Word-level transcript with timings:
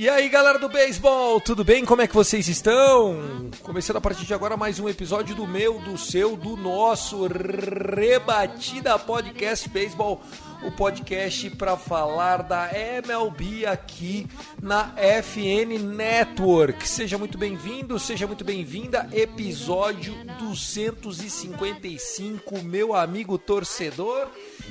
E 0.00 0.08
aí 0.08 0.28
galera 0.28 0.60
do 0.60 0.68
beisebol, 0.68 1.40
tudo 1.40 1.64
bem? 1.64 1.84
Como 1.84 2.00
é 2.00 2.06
que 2.06 2.14
vocês 2.14 2.46
estão? 2.46 3.50
Começando 3.64 3.96
a 3.96 4.00
partir 4.00 4.24
de 4.24 4.32
agora 4.32 4.56
mais 4.56 4.78
um 4.78 4.88
episódio 4.88 5.34
do 5.34 5.44
meu, 5.44 5.80
do 5.80 5.98
seu, 5.98 6.36
do 6.36 6.56
nosso 6.56 7.26
Rebatida 7.26 8.96
Podcast 8.96 9.68
Beisebol, 9.68 10.22
o 10.62 10.70
podcast 10.70 11.50
para 11.50 11.76
falar 11.76 12.44
da 12.44 12.70
MLB 12.72 13.66
aqui 13.66 14.28
na 14.62 14.94
FN 15.20 15.82
Network. 15.82 16.88
Seja 16.88 17.18
muito 17.18 17.36
bem-vindo, 17.36 17.98
seja 17.98 18.24
muito 18.24 18.44
bem-vinda, 18.44 19.10
episódio 19.12 20.14
255, 20.38 22.62
meu 22.62 22.94
amigo 22.94 23.36
torcedor. 23.36 24.28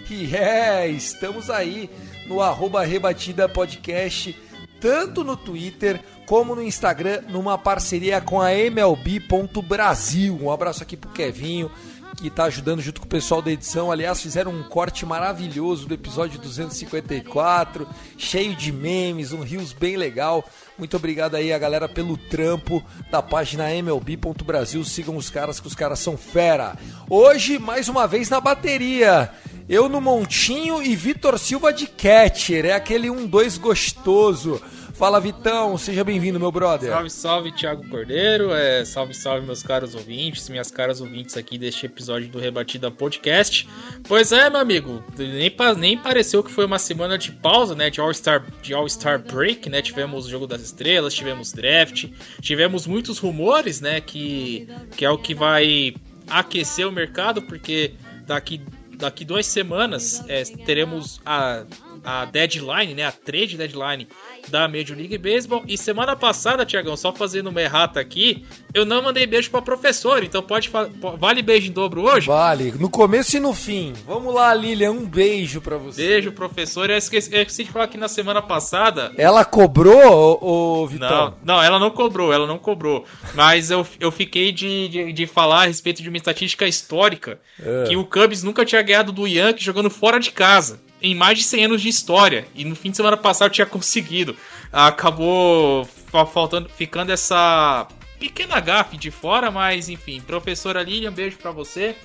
E 0.09 0.34
é, 0.34 0.88
estamos 0.88 1.49
aí 1.49 1.90
no 2.27 2.41
arroba 2.41 2.85
Rebatida 2.85 3.49
Podcast 3.49 4.46
tanto 4.80 5.24
no 5.24 5.36
Twitter 5.36 6.00
como 6.26 6.56
no 6.56 6.62
Instagram, 6.62 7.22
numa 7.30 7.58
parceria 7.58 8.20
com 8.20 8.42
a 8.42 8.52
MLB.Brasil. 8.54 10.38
Um 10.42 10.52
abraço 10.52 10.84
aqui 10.84 10.98
pro 10.98 11.10
Kevinho, 11.12 11.72
que 12.18 12.32
tá 12.32 12.46
ajudando 12.46 12.82
junto 12.82 12.99
com 12.99 13.05
o 13.05 13.10
pessoal 13.10 13.41
da 13.43 13.51
edição. 13.51 13.91
Aliás, 13.91 14.21
fizeram 14.21 14.51
um 14.51 14.63
corte 14.63 15.05
maravilhoso 15.05 15.87
do 15.87 15.93
episódio 15.93 16.40
254, 16.40 17.87
cheio 18.18 18.55
de 18.55 18.71
memes, 18.71 19.32
um 19.32 19.41
rios 19.41 19.71
bem 19.71 19.96
legal. 19.96 20.43
Muito 20.77 20.98
obrigado 20.98 21.35
aí 21.35 21.54
a 21.54 21.59
galera 21.59 21.87
pelo 21.87 22.18
trampo 22.18 22.84
da 23.12 23.21
página 23.21 23.71
MLB.Brasil. 23.71 24.84
Sigam 24.84 25.15
os 25.15 25.29
caras, 25.29 25.59
que 25.59 25.68
os 25.68 25.76
caras 25.76 25.99
são 25.99 26.18
fera. 26.18 26.76
Hoje, 27.07 27.59
mais 27.59 27.87
uma 27.87 28.07
vez 28.07 28.29
na 28.29 28.41
bateria. 28.41 29.31
Eu 29.70 29.87
no 29.87 30.02
Montinho 30.02 30.81
e 30.81 30.96
Vitor 30.96 31.37
Silva 31.37 31.71
de 31.71 31.85
catcher. 31.85 32.65
É 32.65 32.74
aquele 32.74 33.09
1-2 33.09 33.59
gostoso. 33.59 34.62
Fala 34.98 35.20
Vitão, 35.20 35.77
seja 35.77 36.03
bem-vindo, 36.03 36.40
meu 36.40 36.51
brother. 36.51 36.90
Salve, 36.90 37.09
salve, 37.12 37.51
Thiago 37.51 37.87
Cordeiro. 37.87 38.51
É, 38.51 38.84
salve, 38.84 39.13
salve, 39.13 39.45
meus 39.45 39.62
caros 39.62 39.93
ouvintes, 39.93 40.49
minhas 40.49 40.71
caras 40.71 40.99
ouvintes 40.99 41.37
aqui 41.37 41.55
deste 41.55 41.85
episódio 41.85 42.27
do 42.29 42.40
Rebatida 42.40 42.90
Podcast. 42.90 43.70
Pois 44.07 44.31
é, 44.31 44.49
meu 44.49 44.59
amigo, 44.59 45.03
nem, 45.15 45.53
nem 45.77 45.98
pareceu 45.99 46.43
que 46.43 46.49
foi 46.49 46.65
uma 46.65 46.79
semana 46.79 47.15
de 47.15 47.31
pausa, 47.31 47.75
né? 47.75 47.91
De 47.91 48.01
All-Star 48.01 48.43
de 48.63 48.73
All 48.73 48.87
-Star 48.87 49.20
Break, 49.20 49.70
né? 49.70 49.84
Tivemos 49.84 50.25
o 50.25 50.29
Jogo 50.31 50.48
das 50.48 50.63
Estrelas, 50.63 51.13
tivemos 51.13 51.53
draft, 51.53 52.05
tivemos 52.41 52.87
muitos 52.87 53.20
rumores, 53.20 53.79
né? 53.79 54.01
Que, 54.01 54.68
que 54.95 55.05
é 55.05 55.09
o 55.12 55.18
que 55.20 55.35
vai 55.35 55.93
aquecer 56.27 56.87
o 56.87 56.91
mercado, 56.91 57.43
porque 57.43 57.93
daqui 58.25 58.59
daqui 58.98 59.23
duas 59.23 59.45
semanas 59.45 60.23
é, 60.27 60.43
teremos 60.65 61.21
a, 61.23 61.63
a 62.08 62.24
deadline, 62.24 62.94
né? 62.94 63.04
A 63.04 63.12
trade 63.12 63.58
deadline 63.58 64.08
da 64.47 64.66
Major 64.66 64.96
League 64.96 65.18
Baseball. 65.18 65.66
E 65.68 65.78
semana 65.78 66.16
passada, 66.16 66.66
Tiagão, 66.66 66.96
só 66.96 67.12
fazendo 67.12 67.48
uma 67.48 67.62
errata 67.62 68.00
aqui, 68.00 68.46
eu 68.74 68.86
não 68.86 69.02
mandei 69.02 69.28
beijo 69.28 69.52
pra 69.52 69.62
professora. 69.62 70.24
Então 70.24 70.42
pode 70.42 70.72
vale 71.20 71.42
beijo 71.42 71.68
em 71.68 71.74
dobro 71.74 72.04
hoje? 72.04 72.28
Vale, 72.28 72.72
no 72.80 72.90
começo 72.90 73.36
e 73.36 73.42
no 73.42 73.54
fim. 73.54 73.92
Vamos 74.06 74.34
lá, 74.34 74.54
Lilian, 74.54 74.92
um 74.92 75.06
beijo 75.06 75.59
pra 75.59 75.76
você. 75.76 76.08
Beijo, 76.08 76.31
professor. 76.31 76.90
Eu 76.90 76.96
esqueci, 76.96 77.30
eu 77.36 77.42
esqueci 77.42 77.66
de 77.66 77.72
falar 77.72 77.90
que 77.90 77.98
na 77.98 78.08
semana 78.08 78.42
passada. 78.42 79.12
Ela 79.18 79.44
cobrou, 79.44 80.40
ô, 80.42 80.84
ô 80.84 80.88
Vitão? 80.88 81.36
Não, 81.44 81.58
não, 81.58 81.64
ela 81.64 81.78
não 81.78 81.90
cobrou, 81.90 82.31
ela 82.31 82.48
não 82.48 82.58
cobrou. 82.58 83.04
Mas 83.36 83.70
eu, 83.70 83.86
eu 84.00 84.14
fiquei 84.14 84.54
de, 84.54 84.88
de, 84.88 85.12
de 85.12 85.28
falar 85.28 85.64
a 85.64 85.68
respeito 85.68 86.02
de 86.02 86.08
uma 86.08 86.18
estatística 86.18 86.66
histórica 86.66 87.38
é. 87.62 87.90
que 87.90 87.98
o 87.98 88.06
Cubs 88.06 88.44
nunca 88.44 88.64
tinha 88.64 88.81
ganhado 88.81 89.12
do 89.12 89.28
Yankee 89.28 89.62
jogando 89.62 89.90
fora 89.90 90.22
de 90.22 90.31
casa 90.31 90.87
em 91.02 91.16
mais 91.16 91.40
de 91.40 91.44
100 91.44 91.66
anos 91.66 91.81
de 91.81 91.90
história. 91.90 92.47
E 92.56 92.63
no 92.63 92.75
fim 92.75 92.91
de 92.91 92.97
semana 92.97 93.18
passado 93.18 93.52
tinha 93.52 93.66
conseguido. 93.66 94.35
Acabou 94.72 95.88
faltando, 96.34 96.69
ficando 96.69 97.12
essa 97.12 97.88
pequena 98.19 98.59
gafe 98.59 98.97
de 98.97 99.12
fora, 99.12 99.52
mas 99.52 99.90
enfim. 99.90 100.22
Professora 100.22 100.84
Lilian, 100.84 101.12
beijo 101.12 101.38
para 101.38 101.52
você. 101.52 101.96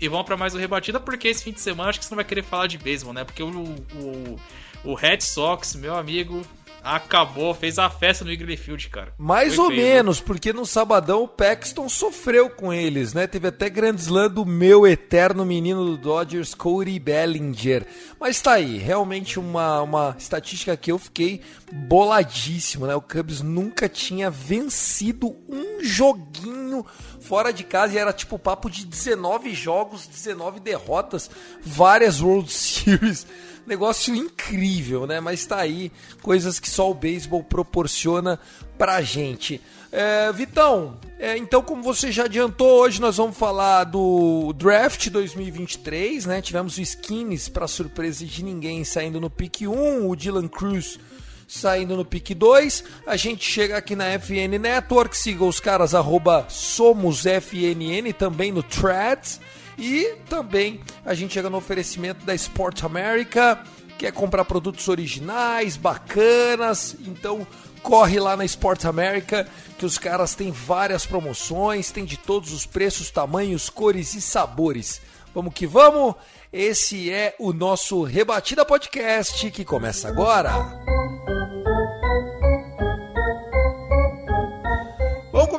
E 0.00 0.08
vamos 0.08 0.24
para 0.24 0.36
mais 0.36 0.54
um 0.54 0.58
Rebatida, 0.58 0.98
porque 0.98 1.28
esse 1.28 1.44
fim 1.44 1.52
de 1.52 1.60
semana 1.60 1.90
acho 1.90 1.98
que 1.98 2.04
você 2.06 2.14
não 2.14 2.16
vai 2.16 2.24
querer 2.24 2.42
falar 2.42 2.66
de 2.66 2.78
beisebol, 2.78 3.12
né? 3.12 3.22
Porque 3.22 3.42
o, 3.42 3.50
o, 3.50 4.40
o 4.82 4.94
Red 4.94 5.20
Sox, 5.20 5.74
meu 5.74 5.94
amigo, 5.94 6.42
Acabou, 6.82 7.54
fez 7.54 7.78
a 7.78 7.90
festa 7.90 8.24
no 8.24 8.30
Wrigley 8.30 8.56
Field, 8.56 8.88
cara. 8.88 9.12
Mais 9.18 9.54
Foi 9.54 9.64
ou 9.64 9.70
feio, 9.70 9.82
menos, 9.82 10.18
né? 10.18 10.24
porque 10.26 10.52
no 10.52 10.64
sabadão 10.64 11.22
o 11.22 11.28
Paxton 11.28 11.88
sofreu 11.88 12.48
com 12.48 12.72
eles, 12.72 13.12
né? 13.12 13.26
Teve 13.26 13.48
até 13.48 13.68
grande 13.68 14.00
slam 14.00 14.30
do 14.30 14.46
meu 14.46 14.86
eterno 14.86 15.44
menino 15.44 15.84
do 15.84 15.98
Dodgers, 15.98 16.54
Cody 16.54 16.98
Bellinger. 16.98 17.86
Mas 18.18 18.40
tá 18.40 18.52
aí, 18.52 18.78
realmente 18.78 19.38
uma, 19.38 19.82
uma 19.82 20.16
estatística 20.18 20.76
que 20.76 20.90
eu 20.90 20.98
fiquei 20.98 21.42
boladíssimo, 21.70 22.86
né? 22.86 22.94
O 22.94 23.02
Cubs 23.02 23.42
nunca 23.42 23.88
tinha 23.88 24.30
vencido 24.30 25.36
um 25.48 25.82
joguinho 25.82 26.84
fora 27.20 27.52
de 27.52 27.62
casa 27.62 27.94
e 27.94 27.98
era 27.98 28.12
tipo 28.12 28.38
papo 28.38 28.70
de 28.70 28.86
19 28.86 29.54
jogos, 29.54 30.06
19 30.06 30.60
derrotas, 30.60 31.30
várias 31.62 32.20
World 32.20 32.50
Series 32.52 33.26
negócio 33.70 34.14
incrível, 34.14 35.06
né? 35.06 35.20
Mas 35.20 35.46
tá 35.46 35.58
aí, 35.58 35.90
coisas 36.20 36.60
que 36.60 36.68
só 36.68 36.90
o 36.90 36.94
beisebol 36.94 37.42
proporciona 37.42 38.38
pra 38.76 39.00
gente. 39.00 39.60
É, 39.92 40.32
Vitão, 40.32 40.98
é, 41.18 41.36
então 41.36 41.62
como 41.62 41.82
você 41.82 42.12
já 42.12 42.24
adiantou, 42.24 42.82
hoje 42.82 43.00
nós 43.00 43.16
vamos 43.16 43.36
falar 43.36 43.84
do 43.84 44.52
Draft 44.52 45.08
2023, 45.08 46.26
né? 46.26 46.42
Tivemos 46.42 46.76
o 46.76 46.82
Skins, 46.82 47.48
para 47.48 47.66
surpresa 47.66 48.24
de 48.24 48.44
ninguém, 48.44 48.84
saindo 48.84 49.20
no 49.20 49.30
pick 49.30 49.62
1, 49.62 50.08
o 50.08 50.14
Dylan 50.14 50.48
Cruz 50.48 50.98
saindo 51.46 51.96
no 51.96 52.04
pick 52.04 52.34
2. 52.34 52.84
A 53.06 53.16
gente 53.16 53.44
chega 53.44 53.76
aqui 53.76 53.96
na 53.96 54.06
FN 54.18 54.58
Network, 54.60 55.16
siga 55.16 55.44
os 55.44 55.58
caras 55.58 55.94
arroba 55.94 56.46
SomosFNN, 56.48 58.12
também 58.16 58.52
no 58.52 58.62
Threads. 58.62 59.40
E 59.80 60.14
também 60.28 60.78
a 61.06 61.14
gente 61.14 61.32
chega 61.32 61.48
no 61.48 61.56
oferecimento 61.56 62.26
da 62.26 62.34
Sport 62.34 62.84
America, 62.84 63.64
quer 63.98 64.12
comprar 64.12 64.44
produtos 64.44 64.86
originais, 64.88 65.78
bacanas, 65.78 66.94
então 67.00 67.46
corre 67.82 68.20
lá 68.20 68.36
na 68.36 68.44
Sport 68.44 68.84
America, 68.84 69.48
que 69.78 69.86
os 69.86 69.96
caras 69.96 70.34
têm 70.34 70.50
várias 70.50 71.06
promoções, 71.06 71.90
tem 71.90 72.04
de 72.04 72.18
todos 72.18 72.52
os 72.52 72.66
preços, 72.66 73.10
tamanhos, 73.10 73.70
cores 73.70 74.12
e 74.12 74.20
sabores. 74.20 75.00
Vamos 75.34 75.54
que 75.54 75.66
vamos! 75.66 76.14
Esse 76.52 77.10
é 77.10 77.34
o 77.38 77.50
nosso 77.50 78.02
Rebatida 78.02 78.66
Podcast 78.66 79.50
que 79.50 79.64
começa 79.64 80.08
agora. 80.08 80.52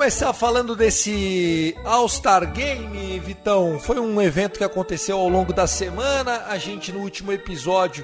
Começar 0.01 0.33
falando 0.33 0.75
desse 0.75 1.77
All-Star 1.85 2.51
Game, 2.51 3.19
Vitão. 3.19 3.79
Foi 3.79 3.99
um 3.99 4.19
evento 4.19 4.57
que 4.57 4.63
aconteceu 4.63 5.15
ao 5.15 5.29
longo 5.29 5.53
da 5.53 5.67
semana. 5.67 6.45
A 6.47 6.57
gente, 6.57 6.91
no 6.91 7.01
último 7.01 7.31
episódio, 7.31 8.03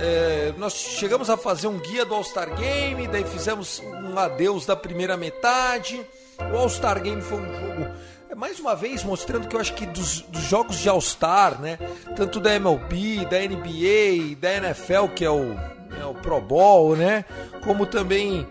é, 0.00 0.52
nós 0.58 0.72
chegamos 0.74 1.30
a 1.30 1.36
fazer 1.36 1.68
um 1.68 1.78
guia 1.78 2.04
do 2.04 2.12
All-Star 2.12 2.52
Game, 2.56 3.06
daí 3.06 3.22
fizemos 3.22 3.80
um 3.80 4.18
adeus 4.18 4.66
da 4.66 4.74
primeira 4.74 5.16
metade. 5.16 6.04
O 6.52 6.56
All-Star 6.56 7.00
Game 7.00 7.22
foi 7.22 7.38
um 7.38 7.54
jogo 7.54 7.88
é, 8.28 8.34
mais 8.34 8.58
uma 8.58 8.74
vez 8.74 9.04
mostrando 9.04 9.46
que 9.46 9.54
eu 9.54 9.60
acho 9.60 9.74
que 9.74 9.86
dos, 9.86 10.22
dos 10.22 10.42
jogos 10.42 10.78
de 10.78 10.88
All-Star, 10.88 11.60
né? 11.60 11.78
Tanto 12.16 12.40
da 12.40 12.52
MLB, 12.56 13.26
da 13.26 13.38
NBA, 13.38 14.34
da 14.40 14.54
NFL, 14.54 15.14
que 15.14 15.24
é 15.24 15.30
o 15.30 15.56
é, 16.00 16.04
o 16.04 16.14
Pro 16.14 16.40
Bowl, 16.40 16.96
né? 16.96 17.24
Como 17.62 17.86
também 17.86 18.46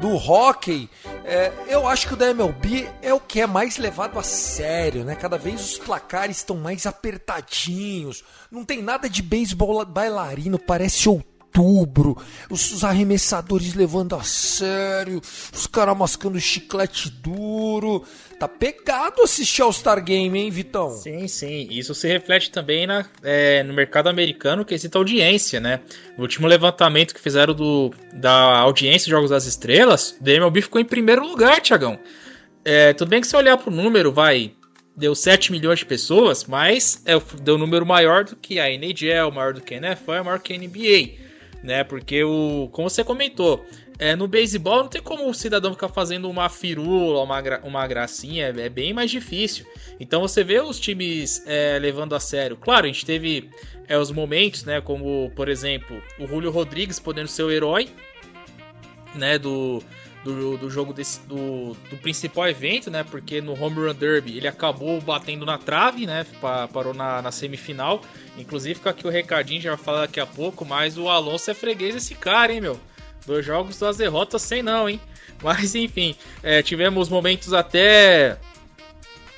do 0.00 0.16
hockey. 0.16 0.88
É, 1.24 1.52
eu 1.68 1.86
acho 1.86 2.08
que 2.08 2.14
o 2.14 2.16
da 2.16 2.30
MLB 2.30 2.88
é 3.02 3.12
o 3.12 3.20
que 3.20 3.40
é 3.40 3.46
mais 3.46 3.76
levado 3.76 4.18
a 4.18 4.22
sério, 4.22 5.04
né? 5.04 5.14
Cada 5.14 5.38
vez 5.38 5.60
os 5.60 5.78
placares 5.78 6.38
estão 6.38 6.56
mais 6.56 6.86
apertadinhos. 6.86 8.24
Não 8.50 8.64
tem 8.64 8.82
nada 8.82 9.08
de 9.08 9.22
beisebol 9.22 9.84
bailarino, 9.84 10.58
parece 10.58 11.08
outubro, 11.08 12.16
os, 12.48 12.70
os 12.70 12.84
arremessadores 12.84 13.74
levando 13.74 14.14
a 14.14 14.22
sério, 14.22 15.20
os 15.52 15.66
caras 15.66 15.96
mascando 15.96 16.40
chiclete 16.40 17.10
duro. 17.10 18.04
Tá 18.40 18.48
pegado 18.48 19.20
assistir 19.20 19.60
ao 19.60 19.70
Star 19.70 20.02
Game, 20.02 20.38
hein, 20.38 20.50
Vitão? 20.50 20.88
Sim, 20.92 21.28
sim. 21.28 21.68
Isso 21.70 21.94
se 21.94 22.08
reflete 22.08 22.50
também 22.50 22.86
na, 22.86 23.04
é, 23.22 23.62
no 23.62 23.74
mercado 23.74 24.08
americano, 24.08 24.64
que 24.64 24.72
existe 24.72 24.96
audiência, 24.96 25.60
né? 25.60 25.80
No 26.16 26.22
último 26.22 26.46
levantamento 26.46 27.14
que 27.14 27.20
fizeram 27.20 27.52
do, 27.52 27.92
da 28.14 28.60
audiência 28.60 29.04
de 29.04 29.10
Jogos 29.10 29.28
das 29.28 29.44
Estrelas, 29.44 30.16
o 30.18 30.26
MLB 30.26 30.62
ficou 30.62 30.80
em 30.80 30.86
primeiro 30.86 31.22
lugar, 31.22 31.60
Tiagão. 31.60 31.98
É, 32.64 32.94
tudo 32.94 33.10
bem 33.10 33.20
que 33.20 33.26
se 33.26 33.36
olhar 33.36 33.58
pro 33.58 33.70
número, 33.70 34.10
vai. 34.10 34.54
Deu 34.96 35.14
7 35.14 35.52
milhões 35.52 35.80
de 35.80 35.84
pessoas, 35.84 36.46
mas 36.46 37.02
é, 37.04 37.20
deu 37.42 37.56
um 37.56 37.58
número 37.58 37.84
maior 37.84 38.24
do 38.24 38.36
que 38.36 38.58
a 38.58 38.70
NHL, 38.70 39.30
maior 39.34 39.52
do 39.52 39.60
que 39.60 39.74
a 39.74 39.76
NFL, 39.76 40.24
maior 40.24 40.38
que 40.38 40.54
a 40.54 40.56
NBA 40.56 41.30
né? 41.62 41.84
Porque 41.84 42.22
o, 42.24 42.68
como 42.72 42.88
você 42.88 43.04
comentou, 43.04 43.64
é, 44.00 44.16
no 44.16 44.26
beisebol 44.26 44.78
não 44.78 44.88
tem 44.88 45.02
como 45.02 45.28
o 45.28 45.34
cidadão 45.34 45.74
ficar 45.74 45.90
fazendo 45.90 46.28
uma 46.30 46.48
firula, 46.48 47.22
uma, 47.22 47.38
gra 47.38 47.60
uma 47.62 47.86
gracinha, 47.86 48.46
é, 48.46 48.60
é, 48.62 48.68
bem 48.70 48.94
mais 48.94 49.10
difícil. 49.10 49.66
Então 50.00 50.22
você 50.22 50.42
vê 50.42 50.58
os 50.58 50.80
times 50.80 51.42
é, 51.46 51.78
levando 51.78 52.14
a 52.14 52.20
sério. 52.20 52.56
Claro, 52.56 52.86
a 52.86 52.88
gente 52.88 53.04
teve 53.04 53.50
é, 53.86 53.98
os 53.98 54.10
momentos, 54.10 54.64
né? 54.64 54.80
Como, 54.80 55.30
por 55.36 55.50
exemplo, 55.50 56.02
o 56.18 56.26
Julio 56.26 56.50
Rodrigues 56.50 56.98
podendo 56.98 57.28
ser 57.28 57.42
o 57.42 57.50
herói, 57.50 57.90
né? 59.14 59.38
Do, 59.38 59.82
do, 60.24 60.56
do 60.56 60.70
jogo 60.70 60.94
desse, 60.94 61.20
do, 61.26 61.76
do 61.90 61.98
principal 61.98 62.48
evento, 62.48 62.90
né? 62.90 63.04
Porque 63.04 63.42
no 63.42 63.52
Home 63.52 63.86
Run 63.86 63.94
Derby 63.94 64.38
ele 64.38 64.48
acabou 64.48 64.98
batendo 65.02 65.44
na 65.44 65.58
trave, 65.58 66.06
né? 66.06 66.24
Parou 66.72 66.94
na, 66.94 67.20
na 67.20 67.30
semifinal. 67.30 68.00
Inclusive 68.38 68.76
fica 68.76 68.88
aqui 68.88 69.06
o 69.06 69.10
recadinho, 69.10 69.60
já 69.60 69.74
vai 69.74 69.84
falar 69.84 70.00
daqui 70.06 70.20
a 70.20 70.26
pouco, 70.26 70.64
mas 70.64 70.96
o 70.96 71.06
Alonso 71.06 71.50
é 71.50 71.54
freguês 71.54 71.94
desse 71.94 72.14
cara, 72.14 72.50
hein, 72.50 72.62
meu? 72.62 72.80
Dois 73.26 73.44
jogos, 73.44 73.78
duas 73.78 73.96
derrotas, 73.96 74.42
sem 74.42 74.62
não, 74.62 74.88
hein? 74.88 75.00
Mas 75.42 75.74
enfim, 75.74 76.14
é, 76.42 76.62
tivemos 76.62 77.08
momentos 77.08 77.52
até 77.52 78.38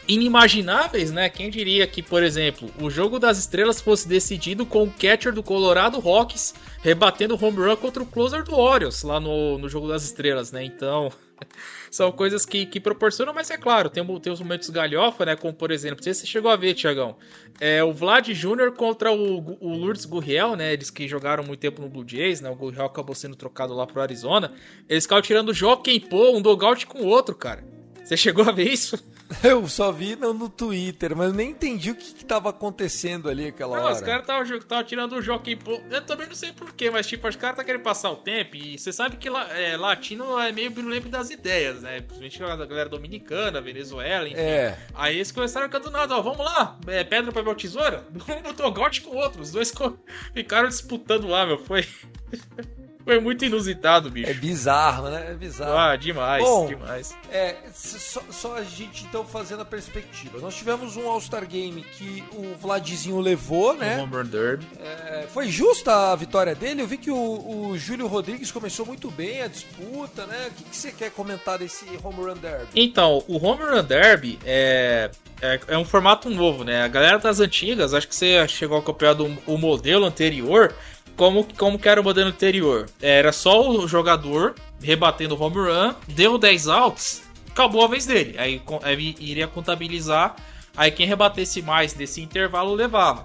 inimagináveis, 0.07 1.13
né? 1.13 1.29
Quem 1.29 1.51
diria 1.51 1.87
que, 1.87 2.03
por 2.03 2.23
exemplo, 2.23 2.71
o 2.81 2.91
jogo 2.91 3.19
das 3.19 3.39
estrelas 3.39 3.81
fosse 3.81 4.09
decidido 4.09 4.67
com 4.67 4.85
o 4.85 4.91
catcher 4.91 5.33
do 5.33 5.43
Colorado 5.43 5.99
Rocks 6.01 6.55
rebatendo 6.81 7.39
home 7.41 7.59
run 7.59 7.77
contra 7.77 8.03
o 8.03 8.07
closer 8.07 8.43
do 8.43 8.57
Orioles 8.57 9.03
lá 9.03 9.21
no, 9.21 9.59
no 9.59 9.69
jogo 9.69 9.89
das 9.89 10.03
estrelas, 10.03 10.51
né? 10.51 10.65
Então, 10.65 11.13
são 11.91 12.11
coisas 12.11 12.45
que, 12.45 12.67
que 12.67 12.81
proporcionam, 12.81 13.33
mas 13.33 13.51
é 13.51 13.57
claro, 13.57 13.89
tem, 13.89 14.05
tem 14.21 14.33
os 14.33 14.41
momentos 14.41 14.69
galhofa, 14.71 15.25
né? 15.25 15.37
Como, 15.37 15.55
por 15.55 15.71
exemplo, 15.71 15.99
não 15.99 16.03
sei 16.03 16.15
se 16.15 16.21
você 16.21 16.27
chegou 16.27 16.51
a 16.51 16.57
ver, 16.57 16.75
Tiagão, 16.75 17.17
é 17.61 17.85
o 17.85 17.93
Vlad 17.93 18.29
Jr. 18.29 18.73
contra 18.77 19.13
o, 19.13 19.57
o 19.61 19.77
Lourdes 19.77 20.05
Gurriel, 20.05 20.57
né? 20.57 20.73
Eles 20.73 20.91
que 20.91 21.07
jogaram 21.07 21.45
muito 21.45 21.61
tempo 21.61 21.81
no 21.81 21.89
Blue 21.89 22.05
Jays, 22.07 22.41
né? 22.41 22.51
O 22.51 22.57
Gurriel 22.57 22.87
acabou 22.87 23.15
sendo 23.15 23.37
trocado 23.37 23.73
lá 23.75 23.87
pro 23.87 24.03
Arizona. 24.03 24.53
Eles 24.89 25.05
ficaram 25.05 25.23
tirando 25.23 25.51
o 25.51 25.55
Joaquim 25.55 26.01
Pô, 26.01 26.33
um 26.33 26.43
dogout 26.43 26.87
com 26.87 26.99
o 27.03 27.07
outro, 27.07 27.35
cara. 27.35 27.65
Você 28.05 28.17
chegou 28.17 28.49
a 28.49 28.53
ver 28.53 28.69
isso? 28.69 29.03
Eu 29.43 29.67
só 29.67 29.91
vi 29.91 30.17
no, 30.17 30.35
no 30.35 30.49
Twitter, 30.49 31.17
mas 31.17 31.33
nem 31.33 31.51
entendi 31.51 31.91
o 31.91 31.95
que, 31.95 32.05
estava 32.05 32.51
acontecendo 32.51 33.29
ali 33.29 33.47
aquela 33.47 33.77
não, 33.77 33.85
hora. 33.85 33.95
Os 33.95 34.01
caras 34.01 34.23
estavam 34.23 34.85
tirando 34.85 35.13
o 35.15 35.23
Joaquim 35.23 35.57
Pô. 35.57 35.81
Eu 35.91 36.03
também 36.03 36.27
não 36.27 36.35
sei 36.35 36.53
porquê, 36.53 36.91
mas 36.91 37.07
tipo, 37.07 37.27
os 37.27 37.37
caras 37.37 37.57
tá 37.57 37.65
querendo 37.65 37.83
passar 37.83 38.11
o 38.11 38.17
tempo 38.17 38.57
e 38.57 38.79
você 38.79 38.93
sabe 38.93 39.17
que 39.17 39.29
é, 39.29 39.77
latino 39.77 40.39
é 40.39 40.53
meio 40.53 40.71
birulento 40.71 41.09
das 41.09 41.31
ideias, 41.31 41.83
né? 41.83 42.01
Principalmente 42.01 42.43
a 42.43 42.67
galera 42.67 42.89
dominicana, 42.89 43.61
Venezuela, 43.61 44.29
enfim. 44.29 44.41
É. 44.41 44.79
Aí 44.95 45.17
eles 45.17 45.33
começaram 45.33 45.71
a 45.73 45.79
do 45.79 45.91
nada, 45.91 46.17
ó, 46.17 46.23
vamos 46.23 46.45
lá, 46.45 46.79
é, 46.87 47.03
pedra, 47.03 47.33
papel, 47.33 47.55
tesoura? 47.55 48.07
Um 48.13 48.43
botou 48.43 48.71
gote 48.73 49.01
com 49.01 49.11
o 49.11 49.17
outro, 49.17 49.41
os 49.41 49.51
dois 49.51 49.73
ficaram 50.35 50.69
disputando 50.69 51.27
lá, 51.27 51.47
meu, 51.47 51.59
foi... 51.59 51.87
Foi 53.05 53.21
muito 53.21 53.45
inusitado, 53.45 54.11
bicho. 54.11 54.31
É 54.31 54.35
bizarro, 54.35 55.09
né? 55.09 55.31
É 55.31 55.35
bizarro. 55.35 55.77
Ah, 55.77 55.97
demais, 55.97 56.43
Bom, 56.43 56.67
demais. 56.67 57.17
É, 57.31 57.57
só, 57.75 58.23
só, 58.31 58.57
a 58.57 58.63
gente 58.63 59.05
então 59.05 59.25
fazendo 59.25 59.63
a 59.63 59.65
perspectiva. 59.65 60.39
Nós 60.39 60.55
tivemos 60.55 60.97
um 60.97 61.09
All-Star 61.09 61.47
Game 61.47 61.83
que 61.83 62.23
o 62.33 62.55
Vladzinho 62.61 63.21
levou, 63.21 63.75
né? 63.75 63.99
O 63.99 64.03
Home 64.03 64.17
Run 64.17 64.25
Derby. 64.25 64.67
É, 64.81 65.27
foi 65.33 65.49
justa 65.49 66.13
a 66.13 66.17
vitória 66.17 66.55
dele. 66.55 66.83
Eu 66.83 66.87
vi 66.87 66.97
que 66.97 67.11
o, 67.11 67.69
o 67.69 67.79
Júlio 67.79 68.07
Rodrigues 68.07 68.51
começou 68.51 68.87
muito 68.87 69.11
bem 69.11 69.43
a 69.43 69.49
disputa, 69.49 70.27
né? 70.27 70.49
O 70.49 70.55
que, 70.55 70.65
que 70.65 70.77
você 70.77 70.93
quer 70.93 71.11
comentar 71.11 71.59
desse 71.59 71.87
Home 72.03 72.17
Run 72.17 72.37
Derby? 72.37 72.69
Então, 72.75 73.25
o 73.27 73.45
Home 73.45 73.63
Run 73.65 73.85
Derby 73.85 74.39
é, 74.45 75.11
é, 75.41 75.61
é, 75.69 75.79
um 75.79 75.85
formato 75.85 76.31
novo, 76.31 76.63
né? 76.63 76.85
A 76.85 76.89
galera 76.89 77.19
das 77.19 77.41
antigas, 77.41 77.93
acho 77.93 78.07
que 78.07 78.15
você 78.15 78.47
chegou 78.47 78.77
a 78.77 78.81
acompanhar 78.81 79.15
do, 79.15 79.27
o 79.47 79.59
modelo 79.59 80.07
anterior 80.07 80.73
como, 81.17 81.47
como 81.57 81.79
que 81.79 81.89
era 81.89 82.01
o 82.01 82.05
modelo 82.05 82.29
anterior? 82.29 82.89
Era 83.01 83.33
só 83.33 83.69
o 83.69 83.87
jogador 83.87 84.55
rebatendo 84.81 85.35
o 85.35 85.41
home 85.41 85.57
run, 85.57 85.95
deu 86.09 86.39
10 86.39 86.69
outs, 86.69 87.23
acabou 87.51 87.85
a 87.85 87.89
vez 87.89 88.07
dele. 88.07 88.37
Aí, 88.39 88.63
aí 88.83 89.15
iria 89.19 89.47
contabilizar, 89.47 90.37
aí 90.77 90.91
quem 90.91 91.07
rebatesse 91.07 91.63
mais 91.63 91.93
desse 91.93 92.21
intervalo 92.21 92.75
levava. 92.75 93.25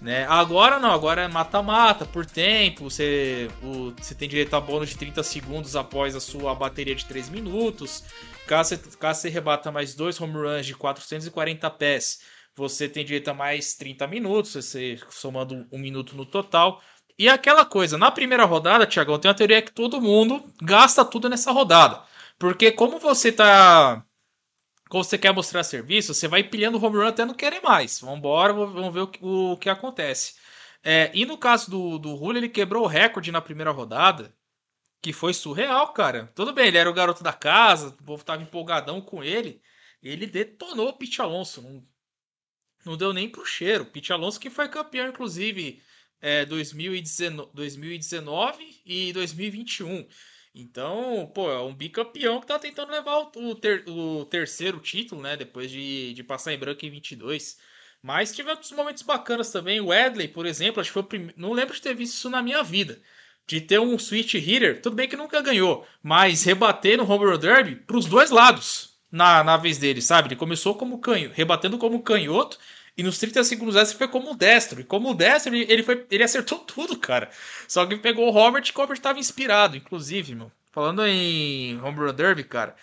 Né? 0.00 0.24
Agora 0.28 0.78
não, 0.78 0.92
agora 0.92 1.22
é 1.22 1.28
mata-mata, 1.28 2.04
por 2.04 2.24
tempo, 2.24 2.88
você, 2.88 3.50
o, 3.62 3.92
você 4.00 4.14
tem 4.14 4.28
direito 4.28 4.54
a 4.54 4.60
bônus 4.60 4.90
de 4.90 4.96
30 4.96 5.22
segundos 5.24 5.74
após 5.74 6.14
a 6.14 6.20
sua 6.20 6.54
bateria 6.54 6.94
de 6.94 7.04
3 7.04 7.28
minutos. 7.30 8.04
Caso 8.46 8.78
caso 8.98 9.20
você 9.20 9.28
rebata 9.28 9.70
mais 9.70 9.94
dois 9.94 10.18
home 10.20 10.34
runs 10.34 10.64
de 10.64 10.74
440 10.74 11.68
pés, 11.70 12.20
você 12.58 12.88
tem 12.88 13.04
direito 13.04 13.28
a 13.28 13.34
mais 13.34 13.74
30 13.74 14.06
minutos, 14.08 14.52
você 14.52 14.98
somando 15.10 15.66
um 15.72 15.78
minuto 15.78 16.16
no 16.16 16.26
total. 16.26 16.82
E 17.18 17.28
aquela 17.28 17.64
coisa, 17.64 17.96
na 17.96 18.10
primeira 18.10 18.44
rodada, 18.44 18.86
Thiago, 18.86 19.18
tem 19.18 19.28
uma 19.28 19.34
teoria 19.36 19.62
que 19.62 19.72
todo 19.72 20.00
mundo 20.00 20.44
gasta 20.60 21.04
tudo 21.04 21.28
nessa 21.28 21.52
rodada. 21.52 22.02
Porque 22.38 22.72
como 22.72 22.98
você 22.98 23.32
tá. 23.32 24.04
Como 24.88 25.04
você 25.04 25.18
quer 25.18 25.32
mostrar 25.32 25.62
serviço, 25.64 26.14
você 26.14 26.26
vai 26.26 26.42
pilhando 26.42 26.78
o 26.78 26.84
home 26.84 26.96
run 26.96 27.06
até 27.06 27.24
não 27.24 27.34
querer 27.34 27.60
mais. 27.62 28.00
Vambora, 28.00 28.52
vamos 28.52 28.94
ver 28.94 29.00
o 29.00 29.06
que, 29.06 29.18
o 29.22 29.56
que 29.56 29.68
acontece. 29.68 30.34
É, 30.82 31.10
e 31.14 31.26
no 31.26 31.36
caso 31.38 31.70
do, 31.70 31.98
do 31.98 32.16
Julio, 32.16 32.38
ele 32.38 32.48
quebrou 32.48 32.84
o 32.84 32.86
recorde 32.86 33.30
na 33.30 33.40
primeira 33.40 33.70
rodada. 33.70 34.34
Que 35.00 35.12
foi 35.12 35.32
surreal, 35.32 35.92
cara. 35.92 36.32
Tudo 36.34 36.52
bem, 36.52 36.68
ele 36.68 36.78
era 36.78 36.90
o 36.90 36.94
garoto 36.94 37.22
da 37.22 37.32
casa, 37.32 37.88
o 37.88 38.04
povo 38.04 38.24
tava 38.24 38.42
empolgadão 38.42 39.00
com 39.00 39.22
ele. 39.22 39.62
Ele 40.02 40.26
detonou 40.26 40.88
o 40.88 40.92
Pete 40.92 41.20
Alonso. 41.20 41.62
Não, 41.62 41.84
não 42.84 42.96
deu 42.96 43.12
nem 43.12 43.28
pro 43.28 43.44
cheiro. 43.44 43.84
Pete 43.84 44.12
Alonso 44.12 44.40
que 44.40 44.50
foi 44.50 44.68
campeão, 44.68 45.08
inclusive, 45.08 45.82
é, 46.20 46.44
2019, 46.44 47.50
2019 47.54 48.82
e 48.86 49.12
2021. 49.12 50.06
Então, 50.54 51.30
pô, 51.34 51.50
é 51.50 51.60
um 51.62 51.74
bicampeão 51.74 52.40
que 52.40 52.46
tá 52.46 52.58
tentando 52.58 52.90
levar 52.90 53.30
o, 53.36 53.54
ter, 53.54 53.84
o 53.88 54.24
terceiro 54.24 54.80
título, 54.80 55.20
né? 55.22 55.36
Depois 55.36 55.70
de, 55.70 56.14
de 56.14 56.24
passar 56.24 56.52
em 56.52 56.58
branco 56.58 56.84
em 56.84 56.90
22. 56.90 57.58
Mas 58.02 58.34
tivemos 58.34 58.70
momentos 58.72 59.02
bacanas 59.02 59.50
também. 59.52 59.80
O 59.80 59.92
Edley, 59.92 60.28
por 60.28 60.46
exemplo, 60.46 60.80
acho 60.80 60.90
que 60.90 60.94
foi 60.94 61.02
o 61.02 61.06
primeiro. 61.06 61.34
Não 61.36 61.52
lembro 61.52 61.74
de 61.74 61.82
ter 61.82 61.94
visto 61.94 62.14
isso 62.14 62.30
na 62.30 62.42
minha 62.42 62.62
vida. 62.62 63.00
De 63.46 63.60
ter 63.60 63.78
um 63.78 63.98
switch 63.98 64.34
hitter, 64.34 64.80
tudo 64.82 64.96
bem 64.96 65.08
que 65.08 65.16
nunca 65.16 65.40
ganhou, 65.40 65.86
mas 66.02 66.44
rebater 66.44 66.98
no 66.98 67.10
Home 67.10 67.24
Run 67.24 67.38
Derby 67.38 67.76
pros 67.76 68.04
dois 68.04 68.30
lados 68.30 68.97
na, 69.10 69.42
na 69.42 69.56
vez 69.56 69.78
dele, 69.78 70.00
sabe? 70.02 70.28
Ele 70.28 70.36
começou 70.36 70.74
como 70.74 70.98
canho, 70.98 71.30
rebatendo 71.34 71.78
como 71.78 72.02
canhoto 72.02 72.58
e 72.98 73.02
nos 73.04 73.16
30 73.18 73.44
segundos 73.44 73.76
essa 73.76 73.96
foi 73.96 74.08
como 74.08 74.34
destro. 74.34 74.80
E 74.80 74.84
como 74.84 75.14
destro, 75.14 75.54
ele, 75.54 75.72
ele, 75.72 75.82
foi, 75.84 76.04
ele 76.10 76.24
acertou 76.24 76.58
tudo, 76.66 76.98
cara. 76.98 77.30
Só 77.68 77.86
que 77.86 77.96
pegou 77.96 78.26
o 78.26 78.32
Robert 78.32 78.64
e 78.66 78.70
o 78.70 78.76
Robert 78.76 78.96
estava 78.96 79.20
inspirado, 79.20 79.76
inclusive, 79.76 80.34
meu. 80.34 80.50
Falando 80.72 81.06
em 81.06 81.80
Home 81.80 81.98
Run 81.98 82.12
Derby, 82.12 82.42
cara. 82.42 82.74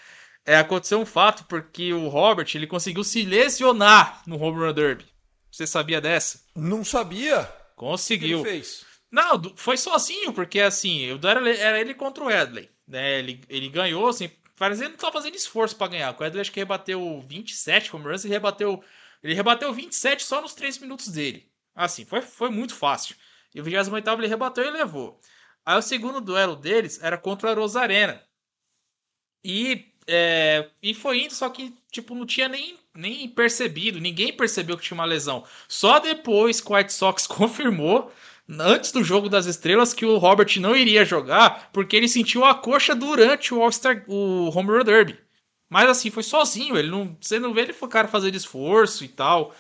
É, 0.46 0.58
aconteceu 0.58 1.00
um 1.00 1.06
fato 1.06 1.44
porque 1.46 1.92
o 1.92 2.08
Robert 2.08 2.48
ele 2.56 2.68
conseguiu 2.68 3.04
se 3.04 3.24
lesionar 3.24 4.22
no 4.26 4.42
Home 4.42 4.60
Run 4.60 4.74
Derby. 4.74 5.06
Você 5.52 5.68
sabia 5.68 6.00
dessa? 6.00 6.40
Não 6.56 6.84
sabia. 6.84 7.50
Conseguiu. 7.76 8.40
O 8.40 8.44
que 8.44 8.50
ele 8.50 8.60
fez? 8.60 8.86
Não, 9.12 9.42
foi 9.56 9.78
sozinho, 9.78 10.32
porque 10.34 10.60
assim, 10.62 11.08
era, 11.24 11.50
era 11.58 11.80
ele 11.80 11.94
contra 11.94 12.24
o 12.24 12.32
Edley. 12.32 12.70
Né? 12.88 13.20
Ele, 13.20 13.42
ele 13.50 13.70
ganhou, 13.70 14.08
assim, 14.08 14.30
parece 14.56 14.82
que 14.82 14.88
não 14.88 14.96
estava 14.96 15.14
fazendo 15.14 15.36
esforço 15.36 15.76
para 15.76 15.88
ganhar. 15.92 16.16
O 16.20 16.24
Edley 16.24 16.42
acho 16.42 16.52
que 16.52 16.60
rebateu 16.60 17.22
27 17.22 17.96
home 17.96 18.06
runs 18.06 18.26
e 18.26 18.30
rebateu 18.30 18.84
ele 19.26 19.34
rebateu 19.34 19.74
27 19.74 20.24
só 20.24 20.40
nos 20.40 20.54
3 20.54 20.78
minutos 20.78 21.08
dele. 21.08 21.50
Assim, 21.74 22.06
foi, 22.06 22.22
foi 22.22 22.52
muito 22.52 22.76
fácil. 22.76 23.16
E 23.56 23.60
o 23.60 23.64
28 23.64 24.08
ele 24.20 24.28
rebateu 24.28 24.64
e 24.64 24.70
levou. 24.70 25.20
Aí 25.66 25.76
o 25.80 25.82
segundo 25.82 26.22
duelo 26.22 26.56
deles 26.56 27.02
era 27.02 27.18
contra 27.18 27.52
o 27.52 27.56
Rosarena. 27.56 28.22
E, 29.44 29.92
é, 30.06 30.70
e 30.80 30.94
foi 30.94 31.24
indo, 31.24 31.34
só 31.34 31.50
que 31.50 31.76
tipo, 31.92 32.14
não 32.14 32.26
tinha 32.26 32.48
nem, 32.48 32.78
nem 32.94 33.28
percebido, 33.28 34.00
ninguém 34.00 34.32
percebeu 34.32 34.78
que 34.78 34.84
tinha 34.84 34.96
uma 34.96 35.06
lesão. 35.06 35.44
Só 35.68 35.98
depois 35.98 36.62
que 36.62 36.72
o 36.72 36.76
White 36.76 36.94
Sox 36.94 37.26
confirmou, 37.28 38.12
antes 38.50 38.92
do 38.92 39.04
jogo 39.04 39.30
das 39.30 39.46
estrelas, 39.46 39.94
que 39.94 40.06
o 40.06 40.18
Robert 40.18 40.60
não 40.60 40.76
iria 40.76 41.06
jogar, 41.06 41.70
porque 41.72 41.96
ele 41.96 42.08
sentiu 42.08 42.46
a 42.46 42.56
coxa 42.56 42.96
durante 42.96 43.54
o 43.54 43.62
All-Star, 43.62 44.04
o 44.08 44.50
Home 44.56 44.70
Run 44.70 44.84
Derby. 44.84 45.20
Mas 45.70 45.90
assim, 45.90 46.10
foi 46.10 46.24
sozinho. 46.24 46.78
Ele 46.78 46.90
não, 46.90 47.18
você 47.20 47.40
não 47.40 47.54
vê 47.54 47.62
ele 47.62 47.76
cara 47.90 48.08
fazer 48.08 48.34
esforço 48.36 49.04
e 49.04 49.08
tal. 49.08 49.54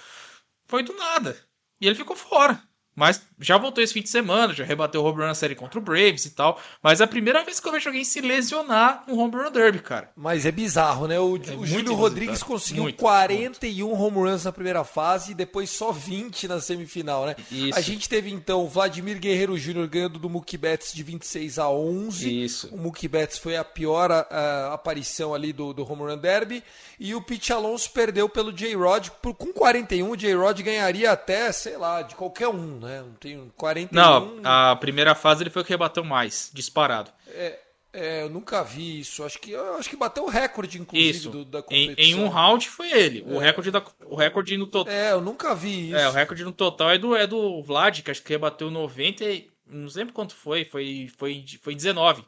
Foi 0.68 0.84
do 0.84 0.94
nada. 0.94 1.38
E 1.80 1.88
ele 1.88 1.96
ficou 1.96 2.15
fora. 2.15 2.62
Mas 2.96 3.22
já 3.39 3.58
voltou 3.58 3.84
esse 3.84 3.94
fim 3.94 4.01
de 4.01 4.10
semana, 4.10 4.54
já 4.54 4.63
rebateu 4.63 5.01
o 5.01 5.06
home 5.06 5.22
run 5.22 5.27
na 5.27 5.36
série 5.36 5.56
contra 5.56 5.77
o 5.77 5.82
Braves 5.82 6.25
e 6.25 6.32
tal. 6.32 6.60
Mas 6.82 7.01
é 7.01 7.04
a 7.04 7.08
primeira 7.08 7.44
vez 7.44 7.60
que 7.60 7.68
eu 7.68 7.72
vejo 7.72 7.89
alguém 7.89 8.04
se 8.04 8.22
lesionar 8.22 9.04
no 9.08 9.18
home 9.20 9.36
run 9.36 9.51
derby, 9.51 9.80
cara. 9.80 10.10
Mas 10.15 10.46
é 10.46 10.51
bizarro, 10.51 11.08
né? 11.08 11.20
O, 11.20 11.36
é 11.36 11.51
o 11.51 11.65
Júlio 11.65 11.94
Rodrigues 11.96 12.42
conseguiu 12.42 12.84
muito, 12.84 12.98
41 12.98 13.88
muito. 13.88 14.01
home 14.01 14.30
runs 14.30 14.46
na 14.46 14.51
primeira 14.51 14.84
fase 14.84 15.32
e 15.32 15.36
depois 15.36 15.70
só 15.70 15.92
20 15.92 16.48
na 16.48 16.60
semifinal, 16.62 17.25
né? 17.25 17.36
Isso. 17.51 17.77
A 17.77 17.82
gente 17.82 18.08
teve 18.08 18.32
então 18.32 18.63
o 18.63 18.70
Vladimir 18.70 19.20
Guerreiro 19.20 19.58
Júnior 19.58 19.88
ganhando 19.88 20.18
do 20.18 20.30
Mookie 20.30 20.58
Betts 20.58 20.94
de 20.94 21.04
26 21.04 21.60
a 21.60 21.70
11. 21.70 22.44
Isso. 22.44 22.70
O 22.74 22.77
Mookie 22.77 23.08
Betts 23.08 23.38
foi 23.38 23.58
a 23.58 23.63
pior 23.63 24.12
a, 24.12 24.22
a, 24.30 24.74
aparição 24.74 25.34
ali 25.34 25.51
do, 25.51 25.74
do 25.74 25.89
home 25.89 26.04
run 26.04 26.18
derby. 26.18 26.63
E 26.98 27.13
o 27.13 27.22
Pete 27.22 27.51
Alonso 27.51 27.92
perdeu 27.92 28.30
pelo 28.30 28.54
J-Rod. 28.54 29.10
Com 29.38 29.51
41, 29.51 30.10
o 30.10 30.15
J-Rod 30.15 30.62
ganharia 30.62 31.12
até, 31.12 31.51
sei 31.51 31.77
lá, 31.77 32.01
de 32.01 32.15
qualquer 32.15 32.48
um, 32.48 32.80
né? 32.80 33.04
Não 33.06 33.13
tem 33.25 33.51
41. 33.58 33.89
Não, 33.91 34.39
a 34.44 34.75
primeira 34.75 35.15
fase 35.15 35.41
ele 35.41 35.50
foi 35.50 35.63
o 35.63 35.65
que 35.65 35.72
rebateu 35.72 36.03
mais, 36.03 36.51
disparado. 36.53 37.12
É, 37.29 37.60
é, 37.91 38.22
eu 38.22 38.29
nunca 38.29 38.63
vi 38.63 39.00
isso. 39.00 39.24
Acho 39.24 39.39
que, 39.39 39.55
acho 39.55 39.89
que 39.89 39.96
bateu 39.96 40.25
o 40.25 40.29
recorde, 40.29 40.79
inclusive, 40.79 41.10
isso. 41.17 41.29
Do, 41.32 41.44
da 41.44 41.63
competição. 41.63 41.96
Em, 41.98 42.12
em, 42.12 42.15
um 42.15 42.27
round 42.27 42.70
foi 42.70 42.91
ele. 42.91 43.25
O, 43.27 43.41
é. 43.41 43.46
recorde 43.46 43.72
da, 43.72 43.84
o 44.05 44.15
recorde 44.15 44.55
no 44.58 44.67
total. 44.67 44.94
É, 44.94 45.12
eu 45.12 45.22
nunca 45.22 45.55
vi 45.55 45.89
isso. 45.89 45.98
É, 45.98 46.08
o 46.08 46.12
recorde 46.12 46.44
no 46.44 46.51
total 46.51 46.91
é 46.91 46.98
do, 47.00 47.15
é 47.15 47.25
do 47.25 47.63
Vlad, 47.63 48.01
que 48.01 48.12
acho 48.12 48.22
que 48.22 48.29
rebateu 48.29 48.70
90. 48.70 49.24
E, 49.24 49.50
não 49.67 49.89
lembro 49.96 50.13
quanto 50.13 50.36
foi, 50.36 50.63
foi, 50.65 51.10
foi, 51.17 51.44
foi 51.60 51.74
19. 51.74 52.24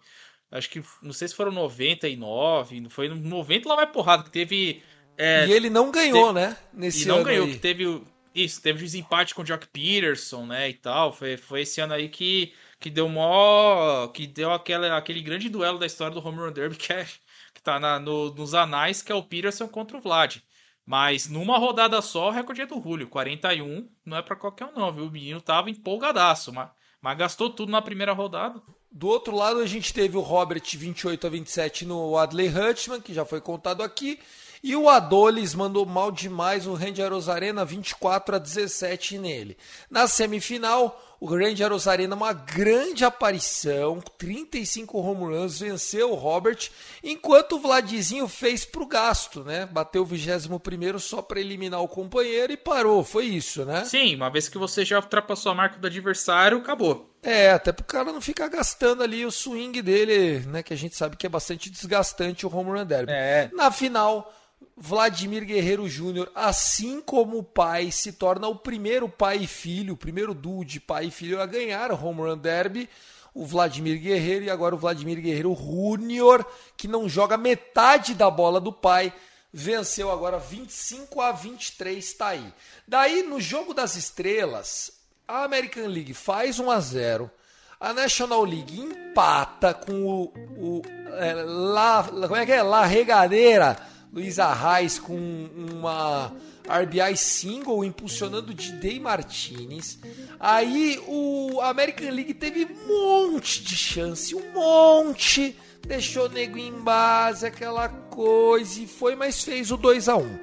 Acho 0.50 0.70
que, 0.70 0.82
não 1.04 1.14
sei 1.14 1.28
se 1.28 1.36
foram 1.36 1.52
99, 1.52 2.88
foi 2.90 3.10
90 3.10 3.70
lá 3.70 3.76
vai 3.76 3.88
porrada, 3.88 4.24
que 4.24 4.32
teve... 4.32 4.82
É, 5.18 5.46
e 5.46 5.52
ele 5.52 5.70
não 5.70 5.92
ganhou, 5.92 6.34
teve, 6.34 6.40
né? 6.40 6.58
Nesse 6.72 7.04
e 7.04 7.06
não 7.06 7.22
ganhou, 7.22 7.46
aí. 7.46 7.52
que 7.52 7.60
teve 7.60 8.02
isso, 8.44 8.62
teve 8.62 8.80
desempate 8.80 9.34
com 9.34 9.42
o 9.42 9.46
Jock 9.46 9.68
Peterson, 9.68 10.46
né, 10.46 10.70
e 10.70 10.74
tal. 10.74 11.12
Foi, 11.12 11.38
foi 11.38 11.62
esse 11.62 11.82
ano 11.82 11.94
aí 11.94 12.10
que, 12.10 12.54
que 12.80 12.90
deu 12.90 13.10
mó, 13.10 14.08
que 14.10 14.28
deu 14.28 14.52
aquela, 14.52 14.98
aquele 14.98 15.22
grande 15.22 15.50
duelo 15.50 15.80
da 15.80 15.86
história 15.86 16.14
do 16.14 16.26
Home 16.26 16.40
Run 16.40 16.52
Derby 16.52 16.76
que, 16.76 16.94
é, 16.94 17.06
que 17.54 17.62
tá 17.62 17.80
na, 17.80 18.00
no, 18.00 18.34
nos 18.34 18.54
anais, 18.54 19.02
que 19.02 19.12
é 19.12 19.16
o 19.16 19.24
Peterson 19.24 19.68
contra 19.68 19.98
o 19.98 20.02
Vlad. 20.02 20.38
Mas 20.86 21.28
numa 21.28 21.58
rodada 21.58 22.02
só, 22.02 22.30
o 22.30 22.32
recorde 22.32 22.62
é 22.62 22.66
do 22.66 22.82
Julio, 22.82 23.10
41, 23.10 23.90
não 24.06 24.16
é 24.16 24.22
para 24.22 24.38
qualquer 24.38 24.66
um 24.66 24.72
não, 24.74 24.94
viu? 24.94 25.06
O 25.08 25.12
menino 25.12 25.42
tava 25.42 25.70
empolgadaço, 25.70 26.54
mas, 26.54 26.70
mas 27.02 27.18
gastou 27.18 27.50
tudo 27.50 27.72
na 27.72 27.82
primeira 27.82 28.14
rodada. 28.14 28.62
Do 28.90 29.08
outro 29.08 29.36
lado, 29.36 29.60
a 29.60 29.66
gente 29.66 29.94
teve 29.94 30.16
o 30.16 30.22
Robert 30.22 30.64
28 30.64 31.28
a 31.28 31.30
27 31.30 31.86
no 31.86 32.18
Adley 32.18 32.48
Hutchman, 32.48 33.02
que 33.02 33.14
já 33.14 33.26
foi 33.26 33.42
contado 33.42 33.84
aqui. 33.84 34.18
E 34.64 34.76
o 34.76 34.90
Adolis 34.90 35.54
mandou 35.54 35.86
mal 35.86 36.12
demais 36.12 36.66
o 36.66 36.74
Ranger 36.74 37.12
Rosarena 37.12 37.64
24 37.64 38.36
a 38.36 38.40
17 38.40 39.18
nele. 39.18 39.58
Na 39.90 40.08
semifinal, 40.08 41.00
o 41.20 41.26
Ranger 41.26 41.72
Rosarena 41.72 42.16
uma 42.16 42.34
grande 42.34 43.04
aparição, 43.04 44.02
35 44.18 45.00
home 45.00 45.36
runs, 45.36 45.60
venceu 45.60 46.12
o 46.12 46.16
Robert, 46.16 46.70
enquanto 47.04 47.54
o 47.54 47.60
Vladizinho 47.60 48.28
fez 48.28 48.66
pro 48.66 48.86
gasto, 48.86 49.44
né? 49.44 49.66
Bateu 49.66 50.04
o 50.04 50.06
21 50.06 51.00
só 51.00 51.22
para 51.22 51.40
eliminar 51.40 51.82
o 51.82 51.88
companheiro 51.88 52.54
e 52.54 52.58
parou, 52.58 53.04
foi 53.04 53.26
isso, 53.26 53.66
né? 53.66 53.86
Sim, 53.86 54.16
uma 54.16 54.30
vez 54.30 54.48
que 54.48 54.58
você 54.58 54.86
já 54.86 54.98
ultrapassou 54.98 55.52
a 55.52 55.56
marca 55.56 55.80
do 55.80 55.88
adversário, 55.88 56.60
acabou. 56.60 57.12
É, 57.24 57.52
até 57.52 57.72
pro 57.72 57.84
cara 57.84 58.14
não 58.14 58.22
ficar 58.22 58.48
gastando 58.48 59.02
ali 59.02 59.26
o 59.26 59.32
swing 59.32 59.82
dele, 59.82 60.40
né? 60.48 60.62
Que 60.62 60.74
a 60.74 60.78
gente 60.78 60.96
sabe 60.96 61.18
que 61.18 61.26
é 61.26 61.30
bastante 61.30 61.70
desgastante 61.70 62.46
o 62.46 62.56
home 62.56 62.72
run 62.72 62.86
derby. 62.86 63.12
É. 63.12 63.50
Na 63.54 63.72
final, 63.72 64.32
Vladimir 64.76 65.44
Guerreiro 65.44 65.90
Júnior, 65.90 66.32
assim 66.36 67.02
como 67.02 67.40
o 67.40 67.44
pai, 67.44 67.92
se 67.92 68.14
torna 68.14 68.48
o 68.48 68.56
primeiro 68.56 69.10
pai 69.10 69.38
e 69.38 69.48
filho, 69.48 69.96
o 69.96 69.98
primeiro 69.98 70.36
duo 70.36 70.64
de 70.64 70.80
pai 70.80 71.06
e 71.06 71.12
filho 71.12 71.42
a 71.42 71.46
ganhar 71.48 71.92
o 71.92 71.96
Home 71.96 72.22
Run 72.22 72.38
Derby. 72.38 72.88
O 73.34 73.46
Vladimir 73.46 74.00
Guerreiro 74.00 74.46
e 74.46 74.50
agora 74.50 74.74
o 74.74 74.78
Vladimir 74.78 75.22
Guerreiro 75.22 75.56
Júnior, 75.56 76.46
que 76.76 76.88
não 76.88 77.08
joga 77.08 77.38
metade 77.38 78.16
da 78.16 78.32
bola 78.32 78.60
do 78.60 78.74
pai, 78.74 79.14
venceu 79.54 80.12
agora 80.12 80.40
25 80.40 81.22
a 81.22 81.32
23, 81.32 82.04
está 82.04 82.30
aí. 82.30 82.54
Daí, 82.88 83.22
no 83.22 83.40
jogo 83.40 83.76
das 83.76 83.96
estrelas, 83.96 84.92
a 85.28 85.44
American 85.44 85.88
League 85.88 86.16
faz 86.16 86.60
1 86.60 86.72
a 86.72 86.80
0 86.80 87.32
a 87.80 87.94
National 87.94 88.44
League 88.44 88.80
empata 88.80 89.72
com 89.74 90.04
o, 90.04 90.34
o 90.58 90.82
é, 91.20 91.34
La, 91.34 92.04
como 92.04 92.36
é 92.36 92.46
que 92.46 92.52
é? 92.52 92.64
La 92.64 92.86
Regadeira 92.86 93.78
Luiz 94.12 94.40
Arraes 94.40 94.98
com 95.00 95.16
uma 95.16 96.34
RBI 96.68 97.16
single 97.16 97.84
impulsionando 97.84 98.54
de 98.54 98.72
Day 98.74 99.00
Martinez. 99.00 100.00
Aí 100.40 101.02
o 101.08 101.60
American 101.62 102.10
League 102.12 102.34
teve 102.34 102.66
um 102.66 103.32
monte 103.32 103.64
de 103.64 103.76
chance, 103.76 104.36
um 104.36 104.54
monte. 104.54 105.56
Deixou 105.86 106.26
o 106.26 106.30
nego 106.30 106.58
em 106.58 106.74
base, 106.74 107.46
aquela 107.46 107.88
coisa, 107.88 108.82
e 108.82 108.88
foi, 108.88 109.16
mas 109.16 109.44
fez 109.44 109.72
o 109.72 109.78
2 109.78 110.10
a 110.10 110.18
1 110.18 110.40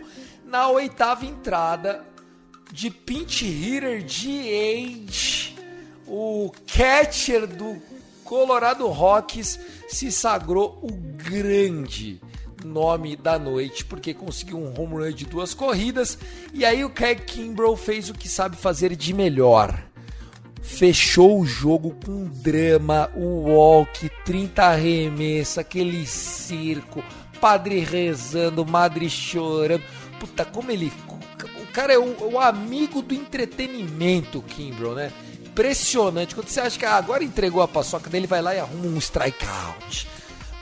Na 0.46 0.68
oitava 0.70 1.26
entrada, 1.26 2.02
de 2.72 2.88
pinch 2.90 3.44
hitter 3.44 4.02
de 4.02 4.40
age, 4.40 5.54
o 6.06 6.50
catcher 6.66 7.46
do 7.46 7.80
Colorado 8.24 8.86
Rockies 8.88 9.60
se 9.88 10.10
sagrou 10.10 10.78
o 10.82 10.90
grande 10.92 12.20
nome 12.64 13.16
da 13.16 13.38
noite, 13.38 13.84
porque 13.84 14.14
conseguiu 14.14 14.58
um 14.58 14.80
home 14.80 15.04
run 15.04 15.12
de 15.12 15.26
duas 15.26 15.54
corridas. 15.54 16.18
E 16.52 16.64
aí 16.64 16.84
o 16.84 16.90
Craig 16.90 17.20
Kimbrough 17.20 17.76
fez 17.76 18.08
o 18.08 18.14
que 18.14 18.28
sabe 18.28 18.56
fazer 18.56 18.96
de 18.96 19.12
melhor. 19.12 19.84
Fechou 20.62 21.40
o 21.40 21.46
jogo 21.46 21.94
com 22.04 22.24
drama, 22.24 23.10
o 23.14 23.50
walk, 23.50 24.10
30 24.24 24.62
arremessos, 24.62 25.58
aquele 25.58 26.06
circo, 26.06 27.04
padre 27.40 27.80
rezando, 27.80 28.64
madre 28.64 29.10
chorando. 29.10 29.82
Puta, 30.18 30.44
como 30.44 30.70
ele. 30.70 30.90
O 31.60 31.66
cara 31.72 31.92
é 31.92 31.98
o, 31.98 32.32
o 32.32 32.40
amigo 32.40 33.02
do 33.02 33.14
entretenimento, 33.14 34.40
Kimbrough, 34.40 34.94
né? 34.94 35.12
Impressionante. 35.44 36.34
Quando 36.34 36.48
você 36.48 36.60
acha 36.60 36.78
que 36.78 36.84
ah, 36.86 36.96
agora 36.96 37.22
entregou 37.22 37.62
a 37.62 37.68
paçoca 37.68 38.08
dele, 38.08 38.26
vai 38.26 38.40
lá 38.40 38.54
e 38.54 38.58
arruma 38.58 38.86
um 38.86 38.98
strikeout. 38.98 40.08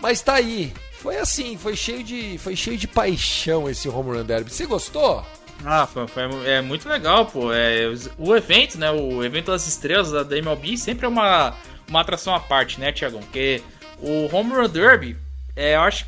Mas 0.02 0.20
tá 0.20 0.34
aí, 0.34 0.74
foi 1.02 1.18
assim, 1.18 1.58
foi 1.58 1.74
cheio 1.74 2.04
de, 2.04 2.38
foi 2.38 2.54
cheio 2.54 2.78
de 2.78 2.86
paixão 2.86 3.68
esse 3.68 3.88
home 3.88 4.16
run 4.16 4.24
derby. 4.24 4.52
Você 4.52 4.64
gostou? 4.66 5.26
Ah, 5.64 5.84
foi, 5.84 6.06
foi, 6.06 6.22
é 6.48 6.60
muito 6.60 6.88
legal, 6.88 7.26
pô. 7.26 7.52
É, 7.52 7.92
o 8.16 8.36
evento, 8.36 8.78
né? 8.78 8.88
O 8.92 9.24
evento 9.24 9.50
das 9.50 9.66
estrelas 9.66 10.12
da, 10.12 10.38
MLB 10.38 10.76
sempre 10.76 11.04
é 11.04 11.08
uma, 11.08 11.56
uma 11.88 12.00
atração 12.00 12.32
à 12.32 12.38
parte, 12.38 12.78
né, 12.78 12.92
Tiagão? 12.92 13.18
Porque 13.18 13.60
o 13.98 14.32
Home 14.32 14.52
Run 14.52 14.68
Derby, 14.68 15.16
é, 15.56 15.74
eu 15.74 15.80
acho. 15.80 16.06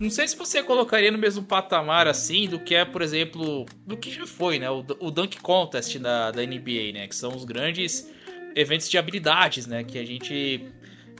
Não 0.00 0.10
sei 0.10 0.26
se 0.26 0.36
você 0.36 0.64
colocaria 0.64 1.12
no 1.12 1.18
mesmo 1.18 1.44
patamar 1.44 2.08
assim 2.08 2.48
do 2.48 2.58
que 2.58 2.74
é, 2.74 2.84
por 2.84 3.02
exemplo, 3.02 3.64
do 3.86 3.96
que 3.96 4.10
já 4.10 4.26
foi, 4.26 4.58
né? 4.58 4.68
O, 4.68 4.84
o 4.98 5.12
Dunk 5.12 5.38
Contest 5.38 5.96
da, 6.00 6.32
da 6.32 6.42
NBA, 6.44 6.92
né? 6.92 7.06
Que 7.06 7.14
são 7.14 7.36
os 7.36 7.44
grandes 7.44 8.10
eventos 8.56 8.90
de 8.90 8.98
habilidades, 8.98 9.68
né? 9.68 9.84
Que 9.84 9.96
a 9.96 10.04
gente 10.04 10.60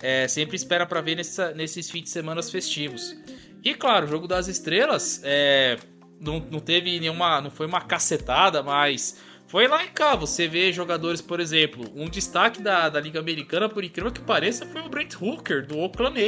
é, 0.03 0.29
sempre 0.29 0.57
espera 0.57 0.87
para 0.87 1.01
ver 1.01 1.17
nessa, 1.17 1.53
nesses 1.53 1.91
fins 1.91 2.05
de 2.05 2.11
semana 2.11 2.43
festivos. 2.43 3.17
E 3.63 3.75
claro, 3.75 4.07
o 4.07 4.09
jogo 4.09 4.29
das 4.29 4.47
estrelas 4.47 5.21
é, 5.25 5.79
não, 6.21 6.41
não 6.51 6.61
teve 6.61 6.99
nenhuma. 7.01 7.41
não 7.41 7.51
foi 7.51 7.67
uma 7.67 7.81
cacetada, 7.81 8.63
mas 8.63 9.19
foi 9.47 9.67
lá 9.69 9.85
em 9.85 9.89
cá. 9.89 10.15
Você 10.17 10.47
vê 10.47 10.73
jogadores, 10.73 11.21
por 11.21 11.41
exemplo, 11.41 11.91
um 11.95 12.09
destaque 12.09 12.61
da, 12.61 12.89
da 12.89 13.01
Liga 13.01 13.21
Americana, 13.21 13.69
por 13.69 13.85
incrível 13.85 14.13
que 14.13 14.21
pareça, 14.21 14.67
foi 14.67 14.83
o 14.83 14.89
Brent 14.89 15.15
Hooker, 15.21 15.67
do 15.67 15.79
Oakland 15.79 16.19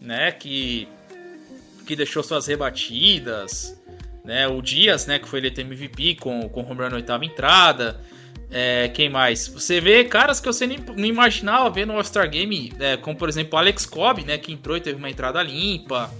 né? 0.00 0.30
Que, 0.32 0.86
que 1.86 1.96
deixou 1.96 2.22
suas 2.22 2.46
rebatidas. 2.46 3.76
Né, 4.24 4.46
o 4.46 4.60
Dias, 4.60 5.06
né, 5.06 5.18
que 5.18 5.26
foi 5.26 5.38
eleito 5.38 5.62
MVP 5.62 6.16
com, 6.16 6.50
com 6.50 6.60
home 6.60 6.82
run 6.82 6.90
na 6.90 6.96
oitava 6.96 7.24
entrada. 7.24 7.98
É, 8.50 8.88
quem 8.88 9.10
mais? 9.10 9.46
Você 9.46 9.80
vê 9.80 10.04
caras 10.04 10.40
que 10.40 10.46
você 10.46 10.66
nem, 10.66 10.78
não 10.96 11.04
imaginava 11.04 11.68
ver 11.68 11.86
no 11.86 11.94
All-Star 11.94 12.28
Game, 12.30 12.72
é, 12.80 12.96
como 12.96 13.16
por 13.16 13.28
exemplo 13.28 13.58
Alex 13.58 13.84
Cobb, 13.84 14.24
né, 14.24 14.38
que 14.38 14.52
entrou 14.52 14.76
e 14.76 14.80
teve 14.80 14.96
uma 14.96 15.10
entrada 15.10 15.42
limpa. 15.42 16.10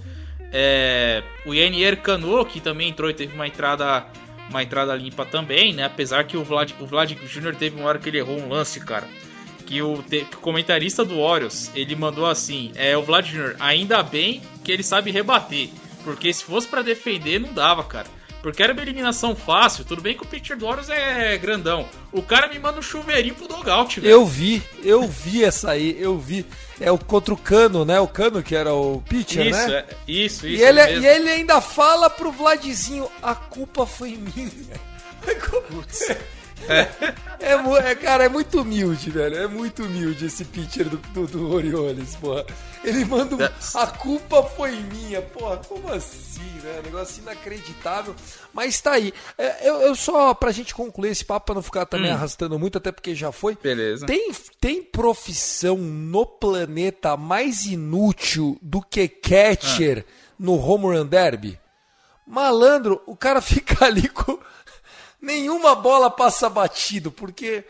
É, 0.51 1.23
o 1.45 1.53
Yanier 1.53 2.01
Cano, 2.01 2.45
que 2.45 2.59
também 2.59 2.89
entrou 2.89 3.09
e 3.09 3.13
teve 3.13 3.33
uma 3.33 3.47
entrada, 3.47 4.05
uma 4.49 4.63
entrada 4.63 4.95
limpa 4.95 5.25
também, 5.25 5.73
né? 5.73 5.83
Apesar 5.83 6.23
que 6.23 6.37
o 6.37 6.43
Vlad, 6.43 6.71
o 6.79 6.85
Vlad 6.85 7.11
Jr. 7.11 7.55
teve 7.55 7.79
uma 7.79 7.87
hora 7.87 7.99
que 7.99 8.09
ele 8.09 8.17
errou 8.17 8.39
um 8.39 8.49
lance, 8.49 8.79
cara. 8.79 9.07
Que 9.65 9.81
o, 9.81 10.01
te, 10.01 10.25
o 10.33 10.37
comentarista 10.37 11.05
do 11.05 11.19
Orioles, 11.19 11.71
ele 11.75 11.95
mandou 11.95 12.25
assim, 12.25 12.71
é 12.75 12.97
o 12.97 13.03
Vlad 13.03 13.27
Jr., 13.27 13.55
ainda 13.59 14.01
bem 14.01 14.41
que 14.63 14.71
ele 14.71 14.81
sabe 14.81 15.11
rebater. 15.11 15.69
Porque 16.03 16.33
se 16.33 16.43
fosse 16.43 16.67
para 16.67 16.81
defender, 16.81 17.39
não 17.39 17.53
dava, 17.53 17.83
cara. 17.83 18.07
Porque 18.41 18.63
era 18.63 18.73
uma 18.73 18.81
eliminação 18.81 19.35
fácil. 19.35 19.83
Tudo 19.83 20.01
bem 20.01 20.15
que 20.15 20.23
o 20.23 20.25
pitcher 20.25 20.57
do 20.57 20.65
Orioles 20.65 20.89
é 20.89 21.37
grandão. 21.37 21.87
O 22.11 22.21
cara 22.21 22.47
me 22.47 22.57
manda 22.57 22.79
um 22.79 22.81
chuveirinho 22.81 23.35
pro 23.35 23.47
dogout, 23.47 23.99
velho. 23.99 24.11
Eu 24.11 24.25
vi, 24.25 24.63
eu 24.83 25.07
vi 25.07 25.43
essa 25.43 25.71
aí, 25.71 25.95
eu 25.99 26.17
vi. 26.17 26.45
É 26.79 26.91
o 26.91 26.97
contra 26.97 27.33
o 27.33 27.37
Cano, 27.37 27.83
né? 27.83 27.99
O 27.99 28.07
Cano 28.07 28.41
que 28.41 28.55
era 28.55 28.73
o 28.73 29.01
pitcher, 29.01 29.47
isso, 29.47 29.67
né? 29.67 29.73
É, 29.75 29.85
isso, 30.07 30.47
isso. 30.47 30.63
E 30.63 30.65
ele, 30.65 30.79
é, 30.79 30.97
e 30.97 31.05
ele 31.05 31.29
ainda 31.29 31.59
fala 31.59 32.09
pro 32.09 32.31
Vladzinho, 32.31 33.09
a 33.21 33.35
culpa 33.35 33.85
foi 33.85 34.11
minha. 34.11 34.49
É, 37.39 37.55
mu- 37.55 37.77
é, 37.77 37.95
cara, 37.95 38.25
é 38.25 38.29
muito 38.29 38.61
humilde, 38.61 39.09
velho. 39.11 39.35
É 39.37 39.47
muito 39.47 39.83
humilde 39.83 40.25
esse 40.25 40.43
pitcher 40.45 40.89
do, 40.89 40.97
do, 40.97 41.27
do 41.27 41.53
Orioles, 41.53 42.15
porra. 42.17 42.45
Ele 42.83 43.03
manda 43.05 43.35
um, 43.35 43.77
a 43.79 43.87
culpa 43.87 44.43
foi 44.43 44.71
minha, 44.71 45.21
porra. 45.21 45.57
Como 45.57 45.91
assim, 45.93 46.41
né? 46.63 46.81
Negócio 46.83 47.21
inacreditável. 47.21 48.15
Mas 48.53 48.79
tá 48.81 48.91
aí. 48.91 49.13
É, 49.37 49.67
eu, 49.69 49.81
eu 49.81 49.95
só, 49.95 50.33
pra 50.33 50.51
gente 50.51 50.73
concluir 50.75 51.09
esse 51.11 51.25
papo, 51.25 51.47
pra 51.47 51.55
não 51.55 51.61
ficar 51.61 51.85
também 51.85 52.11
arrastando 52.11 52.57
muito, 52.59 52.77
até 52.77 52.91
porque 52.91 53.13
já 53.15 53.31
foi. 53.31 53.57
Beleza. 53.61 54.05
Tem, 54.05 54.31
tem 54.61 54.81
profissão 54.83 55.77
no 55.77 56.25
planeta 56.25 57.17
mais 57.17 57.65
inútil 57.65 58.57
do 58.61 58.81
que 58.81 59.07
catcher 59.07 60.05
no 60.37 60.53
home 60.55 60.85
run 60.97 61.05
derby? 61.05 61.59
Malandro, 62.25 63.01
o 63.07 63.15
cara 63.15 63.41
fica 63.41 63.85
ali 63.85 64.07
com. 64.07 64.37
Nenhuma 65.21 65.75
bola 65.75 66.09
passa 66.09 66.49
batido, 66.49 67.11
porque. 67.11 67.63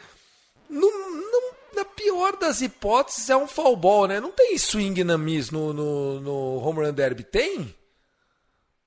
Não, 0.69 0.89
não- 1.09 1.49
na 1.75 1.85
pior 1.85 2.35
das 2.35 2.61
hipóteses 2.61 3.29
é 3.29 3.37
um 3.37 3.47
foul 3.47 3.75
ball, 3.75 4.07
né? 4.07 4.19
Não 4.19 4.31
tem 4.31 4.57
swing 4.57 5.03
na 5.03 5.17
miss 5.17 5.49
no, 5.51 5.71
no, 5.71 6.19
no 6.19 6.57
home 6.57 6.79
run 6.85 6.91
derby, 6.93 7.23
tem? 7.23 7.73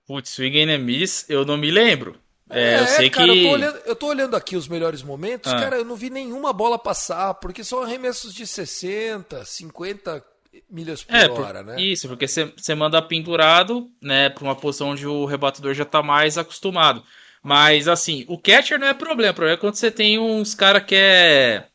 Putz, 0.07 0.31
swing 0.31 0.71
and 0.71 0.79
miss, 0.79 1.25
eu 1.29 1.45
não 1.45 1.57
me 1.57 1.71
lembro. 1.71 2.17
É, 2.51 2.81
eu 2.81 2.87
sei 2.87 3.09
cara, 3.09 3.33
que. 3.33 3.39
eu, 3.39 3.49
tô 3.49 3.55
olhando, 3.55 3.79
eu 3.87 3.97
tô 3.97 4.07
olhando 4.09 4.37
aqui 4.37 4.57
os 4.57 4.69
melhores 4.69 5.03
momentos, 5.03 5.51
Ah. 5.51 5.59
cara, 5.59 5.77
eu 5.77 5.85
não 5.85 5.97
vi 5.97 6.11
nenhuma 6.11 6.53
bola 6.53 6.79
passar, 6.79 7.33
porque 7.35 7.65
são 7.65 7.83
arremessos 7.83 8.35
de 8.35 8.47
60, 8.47 9.43
50 9.45 10.23
milhas 10.69 11.03
por 11.03 11.15
É, 11.17 11.29
por- 11.29 11.41
hora, 11.41 11.63
né? 11.63 11.81
isso, 11.81 12.09
porque 12.09 12.27
você 12.29 12.75
manda 12.75 13.01
pendurado, 13.01 13.91
né, 14.03 14.29
pra 14.29 14.45
uma 14.45 14.57
posição 14.57 14.89
onde 14.91 15.07
o 15.07 15.25
rebatedor 15.25 15.73
já 15.73 15.85
tá 15.87 16.03
mais 16.03 16.37
acostumado. 16.37 17.03
Mas, 17.43 17.89
assim, 17.89 18.25
o 18.29 18.39
catcher 18.39 18.79
não 18.79 18.87
é 18.87 18.95
problema. 18.95 19.33
O 19.33 19.35
problema 19.35 19.57
é 19.57 19.61
quando 19.61 19.75
você 19.75 19.91
tem 19.91 20.19
uns 20.19 20.55
cara 20.55 20.81
que 20.81 20.95
é, 20.95 21.67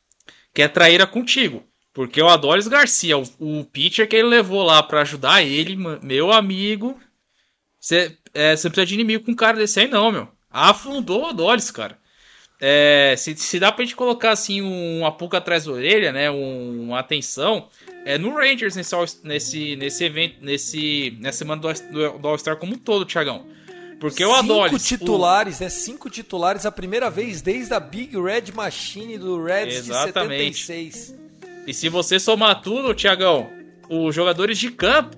que 0.54 0.62
é 0.62 0.68
traíra 0.68 1.06
contigo. 1.06 1.64
Porque 1.94 2.22
o 2.22 2.30
Adolis 2.30 2.68
Garcia, 2.68 3.18
o, 3.18 3.24
o 3.40 3.66
pitcher 3.66 4.08
que 4.08 4.16
ele 4.16 4.28
levou 4.28 4.64
lá 4.64 4.82
pra 4.84 5.02
ajudar 5.02 5.44
ele, 5.44 5.76
meu 5.76 6.32
amigo, 6.32 6.98
você 7.80 8.16
é, 8.34 8.52
precisa 8.52 8.86
de 8.86 8.94
inimigo 8.94 9.26
com 9.26 9.32
um 9.32 9.36
cara 9.36 9.58
desse 9.58 9.80
aí 9.80 9.88
não, 9.88 10.12
meu. 10.12 10.28
Afundou 10.50 11.24
o 11.24 11.26
Adolis, 11.28 11.72
cara. 11.72 11.98
É, 12.60 13.14
se, 13.18 13.36
se 13.36 13.60
dá 13.60 13.72
pra 13.72 13.84
gente 13.84 13.96
colocar 13.96 14.32
assim 14.32 14.62
um, 14.62 15.00
uma 15.00 15.12
pulga 15.12 15.38
atrás 15.38 15.66
da 15.66 15.72
orelha, 15.72 16.12
né? 16.12 16.32
Um, 16.32 16.84
uma 16.84 17.00
atenção, 17.00 17.70
é 18.06 18.18
no 18.18 18.34
Rangers 18.34 18.76
nesse, 18.76 18.96
nesse, 19.24 19.76
nesse 19.76 20.04
evento, 20.04 20.38
nesse, 20.42 21.18
nessa 21.20 21.40
semana 21.40 21.62
do, 21.62 22.20
do 22.20 22.28
All-Star 22.28 22.58
como 22.58 22.74
um 22.74 22.78
todo, 22.78 23.06
Thiagão. 23.06 23.46
Porque 24.00 24.24
o 24.24 24.28
Cinco 24.28 24.54
Adolis. 24.54 24.84
titulares, 24.88 25.60
né? 25.60 25.70
Cinco 25.70 26.10
titulares, 26.10 26.66
a 26.66 26.72
primeira 26.72 27.10
vez 27.10 27.42
desde 27.42 27.74
a 27.74 27.80
Big 27.80 28.16
Red 28.20 28.52
Machine 28.54 29.18
do 29.18 29.44
Reds 29.44 29.76
Exatamente. 29.78 30.52
de 30.52 30.58
76. 30.60 31.16
o- 31.66 31.70
e 31.70 31.74
se 31.74 31.90
você 31.90 32.20
somar 32.20 32.62
tudo, 32.62 32.94
Thiagão, 32.94 33.50
os 33.90 34.14
jogadores 34.14 34.58
de 34.60 34.70
campo, 34.72 35.18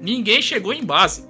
ninguém 0.00 0.42
chegou 0.42 0.72
em 0.72 0.84
base. 0.84 1.24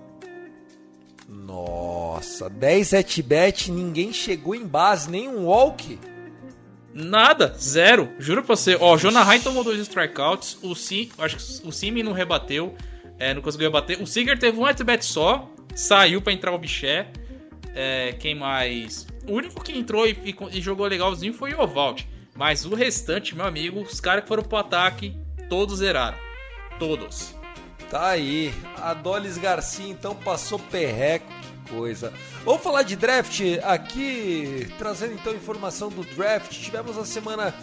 Nossa, 1.28 2.48
10 2.48 2.94
at-bat, 2.94 3.70
ninguém 3.70 4.12
chegou 4.12 4.54
em 4.54 4.66
base, 4.66 5.10
nem 5.10 5.28
um 5.28 5.46
walk. 5.46 5.98
Nada, 6.94 7.54
zero. 7.58 8.08
Juro 8.18 8.42
pra 8.42 8.56
você. 8.56 8.74
Ó, 8.80 8.94
o 8.94 8.98
Jonah 8.98 9.22
Ryan 9.22 9.40
tomou 9.40 9.62
dois 9.62 9.78
strikeouts. 9.80 10.56
O 10.62 10.74
Sim, 10.74 11.10
acho 11.18 11.36
que 11.36 11.68
o 11.68 11.72
Simi 11.72 12.02
não 12.02 12.12
rebateu. 12.12 12.74
É, 13.18 13.34
não 13.34 13.42
conseguiu 13.42 13.68
rebater. 13.68 14.00
O 14.02 14.06
Seager 14.06 14.38
teve 14.38 14.58
um 14.58 14.64
at-bat 14.64 15.04
só. 15.04 15.50
Saiu 15.76 16.20
pra 16.22 16.32
entrar 16.32 16.52
o 16.52 16.58
Biché. 16.58 17.06
É, 17.74 18.14
quem 18.18 18.34
mais? 18.34 19.06
O 19.28 19.32
único 19.34 19.62
que 19.62 19.76
entrou 19.76 20.06
e, 20.06 20.12
e- 20.24 20.58
e 20.58 20.60
jogou 20.62 20.86
legalzinho 20.86 21.34
foi 21.34 21.52
o 21.52 21.60
Ovalt. 21.60 22.02
Mas 22.34 22.64
o 22.64 22.74
restante, 22.74 23.34
meu 23.36 23.44
amigo, 23.46 23.80
os 23.80 24.00
caras 24.00 24.22
que 24.22 24.28
foram 24.28 24.42
pro 24.42 24.56
ataque, 24.58 25.14
todos 25.48 25.78
zeraram. 25.78 26.16
Todos. 26.78 27.34
Tá 27.90 28.08
aí, 28.08 28.52
Adolis 28.78 29.38
Garcia 29.38 29.86
então 29.88 30.14
passou 30.14 30.58
perreco, 30.58 31.26
que 31.64 31.70
coisa. 31.70 32.12
Vamos 32.44 32.62
falar 32.62 32.82
de 32.82 32.96
draft 32.96 33.40
aqui, 33.62 34.66
trazendo 34.78 35.14
então 35.14 35.32
informação 35.34 35.88
do 35.88 36.02
draft. 36.02 36.50
Tivemos 36.50 36.98
a 36.98 37.04
semana, 37.04 37.54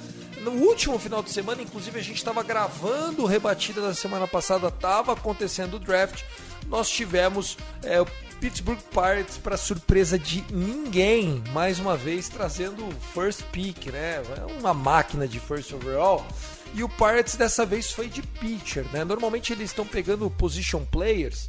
no 0.42 0.52
último 0.52 0.98
final 0.98 1.22
de 1.22 1.30
semana, 1.30 1.62
inclusive 1.62 2.00
a 2.00 2.04
gente 2.04 2.18
estava 2.18 2.42
gravando 2.42 3.24
o 3.24 3.26
rebatida 3.26 3.82
da 3.82 3.94
semana 3.94 4.28
passada, 4.28 4.68
estava 4.70 5.12
acontecendo 5.14 5.76
o 5.76 5.80
draft. 5.80 6.24
Nós 6.68 6.90
tivemos 6.90 7.58
é, 7.84 8.02
o 8.02 8.08
Pittsburgh 8.40 8.80
Pirates 8.92 9.38
para 9.38 9.56
surpresa 9.56 10.20
de 10.20 10.44
ninguém, 10.52 11.42
mais 11.54 11.80
uma 11.80 11.96
vez 11.96 12.28
trazendo 12.28 12.86
o 12.86 12.92
first 13.14 13.42
pick, 13.52 13.88
né? 13.88 14.22
É 14.38 14.60
uma 14.60 14.74
máquina 14.74 15.28
de 15.28 15.40
first 15.40 15.72
overall. 15.72 16.26
E 16.74 16.84
o 16.84 16.90
Pirates 16.90 17.36
dessa 17.36 17.66
vez 17.66 17.92
foi 17.92 18.10
de 18.10 18.22
pitcher, 18.22 18.86
né? 18.92 19.04
Normalmente 19.06 19.54
eles 19.54 19.70
estão 19.70 19.86
pegando 19.86 20.30
position 20.30 20.84
players, 20.84 21.48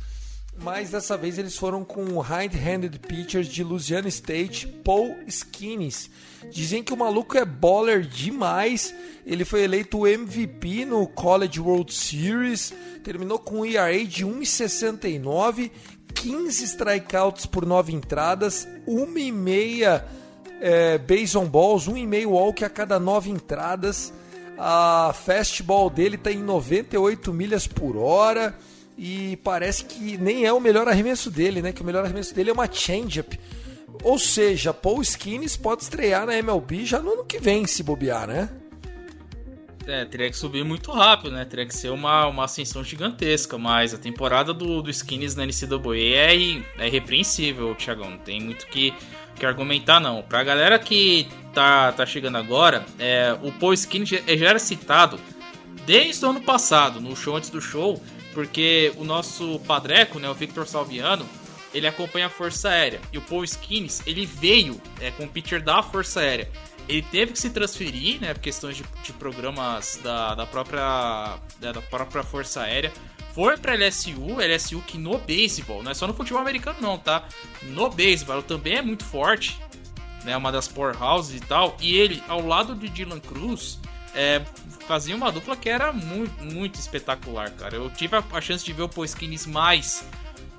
mas 0.63 0.91
dessa 0.91 1.17
vez 1.17 1.39
eles 1.39 1.57
foram 1.57 1.85
com 1.85 2.05
o 2.05 2.21
hand-handed 2.21 2.99
pitchers 3.01 3.49
de 3.49 3.65
Louisiana 3.65 4.09
State, 4.09 4.67
Paul 4.85 5.15
Skinnis. 5.27 6.11
Dizem 6.51 6.83
que 6.83 6.93
o 6.93 6.97
maluco 6.97 7.37
é 7.37 7.45
baller 7.45 8.03
demais. 8.03 8.95
Ele 9.27 9.45
foi 9.45 9.63
eleito 9.63 10.07
MVP 10.07 10.85
no 10.85 11.07
College 11.07 11.61
World 11.61 11.93
Series, 11.93 12.73
terminou 13.03 13.39
com 13.39 13.61
um 13.61 13.65
ERA 13.67 14.05
de 14.05 14.25
1,69, 14.25 15.71
15 16.15 16.65
strikeouts 16.65 17.47
por 17.47 17.67
9 17.67 17.93
entradas, 17.93 18.69
1,5 18.87 20.03
é, 20.61 20.99
base 20.99 21.37
on 21.37 21.47
balls, 21.47 21.89
1,5 21.89 22.27
walk 22.27 22.65
a 22.65 22.71
cada 22.71 22.99
9 22.99 23.31
entradas. 23.31 24.13
A 24.57 25.13
fastball 25.13 25.91
dele 25.91 26.15
está 26.15 26.31
em 26.31 26.39
98 26.39 27.33
milhas 27.35 27.67
por 27.67 27.97
hora 27.97 28.57
e 28.97 29.37
parece 29.43 29.85
que 29.85 30.17
nem 30.17 30.45
é 30.45 30.53
o 30.53 30.61
melhor 30.61 30.89
arremesso 30.89 31.31
dele, 31.31 31.61
né? 31.61 31.73
Que 31.73 31.83
o 31.83 31.85
melhor 31.85 32.05
arremesso 32.05 32.35
dele 32.35 32.51
é 32.51 32.53
uma 32.53 32.71
changeup. 32.71 33.39
Ou 34.03 34.19
seja, 34.19 34.73
Paul 34.73 35.03
Skinnis 35.03 35.57
pode 35.57 35.83
estrear 35.83 36.27
na 36.27 36.37
MLB 36.37 36.85
já 36.85 37.01
no 37.01 37.13
ano 37.13 37.25
que 37.25 37.39
vem, 37.39 37.67
se 37.67 37.83
bobear, 37.83 38.27
né? 38.27 38.49
É, 39.87 40.05
teria 40.05 40.31
que 40.31 40.37
subir 40.37 40.65
muito 40.65 40.91
rápido, 40.93 41.33
né? 41.33 41.45
Teria 41.45 41.67
que 41.67 41.75
ser 41.75 41.91
uma, 41.91 42.27
uma 42.27 42.45
ascensão 42.45 42.83
gigantesca, 42.83 43.59
mas 43.59 43.93
a 43.93 43.99
temporada 43.99 44.55
do, 44.55 44.81
do 44.81 44.91
Skins 44.91 45.35
na 45.35 45.45
NCAA 45.45 45.97
é, 45.97 46.35
é 46.79 46.87
irrepreensível, 46.87 47.75
Thiagão. 47.75 48.11
Não 48.11 48.19
tem 48.19 48.41
muito 48.41 48.67
que, 48.67 48.95
que 49.37 49.45
argumentar, 49.45 50.01
não. 50.01 50.23
Pra 50.23 50.43
galera 50.43 50.79
que 50.79 51.29
tá, 51.53 51.93
tá 51.93 52.07
chegando 52.07 52.39
agora, 52.39 52.85
é, 52.99 53.37
o 53.43 53.53
Paul 53.53 53.75
Skins 53.75 54.09
já, 54.09 54.19
já 54.27 54.49
era 54.49 54.59
citado 54.59 55.21
desde 55.85 56.25
o 56.25 56.31
ano 56.31 56.41
passado, 56.41 56.99
no 56.99 57.15
show 57.15 57.37
antes 57.37 57.51
do 57.51 57.61
show, 57.61 58.01
porque 58.35 58.93
o 58.97 59.05
nosso 59.05 59.59
padreco, 59.61 60.19
né, 60.19 60.29
o 60.29 60.35
Victor 60.35 60.67
Salviano, 60.67 61.27
ele 61.73 61.87
acompanha 61.87 62.27
a 62.27 62.31
Força 62.31 62.69
Aérea. 62.69 63.01
E 63.13 63.19
o 63.19 63.23
Paul 63.23 63.45
Skins, 63.45 64.03
ele 64.07 64.27
veio 64.27 64.81
é, 65.01 65.11
com 65.13 65.25
o 65.25 65.29
pitcher 65.29 65.63
da 65.63 65.83
Força 65.83 66.21
Aérea. 66.21 66.51
Ele 66.89 67.03
teve 67.03 67.33
que 67.33 67.39
se 67.39 67.49
transferir, 67.49 68.21
né, 68.21 68.35
por 68.35 68.41
questões 68.41 68.77
de, 68.77 68.85
de 69.03 69.13
programas 69.15 69.99
da, 70.03 70.35
da, 70.35 70.47
própria, 70.47 71.39
da, 71.61 71.81
própria 71.83 72.23
Força 72.23 72.63
Aérea. 72.63 72.93
Foi 73.33 73.57
pra 73.57 73.75
LSU, 73.75 74.37
LSU 74.39 74.81
que 74.83 74.99
no 74.99 75.19
beisebol, 75.19 75.83
não 75.83 75.91
é 75.91 75.95
só 75.95 76.07
no 76.07 76.15
futebol 76.15 76.41
americano 76.41 76.79
não, 76.81 76.97
tá? 76.97 77.27
No 77.63 77.91
beisebol 77.91 78.43
também 78.43 78.75
é 78.75 78.83
muito 78.83 79.05
forte, 79.05 79.59
né, 80.23 80.37
uma 80.37 80.53
das 80.53 80.69
powerhouses 80.69 81.41
e 81.41 81.41
tal. 81.41 81.77
E 81.81 81.97
ele, 81.97 82.23
ao 82.29 82.47
lado 82.47 82.75
de 82.75 82.89
Dylan 82.89 83.19
Cruz, 83.19 83.81
é, 84.15 84.41
fazia 84.87 85.17
uma 85.17 85.31
dupla 85.31 85.57
que 85.57 85.69
era 85.69 85.93
muito, 85.93 86.45
muito 86.45 86.77
espetacular, 86.77 87.51
cara. 87.53 87.77
Eu 87.77 87.91
tive 87.91 88.17
a, 88.17 88.25
a 88.33 88.41
chance 88.41 88.65
de 88.65 88.73
ver 88.73 88.83
o 88.83 88.89
Paul 88.89 89.07
mais 89.49 90.07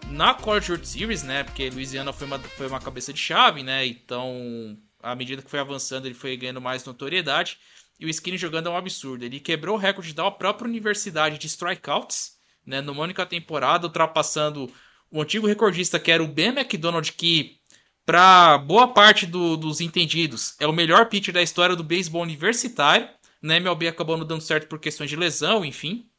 na 0.09 0.33
College 0.33 0.71
World 0.71 0.87
Series, 0.87 1.23
né? 1.23 1.43
Porque 1.43 1.69
Louisiana 1.69 2.13
foi 2.13 2.27
uma, 2.27 2.39
foi 2.39 2.67
uma 2.67 2.79
cabeça 2.79 3.11
de 3.11 3.19
chave, 3.19 3.63
né? 3.63 3.85
Então, 3.85 4.77
à 5.01 5.15
medida 5.15 5.41
que 5.41 5.49
foi 5.49 5.59
avançando, 5.59 6.05
ele 6.05 6.15
foi 6.15 6.35
ganhando 6.37 6.61
mais 6.61 6.83
notoriedade. 6.85 7.57
E 7.99 8.05
o 8.05 8.09
Skinny 8.09 8.37
jogando 8.37 8.67
é 8.67 8.71
um 8.71 8.77
absurdo. 8.77 9.23
Ele 9.23 9.39
quebrou 9.39 9.75
o 9.75 9.79
recorde 9.79 10.13
da 10.13 10.29
própria 10.29 10.67
universidade 10.67 11.37
de 11.37 11.47
strikeouts, 11.47 12.33
né? 12.65 12.81
Numa 12.81 13.03
única 13.03 13.25
temporada, 13.25 13.87
ultrapassando 13.87 14.71
o 15.09 15.21
antigo 15.21 15.47
recordista 15.47 15.99
que 15.99 16.11
era 16.11 16.23
o 16.23 16.27
Ben 16.27 16.49
McDonald, 16.49 17.11
que 17.13 17.57
para 18.05 18.57
boa 18.59 18.87
parte 18.87 19.25
do- 19.25 19.57
dos 19.57 19.81
entendidos 19.81 20.55
é 20.59 20.67
o 20.67 20.73
melhor 20.73 21.07
pitcher 21.07 21.33
da 21.33 21.41
história 21.41 21.75
do 21.75 21.83
beisebol 21.83 22.21
universitário. 22.21 23.07
Na 23.45 23.57
MLB 23.57 23.87
acabou 23.87 24.17
não 24.17 24.25
dando 24.25 24.41
certo 24.41 24.67
por 24.67 24.79
questões 24.79 25.09
de 25.09 25.15
lesão, 25.15 25.63
enfim. 25.63 26.09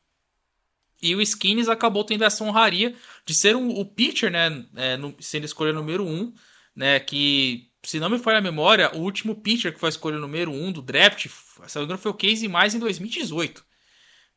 E 1.03 1.15
o 1.15 1.21
Skins 1.21 1.69
acabou 1.69 2.05
tendo 2.05 2.25
essa 2.25 2.43
honraria 2.45 2.95
de 3.27 3.35
ser 3.35 3.57
um- 3.57 3.69
o 3.71 3.85
pitcher, 3.85 4.31
né? 4.31 4.65
é, 4.77 4.97
no- 4.97 5.15
sendo 5.21 5.45
escolha 5.45 5.73
número 5.73 6.05
1, 6.05 6.09
um, 6.09 6.35
né? 6.75 7.01
Que, 7.01 7.69
se 7.83 7.99
não 7.99 8.09
me 8.09 8.19
falha 8.19 8.39
a 8.39 8.43
memória, 8.43 8.91
o 8.95 9.01
último 9.01 9.35
pitcher 9.35 9.73
que 9.73 9.81
foi 9.81 9.89
a 9.89 9.91
escolha 9.91 10.19
número 10.19 10.53
1 10.53 10.67
um 10.67 10.73
do 10.73 10.81
draft, 10.81 11.27
foi 11.29 12.11
o 12.11 12.15
Casey 12.15 12.49
Mais 12.49 12.75
em 12.75 12.79
2018. 12.79 13.65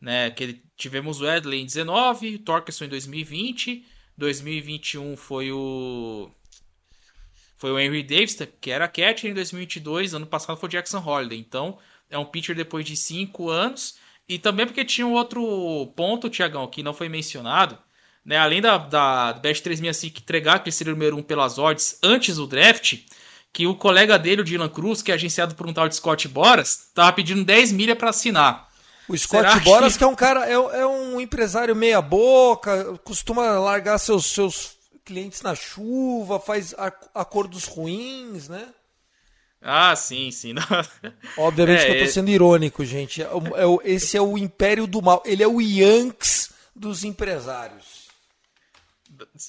Né, 0.02 0.32
que 0.32 0.64
tivemos 0.78 1.20
o 1.20 1.30
Edley 1.30 1.62
em 1.62 1.66
19, 1.66 2.36
o 2.36 2.40
Torkelson 2.40 2.86
em 2.86 2.88
2020, 2.90 3.86
2021 4.18 5.18
foi 5.18 5.52
o 5.52 6.32
foi 7.58 7.72
o 7.72 7.78
Henry 7.78 8.02
Davis, 8.04 8.38
que 8.62 8.72
era 8.72 8.88
catcher 8.88 9.30
em 9.30 9.34
2022, 9.34 10.14
ano 10.14 10.26
passado 10.26 10.58
foi 10.58 10.68
o 10.68 10.72
Jackson 10.72 11.00
Holiday. 11.06 11.38
Então, 11.38 11.78
é 12.10 12.18
um 12.18 12.26
pitcher 12.26 12.56
depois 12.56 12.86
de 12.86 12.96
cinco 12.96 13.50
anos. 13.50 13.96
E 14.28 14.38
também 14.38 14.66
porque 14.66 14.86
tinha 14.86 15.08
um 15.08 15.14
outro 15.14 15.92
ponto, 15.96 16.30
Tiagão, 16.30 16.68
que 16.68 16.84
não 16.84 16.94
foi 16.94 17.10
mencionado. 17.10 17.78
Né? 18.24 18.38
Além 18.38 18.62
da, 18.62 18.78
da 18.78 19.34
Best 19.34 19.64
3005 19.64 20.20
entregar 20.20 20.60
que 20.60 20.70
ele 20.70 20.76
seria 20.76 20.94
o 20.94 20.96
número 20.96 21.18
um 21.18 21.24
pelas 21.24 21.58
odds 21.58 21.98
antes 22.04 22.36
do 22.36 22.46
draft, 22.46 23.00
que 23.52 23.66
o 23.66 23.76
colega 23.76 24.20
dele, 24.20 24.42
o 24.42 24.44
Dylan 24.44 24.70
Cruz, 24.70 25.02
que 25.02 25.12
é 25.12 25.16
agenciado 25.16 25.56
por 25.56 25.68
um 25.68 25.74
tal 25.74 25.90
de 25.90 25.96
Scott 25.96 26.28
Boras, 26.28 26.92
tava 26.94 27.12
pedindo 27.14 27.44
10 27.44 27.72
milha 27.72 27.96
para 27.96 28.12
assinar. 28.12 28.70
O 29.08 29.18
Scott 29.18 29.50
Será 29.50 29.60
Boras, 29.62 29.94
que... 29.94 30.00
que 30.00 30.04
é 30.04 30.08
um 30.08 30.16
cara, 30.16 30.48
é, 30.48 30.54
é, 30.54 30.86
um 30.86 31.20
empresário 31.20 31.76
meia 31.76 32.02
boca, 32.02 33.00
costuma 33.04 33.58
largar 33.58 33.98
seus, 33.98 34.28
seus 34.28 34.78
clientes 35.04 35.42
na 35.42 35.56
chuva, 35.56 36.40
faz 36.40 36.76
acordos 37.16 37.66
ruins, 37.66 38.48
né? 38.48 38.68
Ah, 39.62 39.96
sim, 39.96 40.32
sim. 40.32 40.56
Obviamente 41.38 41.82
é, 41.82 41.86
que 41.86 41.92
eu 41.92 41.98
tô 41.98 42.04
é. 42.06 42.08
sendo 42.08 42.30
irônico, 42.30 42.86
gente. 42.86 43.22
É, 43.22 43.26
é, 43.26 43.92
esse 43.92 44.16
é 44.16 44.22
o 44.22 44.38
império 44.38 44.88
do 44.88 45.02
mal. 45.02 45.22
Ele 45.26 45.44
é 45.44 45.48
o 45.48 45.60
Yankees 45.60 46.52
dos 46.76 47.04
empresários. 47.04 48.08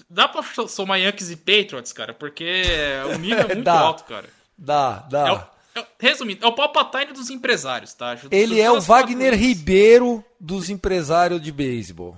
Dá 0.08 0.26
pra 0.26 0.42
somar 0.66 0.98
Yankees 0.98 1.30
e 1.30 1.36
Patriots, 1.36 1.92
cara, 1.92 2.12
porque 2.12 2.64
o 3.14 3.18
nível 3.18 3.44
é 3.44 3.46
muito 3.54 3.64
dá, 3.64 3.78
alto, 3.78 4.04
cara. 4.04 4.28
Dá, 4.58 4.98
dá. 5.08 5.28
É 5.28 5.32
o, 5.32 5.80
é, 5.80 5.86
resumindo, 6.00 6.44
é 6.44 6.48
o 6.48 6.52
Palpatine 6.52 7.12
dos 7.12 7.30
empresários, 7.30 7.94
tá? 7.94 8.18
Ele 8.32 8.60
é 8.60 8.70
o 8.70 8.80
Wagner 8.80 9.34
Ribeiro 9.34 10.24
dos 10.40 10.68
empresários 10.68 11.40
de 11.40 11.52
beisebol. 11.52 12.16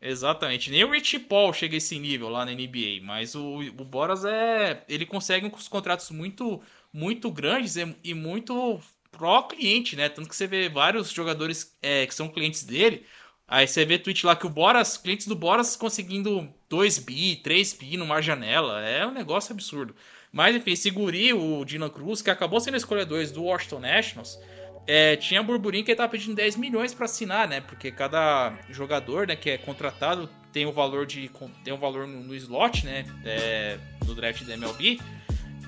Exatamente. 0.00 0.70
Nem 0.70 0.84
o 0.84 0.90
Rich 0.90 1.18
Paul 1.20 1.52
chega 1.52 1.76
a 1.76 1.78
esse 1.78 1.98
nível 1.98 2.28
lá 2.28 2.44
na 2.44 2.52
NBA, 2.52 3.00
mas 3.02 3.34
o, 3.34 3.60
o 3.60 3.84
Boras 3.84 4.24
é. 4.24 4.84
Ele 4.86 5.06
consegue 5.06 5.46
uns 5.46 5.66
contratos 5.66 6.10
muito 6.10 6.60
muito 6.94 7.28
grandes 7.28 7.74
e, 8.04 8.14
muito 8.14 8.80
pró 9.10 9.42
cliente, 9.42 9.96
né? 9.96 10.08
Tanto 10.08 10.28
que 10.28 10.36
você 10.36 10.46
vê 10.46 10.68
vários 10.68 11.10
jogadores 11.10 11.76
é, 11.82 12.06
que 12.06 12.14
são 12.14 12.28
clientes 12.28 12.62
dele. 12.62 13.04
Aí 13.48 13.66
você 13.66 13.84
vê 13.84 13.98
tweet 13.98 14.24
lá 14.24 14.36
que 14.36 14.46
o 14.46 14.50
Boras, 14.50 14.96
clientes 14.96 15.26
do 15.26 15.34
Boras 15.34 15.74
conseguindo 15.74 16.48
2 16.70 16.98
bi, 17.00 17.36
3 17.36 17.72
bi 17.74 17.96
numa 17.96 18.22
janela. 18.22 18.80
É 18.80 19.04
um 19.04 19.10
negócio 19.10 19.52
absurdo. 19.52 19.94
Mas 20.32 20.54
enfim, 20.54 20.70
esse 20.70 20.88
guri, 20.90 21.32
o 21.32 21.64
Dylan 21.64 21.90
Cruz, 21.90 22.22
que 22.22 22.30
acabou 22.30 22.60
sendo 22.60 22.74
a 22.74 22.78
escolha 22.78 23.04
2 23.04 23.32
do 23.32 23.42
Washington 23.42 23.80
Nationals, 23.80 24.38
é, 24.86 25.16
tinha 25.16 25.42
burburinho 25.42 25.84
que 25.84 25.90
ele 25.90 25.96
tava 25.96 26.10
pedindo 26.10 26.34
10 26.34 26.56
milhões 26.56 26.94
para 26.94 27.06
assinar, 27.06 27.48
né? 27.48 27.60
Porque 27.60 27.90
cada 27.90 28.56
jogador 28.70 29.26
né, 29.26 29.34
que 29.34 29.50
é 29.50 29.58
contratado 29.58 30.28
tem 30.52 30.64
o 30.64 30.70
um 30.70 30.72
valor 30.72 31.06
de 31.06 31.30
tem 31.64 31.72
um 31.72 31.78
valor 31.78 32.06
no, 32.06 32.22
no 32.22 32.34
slot, 32.34 32.84
né? 32.84 33.04
É, 33.24 33.78
do 34.04 34.14
draft 34.14 34.44
da 34.44 34.54
MLB. 34.54 34.98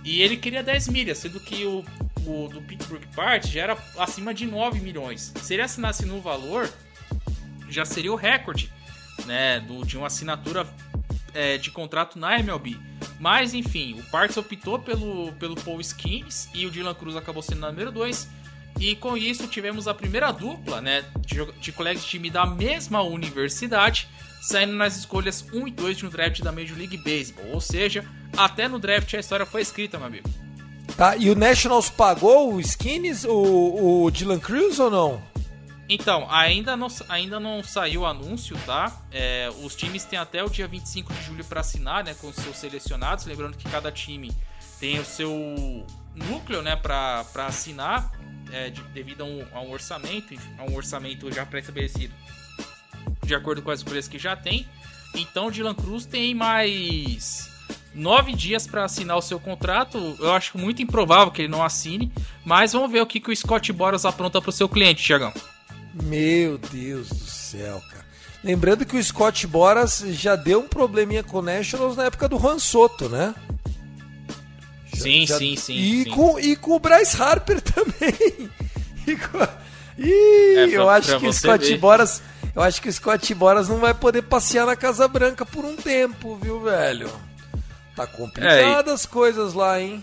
E 0.07 0.23
ele 0.23 0.37
queria 0.37 0.62
10 0.62 0.87
milhas, 0.87 1.19
sendo 1.19 1.40
que 1.40 1.66
o, 1.66 1.85
o 2.25 2.49
do 2.49 2.62
Pittsburgh 2.62 3.03
Part 3.12 3.51
já 3.51 3.62
era 3.62 3.79
acima 3.99 4.33
de 4.33 4.47
9 4.47 4.79
milhões. 4.79 5.33
Se 5.42 5.55
ele 5.55 5.62
assinasse 5.62 6.07
no 6.07 6.21
valor, 6.21 6.73
já 7.69 7.85
seria 7.85 8.12
o 8.12 8.14
recorde 8.14 8.73
né, 9.27 9.59
do, 9.59 9.85
de 9.85 9.99
uma 9.99 10.07
assinatura 10.07 10.64
é, 11.35 11.59
de 11.59 11.73
contrato 11.73 12.21
na 12.21 12.38
MLB. 12.38 12.79
Mas 13.19 13.53
enfim, 13.53 13.99
o 13.99 14.03
Parks 14.05 14.37
optou 14.37 14.79
pelo, 14.79 15.33
pelo 15.33 15.57
Paul 15.57 15.81
Skins 15.81 16.49
e 16.55 16.64
o 16.66 16.71
Dylan 16.71 16.95
Cruz 16.95 17.16
acabou 17.16 17.42
sendo 17.42 17.64
o 17.64 17.66
número 17.66 17.90
2. 17.90 18.29
E 18.78 18.94
com 18.94 19.16
isso 19.16 19.46
tivemos 19.46 19.88
a 19.88 19.94
primeira 19.94 20.30
dupla 20.32 20.80
né, 20.80 21.04
de, 21.20 21.44
de 21.60 21.72
colegas 21.72 22.02
de 22.02 22.08
time 22.08 22.30
da 22.30 22.44
mesma 22.44 23.02
universidade 23.02 24.08
saindo 24.40 24.74
nas 24.74 24.96
escolhas 24.96 25.44
1 25.52 25.66
e 25.66 25.70
2 25.72 25.96
de 25.96 26.06
um 26.06 26.08
draft 26.08 26.40
da 26.40 26.52
Major 26.52 26.76
League 26.78 26.96
Baseball. 26.98 27.46
Ou 27.52 27.60
seja, 27.60 28.04
até 28.36 28.68
no 28.68 28.78
draft 28.78 29.12
a 29.14 29.18
história 29.18 29.44
foi 29.44 29.60
escrita, 29.60 29.98
meu 29.98 30.06
amigo. 30.06 30.28
Tá, 30.96 31.16
e 31.16 31.28
o 31.28 31.34
Nationals 31.34 31.90
pagou 31.90 32.54
o 32.54 32.60
Skins, 32.60 33.24
o, 33.24 34.04
o 34.04 34.10
Dylan 34.10 34.38
Cruz 34.38 34.78
ou 34.78 34.90
não? 34.90 35.22
Então, 35.88 36.26
ainda 36.30 36.76
não, 36.76 36.88
ainda 37.08 37.38
não 37.38 37.62
saiu 37.62 38.00
o 38.02 38.06
anúncio, 38.06 38.56
tá? 38.64 38.92
É, 39.12 39.50
os 39.62 39.76
times 39.76 40.04
têm 40.04 40.18
até 40.18 40.42
o 40.42 40.48
dia 40.48 40.66
25 40.66 41.12
de 41.12 41.22
julho 41.22 41.44
para 41.44 41.60
assinar, 41.60 42.04
né, 42.04 42.14
com 42.14 42.28
os 42.28 42.36
seus 42.36 42.56
selecionados. 42.56 43.24
Lembrando 43.26 43.56
que 43.56 43.68
cada 43.68 43.92
time 43.92 44.32
tem 44.80 44.98
o 44.98 45.04
seu 45.04 45.84
núcleo, 46.14 46.62
né, 46.62 46.74
para 46.74 47.24
assinar, 47.46 48.10
é, 48.52 48.70
de, 48.70 48.80
devido 48.94 49.22
a 49.22 49.24
um, 49.24 49.46
a 49.52 49.61
um 49.61 49.70
orçamento, 49.70 50.35
a 50.59 50.64
um 50.64 50.74
orçamento 50.74 51.32
já 51.32 51.44
pré-estabelecido 51.44 52.14
de 53.26 53.35
acordo 53.35 53.61
com 53.61 53.70
as 53.70 53.80
escolhas 53.80 54.09
que 54.09 54.18
já 54.18 54.37
tem. 54.37 54.66
Então, 55.14 55.50
Dylan 55.50 55.74
Cruz 55.74 56.06
tem 56.06 56.35
mais 56.35 57.50
nove 57.94 58.35
dias 58.35 58.66
para 58.66 58.85
assinar 58.85 59.16
o 59.16 59.22
seu 59.22 59.40
contrato. 59.40 60.16
Eu 60.18 60.32
acho 60.32 60.56
muito 60.56 60.82
improvável 60.82 61.30
que 61.30 61.42
ele 61.42 61.48
não 61.48 61.62
assine, 61.62 62.12
mas 62.44 62.72
vamos 62.72 62.90
ver 62.90 63.00
o 63.00 63.06
que, 63.06 63.20
que 63.20 63.30
o 63.30 63.37
Scott 63.37 63.72
Boras 63.72 64.04
apronta 64.04 64.40
para 64.40 64.50
o 64.50 64.52
seu 64.52 64.68
cliente, 64.68 65.02
Tiagão. 65.02 65.32
Meu 65.94 66.59
Deus 66.59 67.09
do 67.09 67.26
céu, 67.26 67.82
cara. 67.90 68.06
Lembrando 68.44 68.85
que 68.85 68.96
o 68.96 69.02
Scott 69.02 69.46
Boras 69.46 70.04
já 70.11 70.37
deu 70.37 70.61
um 70.61 70.68
probleminha 70.68 71.24
com 71.24 71.38
o 71.38 71.42
Nationals 71.42 71.96
na 71.96 72.04
época 72.04 72.28
do 72.28 72.38
Juan 72.38 72.59
Soto, 72.59 73.09
né? 73.09 73.35
Sim, 75.00 75.26
já... 75.26 75.38
sim, 75.38 75.56
sim, 75.56 75.74
e 75.74 76.04
sim. 76.04 76.11
Com, 76.11 76.38
e 76.38 76.56
com 76.56 76.72
o 76.72 76.80
Bryce 76.80 77.20
Harper 77.20 77.61
também. 77.62 78.50
E, 79.06 79.16
com... 79.16 79.38
é, 79.38 80.66
pra, 80.66 80.74
eu 80.74 80.90
acho 80.90 81.18
que 81.18 81.26
o 81.26 81.32
Scott 81.32 81.64
ver. 81.64 81.78
Boras 81.78 82.22
eu 82.56 82.62
acho 82.62 82.80
que 82.80 82.88
o 82.88 82.92
Scott 82.92 83.35
Boras 83.35 83.68
não 83.68 83.76
vai 83.76 83.92
poder 83.92 84.22
passear 84.22 84.64
na 84.64 84.74
Casa 84.74 85.06
Branca 85.06 85.44
por 85.44 85.62
um 85.62 85.76
tempo, 85.76 86.37
viu, 86.37 86.59
velho? 86.61 87.11
Tá 87.94 88.06
complicado 88.06 88.88
é, 88.88 88.92
as 88.94 89.04
coisas 89.04 89.52
lá, 89.52 89.78
hein? 89.78 90.02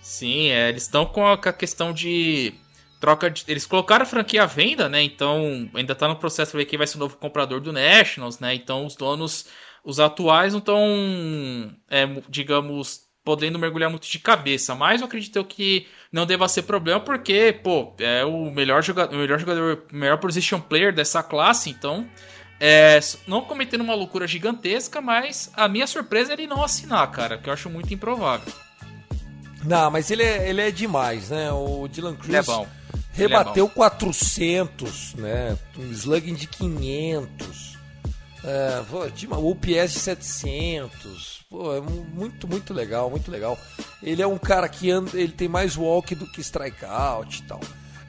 Sim, 0.00 0.48
é, 0.48 0.70
eles 0.70 0.84
estão 0.84 1.04
com 1.04 1.26
a 1.26 1.36
questão 1.52 1.92
de 1.92 2.54
troca 2.98 3.30
de. 3.30 3.44
Eles 3.46 3.66
colocaram 3.66 4.04
a 4.04 4.06
franquia 4.06 4.44
à 4.44 4.46
venda, 4.46 4.88
né? 4.88 5.02
Então 5.02 5.68
ainda 5.74 5.94
tá 5.94 6.08
no 6.08 6.16
processo 6.16 6.56
ver 6.56 6.64
quem 6.64 6.78
vai 6.78 6.86
ser 6.86 6.96
o 6.96 7.00
novo 7.00 7.18
comprador 7.18 7.60
do 7.60 7.72
Nationals, 7.72 8.38
né? 8.38 8.54
Então 8.54 8.86
os 8.86 8.96
donos, 8.96 9.44
os 9.84 10.00
atuais, 10.00 10.54
não 10.54 10.60
estão, 10.60 11.74
é, 11.90 12.06
digamos, 12.26 13.01
podendo 13.24 13.58
mergulhar 13.58 13.90
muito 13.90 14.08
de 14.08 14.18
cabeça. 14.18 14.74
Mas 14.74 15.00
eu 15.00 15.06
acredito 15.06 15.44
que 15.44 15.86
não 16.10 16.26
deva 16.26 16.48
ser 16.48 16.62
problema, 16.62 17.00
porque, 17.00 17.58
pô, 17.62 17.94
é 17.98 18.24
o 18.24 18.50
melhor 18.50 18.82
jogador, 18.82 19.14
o 19.14 19.18
melhor 19.18 19.38
jogador, 19.38 19.84
o 19.90 19.96
melhor 19.96 20.18
position 20.18 20.60
player 20.60 20.94
dessa 20.94 21.22
classe, 21.22 21.70
então. 21.70 22.06
É, 22.64 23.00
não 23.26 23.42
cometendo 23.42 23.80
uma 23.80 23.94
loucura 23.94 24.24
gigantesca, 24.24 25.00
mas 25.00 25.50
a 25.54 25.66
minha 25.66 25.86
surpresa 25.86 26.30
é 26.30 26.34
ele 26.34 26.46
não 26.46 26.62
assinar, 26.62 27.10
cara, 27.10 27.36
que 27.36 27.48
eu 27.48 27.52
acho 27.52 27.68
muito 27.68 27.92
improvável. 27.92 28.52
Não, 29.64 29.90
mas 29.90 30.10
ele 30.10 30.22
é, 30.22 30.48
ele 30.48 30.60
é 30.60 30.70
demais, 30.70 31.30
né? 31.30 31.50
O 31.50 31.88
Dylan 31.88 32.14
Cruz 32.14 32.32
é 32.34 32.66
rebateu 33.12 33.66
é 33.66 33.68
400, 33.68 35.14
né? 35.14 35.58
Um 35.76 35.90
slugging 35.90 36.34
de 36.34 36.46
500. 36.46 37.78
É, 38.44 38.82
o 39.36 39.50
UPS 39.50 39.92
de 39.92 39.98
700. 40.00 41.44
Pô, 41.48 41.74
é 41.74 41.80
muito, 41.80 42.48
muito 42.48 42.74
legal, 42.74 43.08
muito 43.08 43.30
legal. 43.30 43.58
Ele 44.02 44.20
é 44.20 44.26
um 44.26 44.38
cara 44.38 44.68
que 44.68 44.90
anda, 44.90 45.10
ele 45.14 45.32
tem 45.32 45.48
mais 45.48 45.76
walk 45.76 46.14
do 46.14 46.26
que 46.26 46.40
strikeout 46.40 47.38
e 47.38 47.42
tal. 47.42 47.60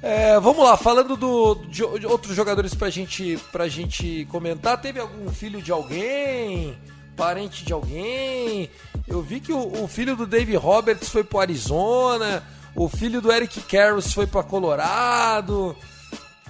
É, 0.02 0.38
vamos 0.40 0.66
lá, 0.66 0.76
falando 0.76 1.16
do, 1.16 1.56
de, 1.70 1.82
de, 2.00 2.06
outros 2.06 2.36
jogadores 2.36 2.74
pra 2.74 2.90
gente, 2.90 3.40
pra 3.52 3.68
gente 3.68 4.28
comentar. 4.30 4.82
Teve 4.82 5.00
algum 5.00 5.32
filho 5.32 5.62
de 5.62 5.72
alguém? 5.72 6.78
Parente 7.16 7.64
de 7.64 7.72
alguém? 7.72 8.70
Eu 9.08 9.22
vi 9.22 9.40
que 9.40 9.54
o, 9.54 9.84
o 9.84 9.88
filho 9.88 10.16
do 10.16 10.26
Dave 10.26 10.56
Roberts 10.56 11.10
foi 11.10 11.24
pro 11.24 11.40
Arizona, 11.40 12.44
o 12.76 12.90
filho 12.90 13.22
do 13.22 13.32
Eric 13.32 13.62
Karros 13.62 14.12
foi 14.12 14.26
para 14.28 14.44
Colorado. 14.44 15.76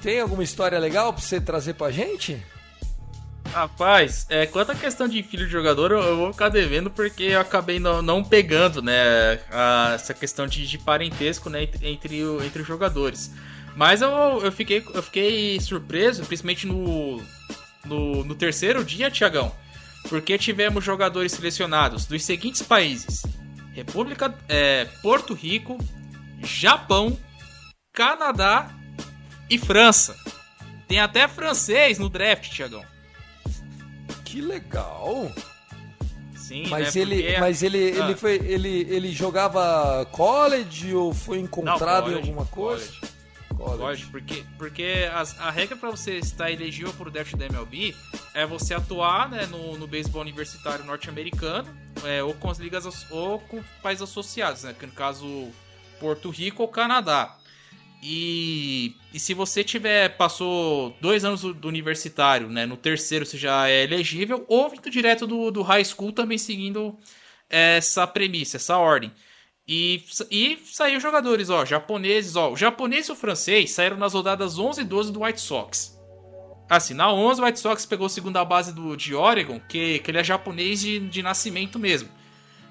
Tem 0.02 0.20
alguma 0.20 0.44
história 0.44 0.80
legal 0.80 1.14
pra 1.14 1.22
você 1.22 1.40
trazer 1.40 1.76
pra 1.76 1.92
gente? 1.92 2.42
Rapaz, 3.54 4.26
é, 4.30 4.48
quanto 4.48 4.72
à 4.72 4.76
questão 4.76 5.08
de 5.08 5.22
filho 5.22 5.46
de 5.46 5.52
jogador, 5.52 5.92
eu, 5.92 6.00
eu 6.00 6.18
vou 6.18 6.32
ficar 6.34 6.50
devendo 6.50 6.90
porque 6.90 7.22
eu 7.24 7.40
acabei 7.40 7.80
não, 7.80 8.02
não 8.02 8.24
pegando, 8.24 8.82
né, 8.82 9.40
a, 9.52 9.92
essa 9.94 10.12
questão 10.12 10.48
de, 10.48 10.66
de 10.66 10.80
parentesco, 10.80 11.52
né, 11.52 11.62
entre, 11.62 11.88
entre, 11.88 12.20
entre 12.44 12.62
os 12.64 12.68
jogadores. 12.68 13.32
Mas 13.76 14.02
eu, 14.02 14.10
eu, 14.42 14.52
fiquei, 14.52 14.84
eu 14.92 15.04
fiquei 15.04 15.60
surpreso, 15.60 16.26
principalmente 16.26 16.66
no, 16.66 17.22
no, 17.86 18.24
no 18.24 18.34
terceiro 18.34 18.84
dia, 18.84 19.12
Tiagão, 19.12 19.52
porque 20.10 20.36
tivemos 20.36 20.84
jogadores 20.84 21.32
selecionados 21.32 22.08
dos 22.08 22.24
seguintes 22.24 22.64
países: 22.64 23.22
República, 23.72 24.34
é, 24.50 24.86
Porto 25.04 25.36
Rico, 25.36 25.78
Japão, 26.42 27.16
Canadá 27.94 28.72
e 29.48 29.60
França. 29.60 30.16
Tem 30.88 31.00
até 31.00 31.28
francês 31.28 32.00
no 32.00 32.10
draft, 32.10 32.50
Tiagão. 32.50 32.93
Que 34.34 34.42
legal! 34.42 35.32
Sim, 36.36 36.66
mas 36.68 36.96
né, 36.96 37.02
ele, 37.04 37.22
porque... 37.22 37.38
mas 37.38 37.62
ele, 37.62 37.78
ah. 37.78 38.04
ele 38.04 38.16
foi, 38.16 38.34
ele, 38.38 38.88
ele 38.90 39.12
jogava 39.12 40.08
college 40.12 40.92
ou 40.96 41.14
foi 41.14 41.38
encontrado 41.38 41.78
Não, 41.78 42.14
college, 42.14 42.16
em 42.16 42.32
alguma 42.32 42.46
coisa? 42.48 42.92
College. 43.56 43.78
college. 43.78 44.06
porque, 44.08 44.44
porque 44.58 45.08
as, 45.14 45.40
a 45.40 45.52
regra 45.52 45.78
para 45.78 45.92
você 45.92 46.18
estar 46.18 46.50
elegível 46.50 46.92
para 46.94 47.10
o 47.10 47.12
draft 47.12 47.36
da 47.36 47.46
MLB 47.46 47.96
é 48.34 48.44
você 48.44 48.74
atuar 48.74 49.30
né, 49.30 49.46
no, 49.46 49.78
no 49.78 49.86
beisebol 49.86 50.24
universitário 50.24 50.84
norte-americano 50.84 51.70
é, 52.04 52.24
ou 52.24 52.34
com 52.34 52.50
as 52.50 52.58
ligas 52.58 53.06
ou 53.12 53.38
com 53.38 53.62
países 53.84 54.02
associados, 54.02 54.64
né? 54.64 54.74
Que 54.74 54.88
no 54.88 54.94
caso 54.94 55.52
Porto 56.00 56.32
Rico 56.32 56.64
ou 56.64 56.68
Canadá. 56.68 57.38
E, 58.06 58.98
e 59.14 59.20
se 59.20 59.34
você 59.34 59.64
tiver 59.64 60.10
passou 60.18 60.94
dois 61.00 61.24
anos 61.24 61.40
do, 61.40 61.54
do, 61.54 61.70
universitário, 61.70 62.50
né? 62.50 62.66
No 62.66 62.76
terceiro 62.76 63.26
você 63.26 63.38
já 63.38 63.70
é 63.70 63.84
elegível, 63.84 64.44
ou 64.50 64.70
vindo 64.70 64.90
direto 64.90 65.26
do, 65.26 65.50
do 65.50 65.62
high 65.62 65.86
school 65.86 66.12
também 66.12 66.38
seguindo 66.38 66.98
essa 67.50 68.06
premissa, 68.06 68.58
essa 68.58 68.78
ordem. 68.78 69.10
E, 69.66 70.04
e 70.30 70.60
saiu 70.66 71.00
jogadores, 71.00 71.50
ó, 71.50 71.64
japoneses, 71.64 72.36
ó. 72.36 72.52
O 72.52 72.58
japonês 72.58 73.08
e 73.08 73.14
o 73.14 73.16
francês 73.16 73.72
saíram 73.72 73.96
nas 73.96 74.14
rodadas 74.14 74.60
11 74.60 74.82
e 74.82 74.84
12 74.84 75.14
do 75.14 75.24
White 75.24 75.40
Sox. 75.40 75.98
Assim, 76.70 76.94
na 76.94 77.10
11 77.10 77.40
o 77.40 77.46
White 77.46 77.60
Sox 77.60 77.86
pegou 77.86 78.08
a 78.08 78.10
segunda 78.10 78.44
base 78.44 78.74
do, 78.74 78.98
de 78.98 79.16
Oregon, 79.16 79.62
que, 79.70 80.00
que 80.00 80.12
ele 80.12 80.18
é 80.18 80.24
japonês 80.26 80.82
de, 80.82 81.00
de 81.08 81.24
nascimento 81.24 81.80
mesmo. 81.80 82.10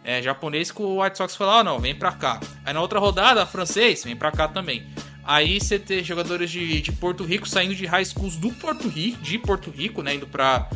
É 0.05 0.21
japonês 0.21 0.71
que 0.71 0.83
o 0.83 1.03
White 1.03 1.17
Sox 1.17 1.35
falou, 1.37 1.55
ah, 1.55 1.65
não, 1.65 1.79
vem 1.79 1.95
pra 1.95 2.13
cá. 2.13 2.39
Aí 2.67 2.75
na 2.75 2.83
outra 2.83 2.99
rodada, 2.99 3.47
francês, 3.47 4.05
vem 4.05 4.17
pra 4.17 4.31
cá 4.31 4.47
também. 4.47 4.87
Aí 5.25 5.61
você 5.61 5.79
ter 5.79 6.03
jogadores 6.03 6.51
de, 6.51 6.81
de 6.81 6.93
Porto 6.93 7.25
Rico 7.25 7.49
saindo 7.49 7.75
de 7.75 7.87
high 7.87 8.05
schools 8.05 8.37
do 8.37 8.51
Porto 8.51 8.89
Rico, 8.89 9.23
de 9.23 9.39
Porto 9.39 9.71
Rico, 9.71 10.03
né, 10.03 10.15
indo 10.15 10.27
para 10.27 10.69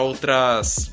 outras 0.00 0.92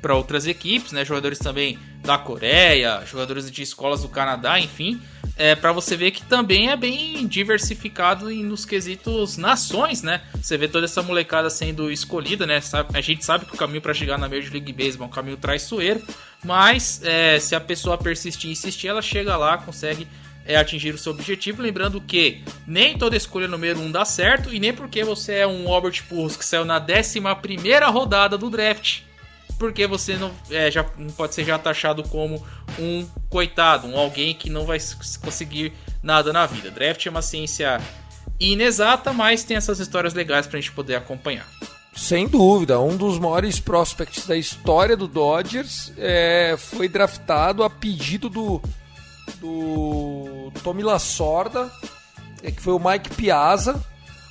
para 0.00 0.14
outras 0.14 0.46
equipes, 0.46 0.92
né, 0.92 1.04
jogadores 1.04 1.40
também 1.40 1.76
da 2.02 2.16
Coreia, 2.16 3.02
jogadores 3.04 3.50
de 3.50 3.62
escolas 3.62 4.02
do 4.02 4.08
Canadá, 4.08 4.60
enfim, 4.60 5.00
é 5.36 5.54
para 5.54 5.72
você 5.72 5.96
ver 5.96 6.10
que 6.10 6.22
também 6.22 6.70
é 6.70 6.76
bem 6.76 7.26
diversificado 7.26 8.30
nos 8.30 8.64
quesitos 8.64 9.36
nações, 9.36 10.02
né? 10.02 10.20
Você 10.34 10.56
vê 10.56 10.66
toda 10.66 10.84
essa 10.84 11.02
molecada 11.02 11.48
sendo 11.48 11.90
escolhida, 11.90 12.46
né? 12.46 12.60
A 12.92 13.00
gente 13.00 13.24
sabe 13.24 13.44
que 13.46 13.54
o 13.54 13.56
caminho 13.56 13.80
para 13.80 13.94
chegar 13.94 14.18
na 14.18 14.28
Major 14.28 14.52
League 14.52 14.72
Baseball 14.72 15.06
é 15.06 15.08
um 15.08 15.12
caminho 15.12 15.36
traiçoeiro, 15.36 16.02
mas 16.44 17.00
é, 17.04 17.38
se 17.38 17.54
a 17.54 17.60
pessoa 17.60 17.96
persistir 17.96 18.50
e 18.50 18.52
insistir, 18.52 18.88
ela 18.88 19.02
chega 19.02 19.36
lá, 19.36 19.58
consegue 19.58 20.08
é 20.48 20.56
atingir 20.56 20.94
o 20.94 20.98
seu 20.98 21.12
objetivo. 21.12 21.62
Lembrando 21.62 22.00
que 22.00 22.42
nem 22.66 22.96
toda 22.96 23.14
escolha 23.14 23.46
número 23.46 23.78
1 23.78 23.84
um 23.84 23.92
dá 23.92 24.04
certo 24.04 24.52
e 24.52 24.58
nem 24.58 24.72
porque 24.72 25.04
você 25.04 25.34
é 25.34 25.46
um 25.46 25.70
Albert 25.70 26.02
Pujols 26.08 26.36
que 26.36 26.44
saiu 26.44 26.64
na 26.64 26.80
11 26.80 27.20
rodada 27.92 28.38
do 28.38 28.48
draft. 28.48 29.02
Porque 29.58 29.86
você 29.86 30.16
não, 30.16 30.32
é, 30.50 30.70
já, 30.70 30.86
não 30.96 31.10
pode 31.10 31.34
ser 31.34 31.44
já 31.44 31.58
taxado 31.58 32.02
como 32.04 32.44
um 32.78 33.06
coitado, 33.28 33.88
um 33.88 33.98
alguém 33.98 34.32
que 34.32 34.48
não 34.48 34.64
vai 34.64 34.78
conseguir 35.20 35.72
nada 36.02 36.32
na 36.32 36.46
vida. 36.46 36.70
Draft 36.70 37.04
é 37.04 37.10
uma 37.10 37.22
ciência 37.22 37.80
inexata, 38.40 39.12
mas 39.12 39.42
tem 39.44 39.56
essas 39.56 39.80
histórias 39.80 40.14
legais 40.14 40.46
para 40.46 40.58
a 40.58 40.60
gente 40.60 40.72
poder 40.72 40.94
acompanhar. 40.94 41.46
Sem 41.92 42.28
dúvida, 42.28 42.80
um 42.80 42.96
dos 42.96 43.18
maiores 43.18 43.58
prospects 43.58 44.24
da 44.24 44.36
história 44.36 44.96
do 44.96 45.08
Dodgers 45.08 45.92
é, 45.98 46.54
foi 46.56 46.88
draftado 46.88 47.64
a 47.64 47.68
pedido 47.68 48.30
do 48.30 48.62
do 49.40 50.52
Tommy 50.62 50.82
Lasorda, 50.82 51.70
é, 52.42 52.50
que 52.50 52.60
foi 52.60 52.72
o 52.72 52.78
Mike 52.78 53.10
Piazza. 53.10 53.82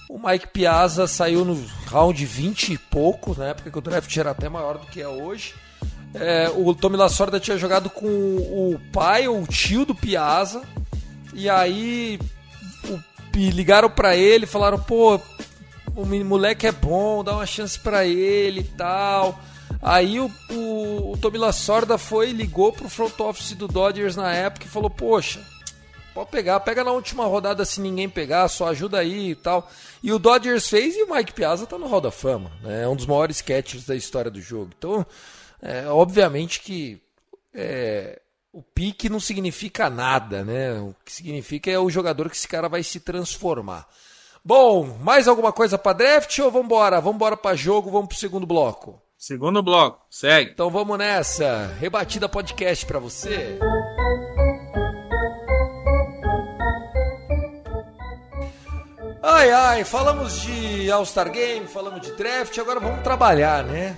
O 0.09 0.17
Mike 0.17 0.47
Piazza 0.47 1.05
saiu 1.07 1.43
no 1.43 1.61
round 1.87 2.25
20 2.25 2.73
e 2.73 2.77
pouco, 2.77 3.37
na 3.37 3.47
época 3.47 3.69
que 3.69 3.77
o 3.77 3.81
draft 3.81 4.15
era 4.15 4.31
até 4.31 4.47
maior 4.47 4.77
do 4.77 4.87
que 4.87 5.01
é 5.01 5.07
hoje. 5.07 5.53
É, 6.13 6.49
o 6.55 6.73
Tommy 6.73 6.95
Lasorda 6.95 7.39
tinha 7.39 7.57
jogado 7.57 7.89
com 7.89 8.07
o 8.07 8.79
pai 8.91 9.27
ou 9.27 9.41
o 9.41 9.47
tio 9.47 9.85
do 9.85 9.93
Piazza. 9.93 10.61
E 11.33 11.49
aí 11.49 12.19
o, 12.85 12.99
ligaram 13.35 13.89
para 13.89 14.15
ele 14.15 14.45
e 14.45 14.47
falaram: 14.47 14.79
pô, 14.79 15.19
o 15.95 16.05
moleque 16.05 16.67
é 16.67 16.71
bom, 16.71 17.23
dá 17.23 17.33
uma 17.33 17.45
chance 17.45 17.77
para 17.77 18.05
ele 18.05 18.61
e 18.61 18.63
tal. 18.63 19.39
Aí 19.87 20.19
o, 20.19 20.29
o, 20.49 21.13
o 21.13 21.17
Tommy 21.17 21.37
Lasorda 21.37 21.97
foi, 21.97 22.31
ligou 22.31 22.73
pro 22.73 22.89
front 22.89 23.17
office 23.21 23.53
do 23.53 23.69
Dodgers 23.69 24.17
na 24.17 24.33
época 24.33 24.65
e 24.65 24.69
falou: 24.69 24.89
Poxa, 24.89 25.41
pode 26.13 26.29
pegar, 26.29 26.59
pega 26.59 26.83
na 26.83 26.91
última 26.91 27.25
rodada 27.25 27.63
se 27.63 27.79
ninguém 27.79 28.09
pegar, 28.09 28.49
só 28.49 28.67
ajuda 28.67 28.99
aí 28.99 29.29
e 29.29 29.35
tal. 29.35 29.71
E 30.03 30.11
o 30.11 30.19
Dodgers 30.19 30.67
fez 30.67 30.93
e 30.97 31.03
o 31.03 31.15
Mike 31.15 31.31
Piazza 31.31 31.65
tá 31.65 31.77
no 31.77 31.87
Hall 31.87 32.01
da 32.01 32.11
Fama, 32.11 32.51
né? 32.61 32.83
É 32.83 32.87
um 32.89 32.97
dos 32.97 33.05
maiores 33.05 33.41
catchers 33.41 33.85
da 33.85 33.95
história 33.95 34.29
do 34.29 34.41
jogo. 34.41 34.71
Então, 34.77 35.05
é, 35.61 35.87
obviamente 35.87 36.59
que 36.59 37.01
é, 37.53 38.21
o 38.51 38.61
pique 38.61 39.07
não 39.07 39.21
significa 39.21 39.89
nada, 39.89 40.43
né? 40.43 40.73
O 40.81 40.93
que 41.05 41.13
significa 41.13 41.71
é 41.71 41.79
o 41.79 41.89
jogador 41.89 42.29
que 42.29 42.35
esse 42.35 42.47
cara 42.47 42.67
vai 42.67 42.83
se 42.83 42.99
transformar. 42.99 43.87
Bom, 44.43 44.97
mais 44.99 45.29
alguma 45.29 45.53
coisa 45.53 45.77
para 45.77 45.93
draft 45.93 46.39
ou? 46.39 46.51
Vamos 46.51 47.15
embora 47.15 47.37
para 47.37 47.55
jogo, 47.55 47.89
vamos 47.89 48.09
pro 48.09 48.17
segundo 48.17 48.45
bloco. 48.45 49.01
Segundo 49.17 49.63
bloco, 49.63 50.05
segue. 50.11 50.51
Então 50.51 50.69
vamos 50.69 50.95
nessa. 50.95 51.75
Rebatida 51.79 52.29
podcast 52.29 52.85
para 52.85 52.99
você. 52.99 53.57
Ai, 59.23 59.49
ai, 59.49 59.83
falamos 59.83 60.41
de 60.41 60.91
All-Star 60.91 61.31
Game, 61.31 61.67
falamos 61.67 62.01
de 62.01 62.11
draft, 62.11 62.55
agora 62.59 62.79
vamos 62.79 63.01
trabalhar, 63.01 63.63
né? 63.63 63.97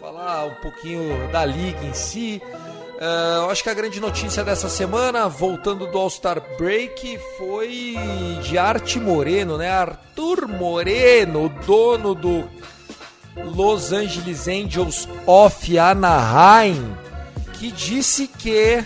Falar 0.00 0.46
um 0.46 0.54
pouquinho 0.54 1.30
da 1.30 1.44
liga 1.44 1.84
em 1.84 1.92
si. 1.92 2.40
Uh, 2.96 3.42
eu 3.42 3.50
acho 3.50 3.62
que 3.62 3.68
a 3.68 3.74
grande 3.74 4.00
notícia 4.00 4.42
dessa 4.42 4.70
semana, 4.70 5.28
voltando 5.28 5.86
do 5.86 5.98
All-Star 5.98 6.42
Break, 6.56 7.18
foi 7.36 7.94
de 8.42 8.56
Arte 8.56 8.98
Moreno, 8.98 9.58
né? 9.58 9.68
Arthur 9.70 10.48
Moreno, 10.48 11.50
dono 11.66 12.14
do 12.14 12.48
Los 13.36 13.92
Angeles 13.92 14.48
Angels 14.48 15.08
of 15.26 15.78
Anaheim, 15.78 16.96
que 17.58 17.70
disse 17.70 18.26
que 18.26 18.84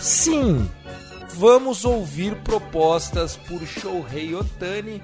sim, 0.00 0.68
vamos 1.36 1.84
ouvir 1.84 2.34
propostas 2.36 3.36
por 3.36 3.62
Shohei 3.66 4.34
Otani, 4.34 5.00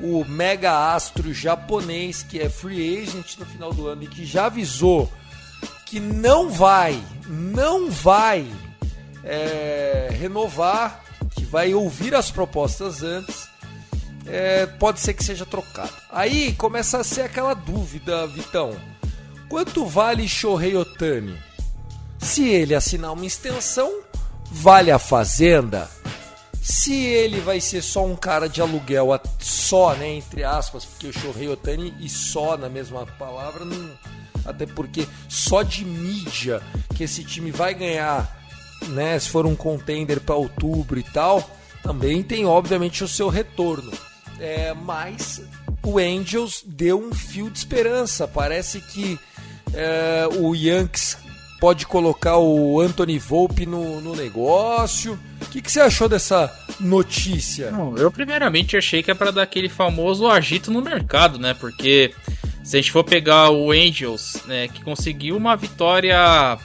o 0.00 0.24
mega 0.24 0.94
astro 0.94 1.32
japonês 1.32 2.22
que 2.22 2.40
é 2.40 2.48
free 2.48 3.02
agent 3.02 3.38
no 3.38 3.46
final 3.46 3.72
do 3.72 3.86
ano 3.86 4.02
e 4.02 4.06
que 4.08 4.24
já 4.24 4.46
avisou 4.46 5.10
que 5.86 6.00
não 6.00 6.48
vai, 6.48 7.00
não 7.28 7.90
vai 7.90 8.46
é, 9.22 10.08
renovar, 10.18 11.04
que 11.34 11.44
vai 11.44 11.74
ouvir 11.74 12.14
as 12.14 12.30
propostas 12.30 13.02
antes 13.02 13.51
é, 14.26 14.66
pode 14.66 15.00
ser 15.00 15.14
que 15.14 15.24
seja 15.24 15.44
trocado. 15.44 15.92
Aí 16.10 16.52
começa 16.52 16.98
a 16.98 17.04
ser 17.04 17.22
aquela 17.22 17.54
dúvida, 17.54 18.26
Vitão. 18.26 18.76
Quanto 19.48 19.84
vale 19.84 20.28
Shohei 20.28 20.76
Otani? 20.76 21.38
Se 22.18 22.48
ele 22.48 22.74
assinar 22.74 23.12
uma 23.12 23.26
extensão, 23.26 24.00
vale 24.50 24.90
a 24.90 24.98
fazenda? 24.98 25.90
Se 26.62 26.94
ele 26.94 27.40
vai 27.40 27.60
ser 27.60 27.82
só 27.82 28.06
um 28.06 28.14
cara 28.14 28.48
de 28.48 28.60
aluguel, 28.60 29.08
só, 29.40 29.94
né, 29.94 30.14
entre 30.14 30.44
aspas, 30.44 30.84
porque 30.84 31.08
o 31.08 31.12
Shohei 31.12 31.48
Otani 31.48 31.92
e 31.98 32.08
só 32.08 32.56
na 32.56 32.68
mesma 32.68 33.04
palavra, 33.04 33.64
não, 33.64 33.90
até 34.44 34.64
porque 34.64 35.06
só 35.28 35.62
de 35.62 35.84
mídia 35.84 36.62
que 36.94 37.04
esse 37.04 37.24
time 37.24 37.50
vai 37.50 37.74
ganhar, 37.74 38.40
né, 38.88 39.18
se 39.18 39.28
for 39.28 39.44
um 39.44 39.56
contender 39.56 40.20
para 40.20 40.36
outubro 40.36 41.00
e 41.00 41.02
tal, 41.02 41.50
também 41.82 42.22
tem 42.22 42.46
obviamente 42.46 43.02
o 43.02 43.08
seu 43.08 43.28
retorno. 43.28 43.90
É, 44.42 44.74
mas 44.74 45.40
o 45.84 45.98
Angels 45.98 46.64
deu 46.66 47.00
um 47.00 47.14
fio 47.14 47.48
de 47.48 47.58
esperança. 47.58 48.26
Parece 48.26 48.80
que 48.80 49.16
é, 49.72 50.28
o 50.36 50.52
Yankees 50.52 51.16
pode 51.60 51.86
colocar 51.86 52.38
o 52.38 52.80
Anthony 52.80 53.20
Volpe 53.20 53.64
no, 53.64 54.00
no 54.00 54.16
negócio. 54.16 55.16
O 55.40 55.46
que, 55.46 55.62
que, 55.62 55.70
você 55.70 55.80
achou 55.80 56.08
dessa 56.08 56.52
notícia? 56.80 57.70
Não, 57.70 57.96
eu 57.96 58.10
primeiramente 58.10 58.76
achei 58.76 59.00
que 59.00 59.12
é 59.12 59.14
para 59.14 59.30
dar 59.30 59.42
aquele 59.42 59.68
famoso 59.68 60.26
agito 60.26 60.72
no 60.72 60.82
mercado, 60.82 61.38
né? 61.38 61.54
Porque 61.54 62.12
se 62.64 62.76
a 62.76 62.80
gente 62.80 62.90
for 62.90 63.04
pegar 63.04 63.50
o 63.50 63.70
Angels, 63.70 64.42
né, 64.46 64.66
que 64.66 64.82
conseguiu 64.82 65.36
uma 65.36 65.54
vitória 65.54 66.58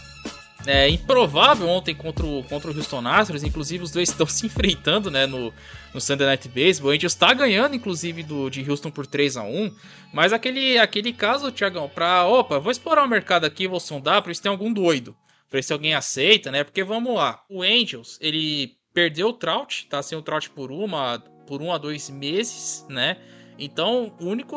é, 0.67 0.89
improvável 0.89 1.67
ontem 1.67 1.95
contra 1.95 2.25
o, 2.25 2.43
contra 2.43 2.69
o 2.69 2.75
Houston 2.75 3.08
Astros, 3.08 3.43
inclusive 3.43 3.84
os 3.84 3.91
dois 3.91 4.10
estão 4.10 4.27
se 4.27 4.45
enfrentando 4.45 5.10
né, 5.10 5.25
no, 5.25 5.53
no 5.93 6.01
Sunday 6.01 6.27
Night 6.27 6.47
Baseball. 6.49 6.91
O 6.91 6.93
Angels 6.93 7.13
está 7.13 7.34
ganhando, 7.34 7.75
inclusive, 7.75 8.23
do, 8.23 8.49
de 8.49 8.69
Houston 8.69 8.91
por 8.91 9.08
3 9.08 9.38
a 9.38 9.43
1 9.43 9.71
Mas 10.13 10.34
aquele, 10.34 10.77
aquele 10.77 11.13
caso, 11.13 11.51
Tiagão, 11.51 11.89
para. 11.89 12.25
Opa, 12.25 12.60
vou 12.60 12.71
explorar 12.71 13.03
o 13.03 13.08
mercado 13.08 13.45
aqui, 13.45 13.67
vou 13.67 13.80
sondar 13.80 14.21
para 14.21 14.30
ver 14.30 14.36
se 14.36 14.41
tem 14.41 14.51
algum 14.51 14.71
doido. 14.71 15.15
Pra 15.49 15.58
ver 15.58 15.63
se 15.63 15.73
alguém 15.73 15.93
aceita, 15.93 16.51
né? 16.51 16.63
Porque 16.63 16.84
vamos 16.84 17.15
lá. 17.15 17.41
O 17.49 17.62
Angels, 17.62 18.17
ele 18.21 18.75
perdeu 18.93 19.30
o 19.30 19.34
Trout, 19.34 19.88
tá 19.88 20.01
sem 20.03 20.17
o 20.17 20.21
Trout 20.21 20.49
por 20.49 20.71
uma, 20.71 21.19
por 21.45 21.62
um 21.62 21.71
a 21.71 21.77
dois 21.77 22.10
meses, 22.10 22.86
né? 22.89 23.17
Então, 23.58 24.13
o 24.19 24.25
único 24.25 24.56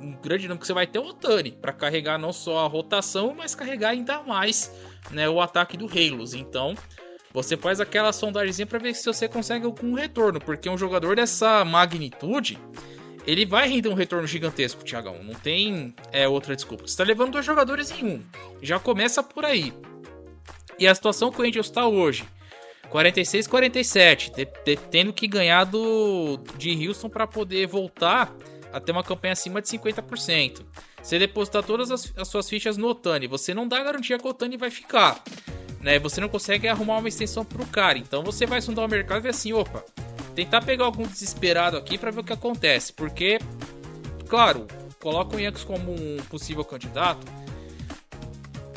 um 0.00 0.12
grande 0.20 0.48
nome 0.48 0.60
que 0.60 0.66
você 0.66 0.72
vai 0.72 0.86
ter 0.86 0.98
é 0.98 1.00
o 1.00 1.06
Otani 1.06 1.52
para 1.52 1.72
carregar 1.72 2.18
não 2.18 2.32
só 2.32 2.64
a 2.64 2.68
rotação, 2.68 3.34
mas 3.34 3.54
carregar 3.54 3.90
ainda 3.90 4.22
mais 4.22 4.70
né, 5.10 5.28
o 5.28 5.40
ataque 5.40 5.76
do 5.76 5.86
Halos. 5.86 6.34
Então, 6.34 6.74
você 7.32 7.56
faz 7.56 7.80
aquela 7.80 8.12
sondagem 8.12 8.64
para 8.64 8.78
ver 8.78 8.94
se 8.94 9.04
você 9.04 9.28
consegue 9.28 9.66
algum 9.66 9.94
retorno, 9.94 10.40
porque 10.40 10.70
um 10.70 10.78
jogador 10.78 11.16
dessa 11.16 11.64
magnitude, 11.64 12.58
ele 13.26 13.44
vai 13.44 13.68
render 13.68 13.88
um 13.88 13.94
retorno 13.94 14.26
gigantesco, 14.26 14.84
Thiagão. 14.84 15.22
Não 15.22 15.34
tem 15.34 15.94
é, 16.12 16.28
outra 16.28 16.54
desculpa. 16.54 16.86
Você 16.86 16.92
está 16.92 17.04
levando 17.04 17.32
dois 17.32 17.44
jogadores 17.44 17.90
em 17.90 18.04
um. 18.04 18.22
Já 18.62 18.78
começa 18.78 19.22
por 19.22 19.44
aí. 19.44 19.72
E 20.78 20.86
a 20.86 20.94
situação 20.94 21.30
que 21.30 21.40
o 21.40 21.44
Angels 21.44 21.66
está 21.66 21.86
hoje, 21.86 22.24
46-47, 22.90 24.48
tendo 24.90 25.12
que 25.12 25.26
ganhar 25.26 25.64
do, 25.64 26.38
de 26.56 26.86
Houston 26.86 27.08
para 27.08 27.26
poder 27.26 27.66
voltar 27.66 28.32
a 28.74 28.80
ter 28.80 28.90
uma 28.90 29.04
campanha 29.04 29.32
acima 29.32 29.62
de 29.62 29.68
50%. 29.68 30.62
Você 31.00 31.16
depositar 31.16 31.62
todas 31.62 31.92
as, 31.92 32.12
as, 32.16 32.26
suas 32.26 32.48
fichas 32.48 32.76
no 32.76 32.88
Otani, 32.88 33.28
você 33.28 33.54
não 33.54 33.68
dá 33.68 33.82
garantia 33.84 34.18
que 34.18 34.26
o 34.26 34.30
Otani 34.30 34.56
vai 34.56 34.68
ficar. 34.68 35.22
Né? 35.80 36.00
Você 36.00 36.20
não 36.20 36.28
consegue 36.28 36.66
arrumar 36.66 36.96
uma 36.96 37.08
extensão 37.08 37.44
pro 37.44 37.64
cara. 37.66 37.96
Então 37.96 38.24
você 38.24 38.46
vai 38.46 38.60
sondar 38.60 38.84
o 38.84 38.88
mercado 38.88 39.18
e 39.18 39.22
ver 39.22 39.28
assim, 39.28 39.52
opa, 39.52 39.84
tentar 40.34 40.62
pegar 40.62 40.86
algum 40.86 41.06
desesperado 41.06 41.76
aqui 41.76 41.96
para 41.96 42.10
ver 42.10 42.20
o 42.20 42.24
que 42.24 42.32
acontece. 42.32 42.92
Porque, 42.92 43.38
claro, 44.28 44.66
coloca 45.00 45.36
o 45.36 45.40
Yankees 45.40 45.62
como 45.62 45.92
um 45.92 46.16
possível 46.28 46.64
candidato. 46.64 47.24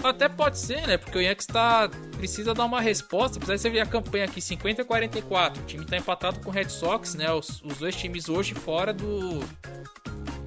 Até 0.09 0.29
pode 0.29 0.57
ser, 0.57 0.87
né? 0.87 0.97
Porque 0.97 1.17
o 1.17 1.21
Yankees 1.21 1.45
tá, 1.45 1.89
precisa 2.17 2.53
dar 2.53 2.65
uma 2.65 2.81
resposta. 2.81 3.37
Apesar 3.37 3.55
de 3.55 3.61
você 3.61 3.69
ver 3.69 3.81
a 3.81 3.85
campanha 3.85 4.25
aqui 4.25 4.41
50 4.41 4.83
44. 4.85 5.61
O 5.61 5.65
time 5.65 5.85
tá 5.85 5.97
empatado 5.97 6.39
com 6.39 6.49
o 6.49 6.53
Red 6.53 6.69
Sox, 6.69 7.15
né? 7.15 7.31
Os, 7.31 7.61
os 7.61 7.77
dois 7.77 7.95
times 7.95 8.29
hoje 8.29 8.53
fora 8.53 8.93
do, 8.93 9.39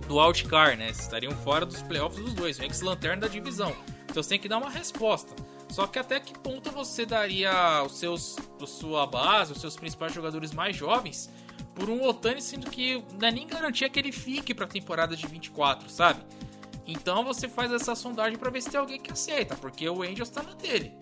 do 0.09 0.19
outcar, 0.19 0.77
né? 0.77 0.91
Estariam 0.91 1.33
fora 1.33 1.67
dos 1.67 1.83
playoffs 1.83 2.23
dos 2.23 2.35
dois. 2.35 2.59
O 2.59 2.63
Yankees 2.63 2.81
lanterna 2.81 3.23
da 3.23 3.29
divisão. 3.29 3.75
Então 4.05 4.23
você 4.23 4.31
tem 4.31 4.39
que 4.39 4.49
dar 4.49 4.59
uma 4.59 4.71
resposta. 4.71 5.35
Só 5.69 5.87
que 5.87 5.99
até 5.99 6.19
que 6.19 6.37
ponto 6.37 6.71
você 6.73 7.07
daria 7.07 7.85
os 7.85 7.99
seus, 7.99 8.37
a 8.61 8.67
sua 8.67 9.07
base, 9.07 9.53
os 9.53 9.61
seus 9.61 9.77
principais 9.77 10.13
jogadores 10.13 10.53
mais 10.53 10.75
jovens 10.75 11.31
por 11.75 11.89
um 11.89 12.05
Otani, 12.07 12.43
sendo 12.43 12.71
que 12.71 13.03
não 13.19 13.29
é 13.29 13.31
nem 13.31 13.47
garantia 13.47 13.89
que 13.89 13.99
ele 13.99 14.13
fique 14.13 14.53
para 14.53 14.65
a 14.65 14.69
temporada 14.69 15.17
de 15.17 15.27
24, 15.27 15.89
sabe? 15.89 16.23
Então 16.87 17.25
você 17.25 17.49
faz 17.49 17.73
essa 17.73 17.95
sondagem 17.95 18.39
para 18.39 18.51
ver 18.51 18.63
se 18.63 18.71
tem 18.71 18.81
alguém 18.81 19.01
que 19.01 19.13
aceita, 19.13 19.55
porque 19.57 19.89
o 19.89 20.03
Angels 20.03 20.29
está 20.29 20.43
na 20.43 20.55
dele. 20.55 20.93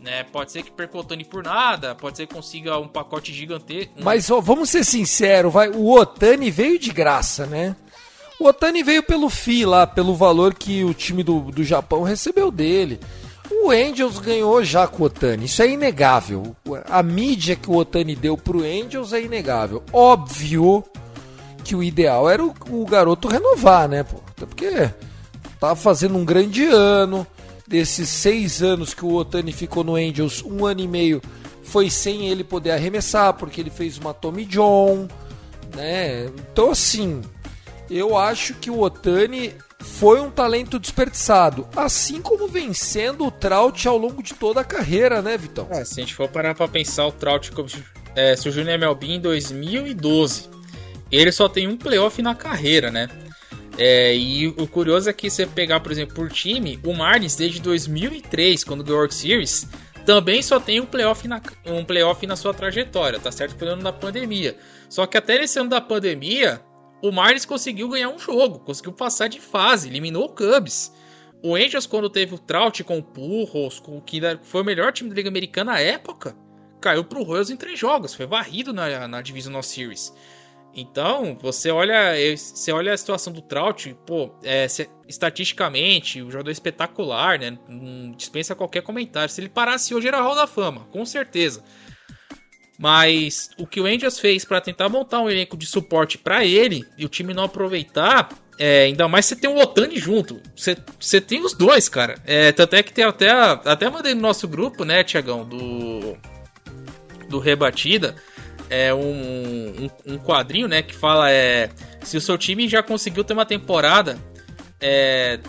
Né? 0.00 0.24
Pode 0.24 0.50
ser 0.50 0.62
que 0.62 0.72
Otani 0.96 1.24
por 1.24 1.42
nada, 1.42 1.94
pode 1.94 2.16
ser 2.16 2.26
que 2.26 2.34
consiga 2.34 2.78
um 2.78 2.88
pacote 2.88 3.34
gigantesco. 3.34 3.92
Mas 4.02 4.30
ó, 4.30 4.40
vamos 4.40 4.70
ser 4.70 4.84
sinceros, 4.84 5.52
vai, 5.52 5.68
o 5.68 5.92
Otani 5.92 6.50
veio 6.50 6.78
de 6.78 6.90
graça, 6.90 7.44
né? 7.46 7.76
O 8.38 8.46
Otani 8.46 8.82
veio 8.82 9.02
pelo 9.02 9.28
FI 9.28 9.66
lá, 9.66 9.86
pelo 9.86 10.14
valor 10.14 10.54
que 10.54 10.82
o 10.82 10.94
time 10.94 11.22
do, 11.22 11.40
do 11.40 11.62
Japão 11.62 12.02
recebeu 12.02 12.50
dele. 12.50 12.98
O 13.50 13.70
Angels 13.70 14.18
ganhou 14.18 14.64
já 14.64 14.86
com 14.86 15.02
o 15.02 15.06
Otani, 15.06 15.44
isso 15.44 15.62
é 15.62 15.68
inegável. 15.68 16.56
A 16.88 17.02
mídia 17.02 17.54
que 17.54 17.70
o 17.70 17.76
Otani 17.76 18.16
deu 18.16 18.38
pro 18.38 18.62
Angels 18.62 19.12
é 19.12 19.20
inegável. 19.20 19.82
Óbvio 19.92 20.82
que 21.62 21.76
o 21.76 21.82
ideal 21.82 22.30
era 22.30 22.42
o, 22.42 22.54
o 22.70 22.86
garoto 22.86 23.28
renovar, 23.28 23.86
né? 23.86 24.02
Pô? 24.02 24.16
Até 24.30 24.46
porque 24.46 24.90
tá 25.60 25.76
fazendo 25.76 26.16
um 26.16 26.24
grande 26.24 26.64
ano. 26.64 27.26
Desses 27.68 28.08
seis 28.08 28.64
anos 28.64 28.92
que 28.92 29.04
o 29.04 29.14
Otani 29.14 29.52
ficou 29.52 29.84
no 29.84 29.94
Angels, 29.94 30.42
um 30.42 30.66
ano 30.66 30.80
e 30.80 30.88
meio 30.88 31.22
foi 31.62 31.88
sem 31.88 32.28
ele 32.28 32.42
poder 32.42 32.72
arremessar, 32.72 33.34
porque 33.34 33.60
ele 33.60 33.70
fez 33.70 33.96
uma 33.96 34.12
Tommy 34.12 34.44
John, 34.44 35.06
né? 35.76 36.24
Então 36.52 36.72
assim, 36.72 37.22
eu 37.88 38.16
acho 38.16 38.54
que 38.54 38.70
o 38.70 38.80
Otani 38.80 39.54
foi 39.78 40.20
um 40.20 40.30
talento 40.30 40.80
desperdiçado, 40.80 41.68
assim 41.76 42.20
como 42.20 42.48
vencendo 42.48 43.24
o 43.24 43.30
Trout 43.30 43.86
ao 43.86 43.96
longo 43.96 44.20
de 44.20 44.34
toda 44.34 44.60
a 44.60 44.64
carreira, 44.64 45.22
né, 45.22 45.38
Vitão? 45.38 45.68
É, 45.70 45.84
se 45.84 46.00
a 46.00 46.02
gente 46.02 46.14
for 46.14 46.28
parar 46.28 46.56
pra 46.56 46.66
pensar, 46.66 47.06
o 47.06 47.12
Trout 47.12 47.52
é, 48.16 48.36
surgiu 48.36 48.64
no 48.64 48.70
MLB 48.70 49.06
em 49.06 49.20
2012. 49.20 50.50
Ele 51.10 51.32
só 51.32 51.48
tem 51.48 51.66
um 51.66 51.76
playoff 51.76 52.20
na 52.20 52.34
carreira, 52.34 52.90
né? 52.90 53.08
É, 53.78 54.14
e 54.14 54.48
o 54.48 54.66
curioso 54.66 55.08
é 55.08 55.12
que 55.12 55.30
você 55.30 55.46
pegar, 55.46 55.80
por 55.80 55.92
exemplo, 55.92 56.14
por 56.14 56.30
time, 56.30 56.78
o 56.84 56.92
Marlins 56.92 57.36
desde 57.36 57.60
2003, 57.60 58.64
quando 58.64 58.82
ganhou 58.82 58.98
World 58.98 59.14
Series, 59.14 59.68
também 60.04 60.42
só 60.42 60.58
tem 60.58 60.80
um 60.80 60.86
playoff, 60.86 61.26
na, 61.28 61.40
um 61.66 61.84
playoff 61.84 62.26
na 62.26 62.36
sua 62.36 62.52
trajetória, 62.52 63.18
tá 63.18 63.30
certo? 63.30 63.64
No 63.64 63.72
ano 63.72 63.82
da 63.82 63.92
pandemia. 63.92 64.56
Só 64.88 65.06
que 65.06 65.16
até 65.16 65.38
nesse 65.38 65.58
ano 65.58 65.70
da 65.70 65.80
pandemia, 65.80 66.60
o 67.02 67.10
Marlins 67.10 67.44
conseguiu 67.44 67.88
ganhar 67.88 68.08
um 68.08 68.18
jogo, 68.18 68.58
conseguiu 68.60 68.92
passar 68.92 69.28
de 69.28 69.40
fase, 69.40 69.88
eliminou 69.88 70.24
o 70.24 70.34
Cubs. 70.34 70.92
O 71.42 71.54
Angels, 71.54 71.86
quando 71.86 72.10
teve 72.10 72.34
o 72.34 72.38
Trout 72.38 72.84
com 72.84 72.98
o 72.98 73.02
Purros, 73.02 73.80
com 73.80 73.96
o 73.96 74.02
que 74.02 74.20
foi 74.42 74.60
o 74.60 74.64
melhor 74.64 74.92
time 74.92 75.08
da 75.08 75.16
Liga 75.16 75.28
Americana 75.28 75.72
na 75.72 75.80
época, 75.80 76.36
caiu 76.80 77.04
pro 77.04 77.22
Royals 77.22 77.50
em 77.50 77.56
três 77.56 77.78
jogos, 77.78 78.14
foi 78.14 78.26
varrido 78.26 78.72
na, 78.72 79.08
na 79.08 79.22
Divisional 79.22 79.62
Series. 79.62 80.12
Então, 80.74 81.36
você 81.40 81.70
olha, 81.70 82.14
você 82.36 82.70
olha 82.70 82.92
a 82.92 82.96
situação 82.96 83.32
do 83.32 83.42
Trout, 83.42 83.96
pô, 84.06 84.30
é, 84.42 84.68
se, 84.68 84.88
estatisticamente, 85.08 86.22
o 86.22 86.30
jogador 86.30 86.50
é 86.50 86.52
espetacular, 86.52 87.38
né? 87.38 87.58
Dispensa 88.16 88.54
qualquer 88.54 88.82
comentário. 88.82 89.32
Se 89.32 89.40
ele 89.40 89.48
parasse 89.48 89.94
hoje, 89.94 90.06
era 90.06 90.20
Hall 90.20 90.36
da 90.36 90.46
Fama, 90.46 90.86
com 90.92 91.04
certeza. 91.04 91.64
Mas 92.78 93.50
o 93.58 93.66
que 93.66 93.80
o 93.80 93.84
Angels 93.84 94.18
fez 94.18 94.44
para 94.44 94.60
tentar 94.60 94.88
montar 94.88 95.20
um 95.20 95.28
elenco 95.28 95.56
de 95.56 95.66
suporte 95.66 96.16
para 96.16 96.46
ele 96.46 96.86
e 96.96 97.04
o 97.04 97.10
time 97.10 97.34
não 97.34 97.44
aproveitar, 97.44 98.30
é, 98.58 98.84
ainda 98.84 99.06
mais 99.06 99.26
você 99.26 99.36
tem 99.36 99.50
o 99.50 99.58
Otani 99.58 99.98
junto. 99.98 100.40
Você, 100.56 100.76
você 100.98 101.20
tem 101.20 101.44
os 101.44 101.52
dois, 101.52 101.90
cara. 101.90 102.14
É, 102.24 102.52
tanto 102.52 102.76
é 102.76 102.82
que 102.82 102.92
tem 102.92 103.04
até, 103.04 103.28
até 103.28 103.90
mandei 103.90 104.14
no 104.14 104.22
nosso 104.22 104.48
grupo, 104.48 104.84
né, 104.84 105.04
Tiagão, 105.04 105.46
do, 105.46 106.16
do 107.28 107.38
Rebatida, 107.38 108.14
é 108.70 108.94
um, 108.94 109.00
um, 109.02 109.90
um, 110.06 110.18
quadrinho, 110.18 110.68
né, 110.68 110.80
que 110.80 110.94
fala 110.94 111.30
é, 111.30 111.68
se 112.02 112.16
o 112.16 112.20
seu 112.20 112.38
time 112.38 112.68
já 112.68 112.82
conseguiu 112.82 113.24
ter 113.24 113.32
uma 113.32 113.44
temporada, 113.44 114.16
é, 114.80 115.40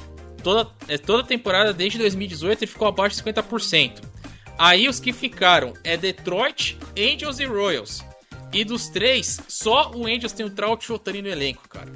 toda, 0.44 0.70
é, 0.88 0.98
toda 0.98 1.24
temporada 1.24 1.72
desde 1.72 2.00
2018 2.00 2.64
ele 2.64 2.72
ficou 2.72 2.88
abaixo 2.88 3.16
de 3.16 3.32
50%. 3.32 4.02
Aí 4.58 4.90
os 4.90 5.00
que 5.00 5.14
ficaram 5.14 5.74
é 5.84 5.96
Detroit, 5.96 6.78
Angels 6.98 7.40
e 7.40 7.46
Royals. 7.46 8.04
E 8.54 8.66
dos 8.66 8.90
três, 8.90 9.40
só 9.48 9.92
o 9.92 10.06
Angels 10.06 10.34
tem 10.34 10.46
o 10.46 10.50
Trout 10.50 10.86
e 10.86 10.92
o 10.92 10.96
Otani 10.96 11.22
no 11.22 11.30
elenco, 11.30 11.68
cara. 11.70 11.92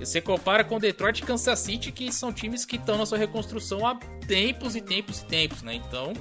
E 0.00 0.06
você 0.06 0.20
compara 0.20 0.62
com 0.62 0.78
Detroit 0.78 1.18
e 1.18 1.22
Kansas 1.22 1.58
City, 1.58 1.90
que 1.90 2.12
são 2.12 2.32
times 2.32 2.64
que 2.64 2.76
estão 2.76 2.96
na 2.96 3.06
sua 3.06 3.18
reconstrução 3.18 3.84
há 3.84 3.96
tempos 4.28 4.76
e 4.76 4.80
tempos 4.80 5.20
e 5.20 5.26
tempos, 5.26 5.62
né? 5.62 5.74
Então, 5.74 6.12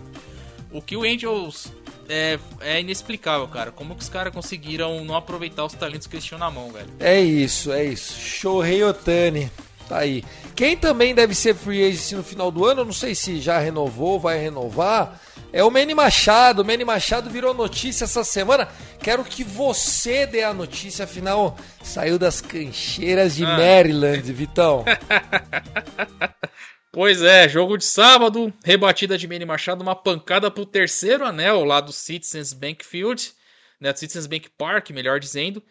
o 0.71 0.81
que 0.81 0.97
o 0.97 1.03
Angels 1.03 1.71
é, 2.09 2.39
é 2.61 2.79
inexplicável, 2.79 3.47
cara. 3.47 3.71
Como 3.71 3.95
que 3.95 4.01
os 4.01 4.09
caras 4.09 4.33
conseguiram 4.33 5.03
não 5.03 5.15
aproveitar 5.15 5.65
os 5.65 5.73
talentos 5.73 6.07
que 6.07 6.15
eles 6.15 6.25
tinham 6.25 6.39
na 6.39 6.49
mão, 6.51 6.71
velho? 6.71 6.89
É 6.99 7.19
isso, 7.19 7.71
é 7.71 7.83
isso. 7.83 8.19
Shohei 8.19 8.83
Otani. 8.83 9.51
Tá 9.87 9.99
aí. 9.99 10.23
Quem 10.55 10.75
também 10.75 11.13
deve 11.13 11.35
ser 11.35 11.53
free 11.53 11.85
agent 11.87 12.13
no 12.13 12.23
final 12.23 12.49
do 12.49 12.65
ano, 12.65 12.83
não 12.83 12.93
sei 12.93 13.13
se 13.13 13.39
já 13.39 13.59
renovou, 13.59 14.19
vai 14.19 14.39
renovar, 14.39 15.21
é 15.53 15.63
o 15.63 15.69
Manny 15.69 15.93
Machado. 15.93 16.63
O 16.63 16.65
Manny 16.65 16.83
Machado 16.83 17.29
virou 17.29 17.53
notícia 17.53 18.05
essa 18.05 18.23
semana. 18.23 18.67
Quero 18.99 19.23
que 19.23 19.43
você 19.43 20.25
dê 20.25 20.43
a 20.43 20.53
notícia, 20.53 21.05
afinal, 21.05 21.55
saiu 21.83 22.17
das 22.17 22.41
cancheiras 22.41 23.35
de 23.35 23.45
ah. 23.45 23.57
Maryland, 23.57 24.33
Vitão. 24.33 24.83
pois 26.95 27.21
é, 27.21 27.49
jogo 27.49 27.77
de 27.77 27.83
sábado, 27.83 28.53
rebatida 28.63 29.17
de 29.17 29.27
Manny 29.27 29.43
Machado, 29.43 29.81
uma 29.81 29.93
pancada 29.93 30.49
pro 30.49 30.65
terceiro 30.65 31.25
anel 31.25 31.65
lá 31.65 31.81
do 31.81 31.91
Citizens 31.91 32.53
Bank 32.53 32.85
Field, 32.85 33.33
né, 33.81 33.91
do 33.91 33.99
Citizens 33.99 34.25
Bank 34.25 34.49
Park, 34.51 34.91
melhor 34.91 35.19
dizendo. 35.19 35.61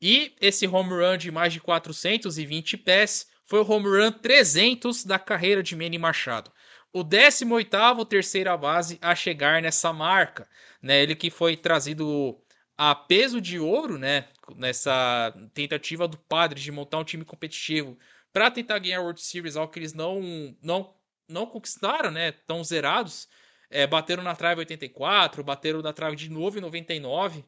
E 0.00 0.34
esse 0.40 0.66
home 0.66 0.90
run 0.90 1.16
de 1.16 1.30
mais 1.30 1.52
de 1.52 1.60
420 1.60 2.76
pés 2.78 3.28
foi 3.46 3.60
o 3.60 3.70
home 3.70 3.86
run 3.86 4.10
300 4.10 5.04
da 5.04 5.20
carreira 5.20 5.62
de 5.62 5.76
Manny 5.76 5.98
Machado 5.98 6.50
o 6.92 7.02
18º 7.02 8.04
terceira 8.04 8.56
base 8.56 8.98
a 9.00 9.14
chegar 9.14 9.62
nessa 9.62 9.92
marca, 9.92 10.46
né? 10.82 11.02
Ele 11.02 11.14
que 11.14 11.30
foi 11.30 11.56
trazido 11.56 12.38
a 12.76 12.94
peso 12.94 13.40
de 13.40 13.58
ouro, 13.58 13.96
né? 13.96 14.26
Nessa 14.56 15.32
tentativa 15.54 16.06
do 16.06 16.18
padre 16.18 16.60
de 16.60 16.70
montar 16.70 16.98
um 16.98 17.04
time 17.04 17.24
competitivo 17.24 17.96
para 18.32 18.50
tentar 18.50 18.78
ganhar 18.78 18.98
a 18.98 19.02
World 19.02 19.20
Series, 19.20 19.56
algo 19.56 19.72
que 19.72 19.78
eles 19.78 19.92
não 19.94 20.20
não 20.62 20.94
não 21.28 21.46
conquistaram, 21.46 22.10
né? 22.10 22.32
Tão 22.32 22.62
zerados. 22.64 23.28
É, 23.70 23.86
bateram 23.86 24.22
na 24.22 24.34
trave 24.36 24.60
84, 24.60 25.42
bateram 25.42 25.80
na 25.80 25.92
trave 25.92 26.16
de 26.16 26.28
novo 26.30 26.58
em 26.58 26.60
99. 26.60 27.44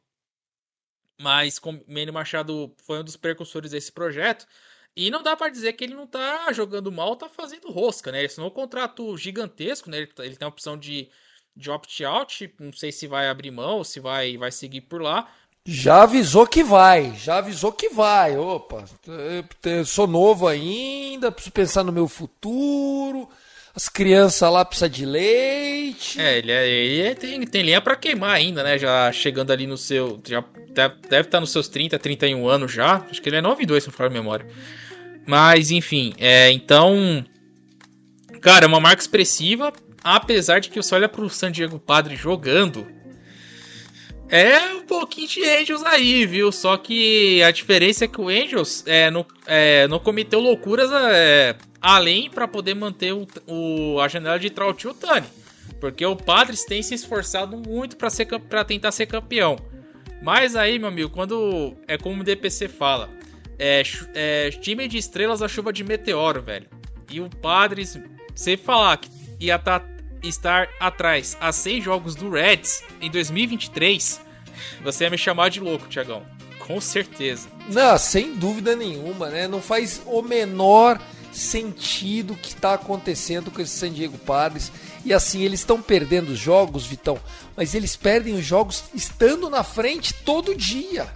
Mas 1.20 1.58
como 1.58 1.84
Manny 1.86 2.10
Machado 2.10 2.74
foi 2.86 3.00
um 3.00 3.04
dos 3.04 3.16
precursores 3.16 3.70
desse 3.70 3.92
projeto, 3.92 4.46
e 4.96 5.10
não 5.10 5.22
dá 5.22 5.36
para 5.36 5.50
dizer 5.50 5.72
que 5.72 5.84
ele 5.84 5.94
não 5.94 6.06
tá 6.06 6.52
jogando 6.52 6.90
mal, 6.92 7.16
tá 7.16 7.28
fazendo 7.28 7.70
rosca, 7.70 8.12
né? 8.12 8.18
Ele 8.18 8.26
assinou 8.26 8.48
um 8.48 8.52
contrato 8.54 9.16
gigantesco, 9.16 9.90
né? 9.90 9.98
Ele, 9.98 10.12
ele 10.18 10.36
tem 10.36 10.46
a 10.46 10.48
opção 10.48 10.78
de, 10.78 11.10
de 11.56 11.70
opt-out, 11.70 12.54
não 12.60 12.72
sei 12.72 12.92
se 12.92 13.06
vai 13.06 13.28
abrir 13.28 13.50
mão, 13.50 13.82
se 13.82 13.98
vai, 14.00 14.36
vai 14.36 14.52
seguir 14.52 14.82
por 14.82 15.02
lá. 15.02 15.32
Já 15.66 16.02
avisou 16.02 16.46
que 16.46 16.62
vai, 16.62 17.14
já 17.16 17.38
avisou 17.38 17.72
que 17.72 17.88
vai. 17.88 18.36
Opa, 18.36 18.84
sou 19.86 20.06
novo 20.06 20.46
ainda, 20.46 21.32
preciso 21.32 21.52
pensar 21.52 21.82
no 21.82 21.90
meu 21.90 22.06
futuro. 22.06 23.26
As 23.74 23.88
crianças 23.88 24.52
lá 24.52 24.62
precisam 24.62 24.90
de 24.90 25.06
leite. 25.06 26.20
É, 26.20 26.36
ele, 26.36 26.52
é, 26.52 26.68
ele 26.68 27.00
é, 27.00 27.14
tem, 27.14 27.40
tem 27.46 27.62
linha 27.62 27.80
para 27.80 27.96
queimar 27.96 28.36
ainda, 28.36 28.62
né? 28.62 28.76
Já 28.76 29.10
chegando 29.10 29.52
ali 29.52 29.66
no 29.66 29.78
seu. 29.78 30.20
Já 30.28 30.44
deve, 30.68 30.96
deve 31.08 31.28
estar 31.28 31.40
nos 31.40 31.50
seus 31.50 31.66
30, 31.66 31.98
31 31.98 32.46
anos 32.46 32.70
já. 32.70 32.96
Acho 33.10 33.22
que 33.22 33.28
ele 33.30 33.36
é 33.36 33.40
9 33.40 33.62
e 33.62 33.66
2, 33.66 33.82
se 33.82 33.88
não 33.88 33.94
for 33.94 34.06
a 34.06 34.10
memória. 34.10 34.46
Mas, 35.26 35.70
enfim, 35.70 36.12
é, 36.18 36.52
então. 36.52 37.24
Cara, 38.42 38.66
é 38.66 38.68
uma 38.68 38.80
marca 38.80 39.00
expressiva. 39.00 39.72
apesar 40.04 40.58
de 40.58 40.68
que 40.68 40.80
você 40.80 40.94
olha 40.94 41.08
pro 41.08 41.30
San 41.30 41.50
Diego 41.50 41.78
Padre 41.78 42.16
jogando, 42.16 42.86
é 44.28 44.74
um 44.74 44.82
pouquinho 44.82 45.28
de 45.28 45.44
Angels 45.44 45.82
aí, 45.84 46.26
viu? 46.26 46.50
Só 46.50 46.76
que 46.76 47.42
a 47.42 47.50
diferença 47.50 48.04
é 48.04 48.08
que 48.08 48.20
o 48.20 48.28
Angels 48.28 48.82
é, 48.86 49.10
não, 49.10 49.26
é, 49.46 49.86
não 49.88 49.98
cometeu 49.98 50.40
loucuras 50.40 50.90
é, 50.92 51.56
além 51.80 52.30
para 52.30 52.48
poder 52.48 52.74
manter 52.74 53.12
o, 53.12 53.26
o, 53.46 54.00
a 54.00 54.08
janela 54.08 54.38
de 54.38 54.50
Trout 54.50 54.84
e 54.84 54.88
o 54.88 54.94
Tani. 54.94 55.26
Porque 55.80 56.04
o 56.04 56.16
Padres 56.16 56.64
tem 56.64 56.82
se 56.82 56.94
esforçado 56.94 57.56
muito 57.56 57.96
para 57.96 58.64
tentar 58.64 58.90
ser 58.92 59.06
campeão. 59.06 59.56
Mas 60.22 60.56
aí, 60.56 60.78
meu 60.78 60.88
amigo, 60.88 61.10
quando 61.10 61.74
é 61.86 61.98
como 61.98 62.22
o 62.22 62.24
DPC 62.24 62.68
fala, 62.68 63.10
é, 63.58 63.82
é 64.14 64.50
time 64.50 64.88
de 64.88 64.96
estrelas 64.96 65.42
a 65.42 65.48
chuva 65.48 65.72
de 65.72 65.84
meteoro, 65.84 66.40
velho. 66.40 66.66
E 67.10 67.20
o 67.20 67.28
Padres, 67.28 68.00
você 68.34 68.56
falar 68.56 68.96
que 68.96 69.10
ia 69.38 69.58
tá, 69.58 69.80
estar 70.28 70.68
atrás 70.80 71.36
a 71.40 71.52
seis 71.52 71.84
jogos 71.84 72.14
do 72.14 72.30
Reds 72.30 72.82
em 73.00 73.10
2023, 73.10 74.20
você 74.82 75.04
ia 75.04 75.10
me 75.10 75.18
chamar 75.18 75.50
de 75.50 75.60
louco, 75.60 75.88
Tiagão. 75.88 76.22
Com 76.58 76.80
certeza. 76.80 77.48
Não, 77.68 77.98
sem 77.98 78.34
dúvida 78.34 78.74
nenhuma, 78.74 79.28
né? 79.28 79.46
Não 79.46 79.60
faz 79.60 80.00
o 80.06 80.22
menor 80.22 81.00
sentido 81.30 82.32
o 82.32 82.36
que 82.36 82.48
está 82.48 82.74
acontecendo 82.74 83.50
com 83.50 83.60
esse 83.60 83.76
San 83.76 83.90
Diego 83.90 84.16
Padres. 84.18 84.72
E 85.04 85.12
assim, 85.12 85.42
eles 85.42 85.60
estão 85.60 85.82
perdendo 85.82 86.30
os 86.30 86.38
jogos, 86.38 86.86
Vitão, 86.86 87.20
mas 87.56 87.74
eles 87.74 87.96
perdem 87.96 88.34
os 88.34 88.44
jogos 88.44 88.84
estando 88.94 89.50
na 89.50 89.62
frente 89.62 90.14
todo 90.14 90.54
dia. 90.54 91.06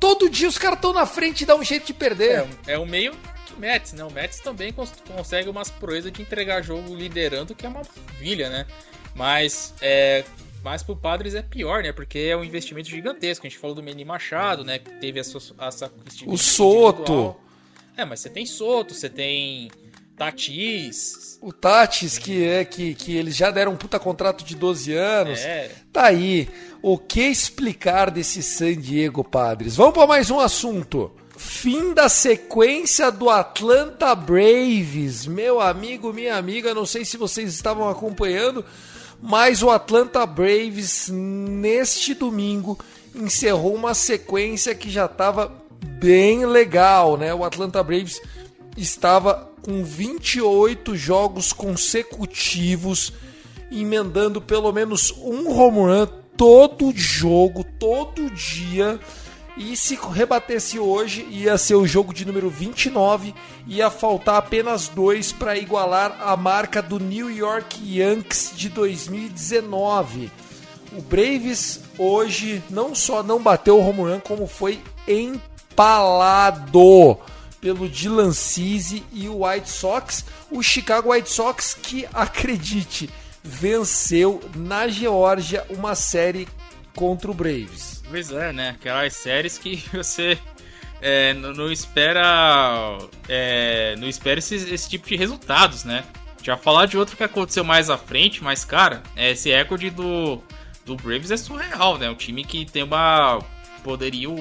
Todo 0.00 0.30
dia 0.30 0.48
os 0.48 0.58
caras 0.58 0.78
estão 0.78 0.92
na 0.92 1.06
frente 1.06 1.42
e 1.42 1.46
dá 1.46 1.54
um 1.54 1.62
jeito 1.62 1.86
de 1.86 1.94
perder. 1.94 2.46
É, 2.66 2.72
é 2.74 2.78
o 2.78 2.86
meio 2.86 3.14
Mets, 3.58 3.92
né? 3.92 4.04
O 4.04 4.10
Mets 4.10 4.40
também 4.40 4.72
cons 4.72 4.92
consegue 5.06 5.48
umas 5.48 5.70
proezas 5.70 6.12
de 6.12 6.22
entregar 6.22 6.62
jogo 6.62 6.94
liderando, 6.94 7.54
que 7.54 7.66
é 7.66 7.68
uma 7.68 7.82
maravilha, 7.82 8.48
né? 8.48 8.66
Mas 9.14 9.74
é, 9.80 10.24
mas 10.62 10.82
pro 10.82 10.96
Padres 10.96 11.34
é 11.34 11.42
pior, 11.42 11.82
né? 11.82 11.92
Porque 11.92 12.18
é 12.18 12.36
um 12.36 12.44
investimento 12.44 12.88
gigantesco. 12.88 13.46
A 13.46 13.48
gente 13.48 13.58
falou 13.58 13.76
do 13.76 13.82
Meni 13.82 14.04
Machado, 14.04 14.64
né? 14.64 14.78
Que 14.78 14.90
teve 14.92 15.20
essa, 15.20 15.38
essa 15.60 15.92
O 16.26 16.36
Soto. 16.36 17.36
É, 17.96 18.04
mas 18.04 18.20
você 18.20 18.30
tem 18.30 18.46
Soto, 18.46 18.94
você 18.94 19.08
tem 19.08 19.70
Tatis. 20.16 21.38
O 21.40 21.52
Tatis, 21.52 22.18
que 22.18 22.44
é 22.44 22.64
que, 22.64 22.94
que 22.94 23.16
eles 23.16 23.36
já 23.36 23.50
deram 23.50 23.72
um 23.72 23.76
puta 23.76 23.98
contrato 23.98 24.44
de 24.44 24.56
12 24.56 24.92
anos. 24.92 25.40
É. 25.40 25.70
Tá 25.92 26.06
aí. 26.06 26.48
O 26.82 26.98
que 26.98 27.22
explicar 27.22 28.10
desse 28.10 28.42
San 28.42 28.76
Diego 28.76 29.22
Padres? 29.22 29.76
Vamos 29.76 29.94
para 29.94 30.06
mais 30.06 30.30
um 30.30 30.40
assunto. 30.40 31.12
Fim 31.38 31.94
da 31.94 32.08
sequência 32.08 33.12
do 33.12 33.30
Atlanta 33.30 34.12
Braves. 34.12 35.24
Meu 35.24 35.60
amigo, 35.60 36.12
minha 36.12 36.36
amiga, 36.36 36.74
não 36.74 36.84
sei 36.84 37.04
se 37.04 37.16
vocês 37.16 37.54
estavam 37.54 37.88
acompanhando, 37.88 38.64
mas 39.22 39.62
o 39.62 39.70
Atlanta 39.70 40.26
Braves 40.26 41.08
neste 41.08 42.12
domingo 42.12 42.76
encerrou 43.14 43.72
uma 43.72 43.94
sequência 43.94 44.74
que 44.74 44.90
já 44.90 45.04
estava 45.04 45.52
bem 46.00 46.44
legal, 46.44 47.16
né? 47.16 47.32
O 47.32 47.44
Atlanta 47.44 47.84
Braves 47.84 48.20
estava 48.76 49.48
com 49.62 49.84
28 49.84 50.96
jogos 50.96 51.52
consecutivos, 51.52 53.12
emendando 53.70 54.40
pelo 54.40 54.72
menos 54.72 55.12
um 55.12 55.48
home 55.56 55.78
run 55.78 56.06
todo 56.36 56.92
jogo, 56.96 57.64
todo 57.78 58.28
dia. 58.30 58.98
E 59.58 59.76
se 59.76 59.98
rebatesse 60.12 60.78
hoje, 60.78 61.26
ia 61.28 61.58
ser 61.58 61.74
o 61.74 61.84
jogo 61.84 62.14
de 62.14 62.24
número 62.24 62.48
29, 62.48 63.34
ia 63.66 63.90
faltar 63.90 64.36
apenas 64.36 64.86
dois 64.86 65.32
para 65.32 65.58
igualar 65.58 66.16
a 66.20 66.36
marca 66.36 66.80
do 66.80 67.00
New 67.00 67.28
York 67.28 67.76
Yankees 67.82 68.52
de 68.54 68.68
2019. 68.68 70.30
O 70.92 71.02
Braves 71.02 71.80
hoje 71.98 72.62
não 72.70 72.94
só 72.94 73.24
não 73.24 73.42
bateu 73.42 73.78
o 73.78 73.84
home 73.84 74.02
run, 74.02 74.20
como 74.20 74.46
foi 74.46 74.80
empalado 75.08 77.18
pelo 77.60 77.88
Dylan 77.88 78.32
Cease 78.32 79.02
e 79.12 79.28
o 79.28 79.44
White 79.44 79.68
Sox. 79.68 80.24
O 80.52 80.62
Chicago 80.62 81.10
White 81.10 81.30
Sox 81.30 81.74
que, 81.74 82.06
acredite, 82.14 83.10
venceu 83.42 84.40
na 84.54 84.86
Geórgia 84.86 85.66
uma 85.68 85.96
série 85.96 86.46
contra 86.94 87.28
o 87.28 87.34
Braves. 87.34 87.97
Pois 88.08 88.30
é, 88.32 88.52
né? 88.52 88.70
Aquelas 88.70 89.14
séries 89.14 89.58
que 89.58 89.76
você 89.92 90.38
é, 91.00 91.34
não, 91.34 91.52
não, 91.52 91.70
espera 91.70 92.98
é, 93.28 93.94
não 93.96 94.08
espera 94.08 94.38
esse, 94.38 94.54
esse, 94.54 94.88
tipo 94.88 95.06
de 95.06 95.16
resultados, 95.16 95.84
né? 95.84 96.04
Já 96.42 96.56
falar 96.56 96.86
de 96.86 96.96
outro 96.96 97.16
que 97.16 97.24
aconteceu 97.24 97.62
mais 97.62 97.90
à 97.90 97.98
frente, 97.98 98.42
mas 98.42 98.64
cara, 98.64 99.02
esse 99.16 99.50
recorde 99.50 99.90
do, 99.90 100.42
do 100.86 100.96
Braves 100.96 101.30
é 101.30 101.36
surreal, 101.36 101.98
né? 101.98 102.08
Um 102.08 102.14
time 102.14 102.44
que 102.44 102.64
tem 102.64 102.82
uma 102.82 103.40
poderio 103.84 104.34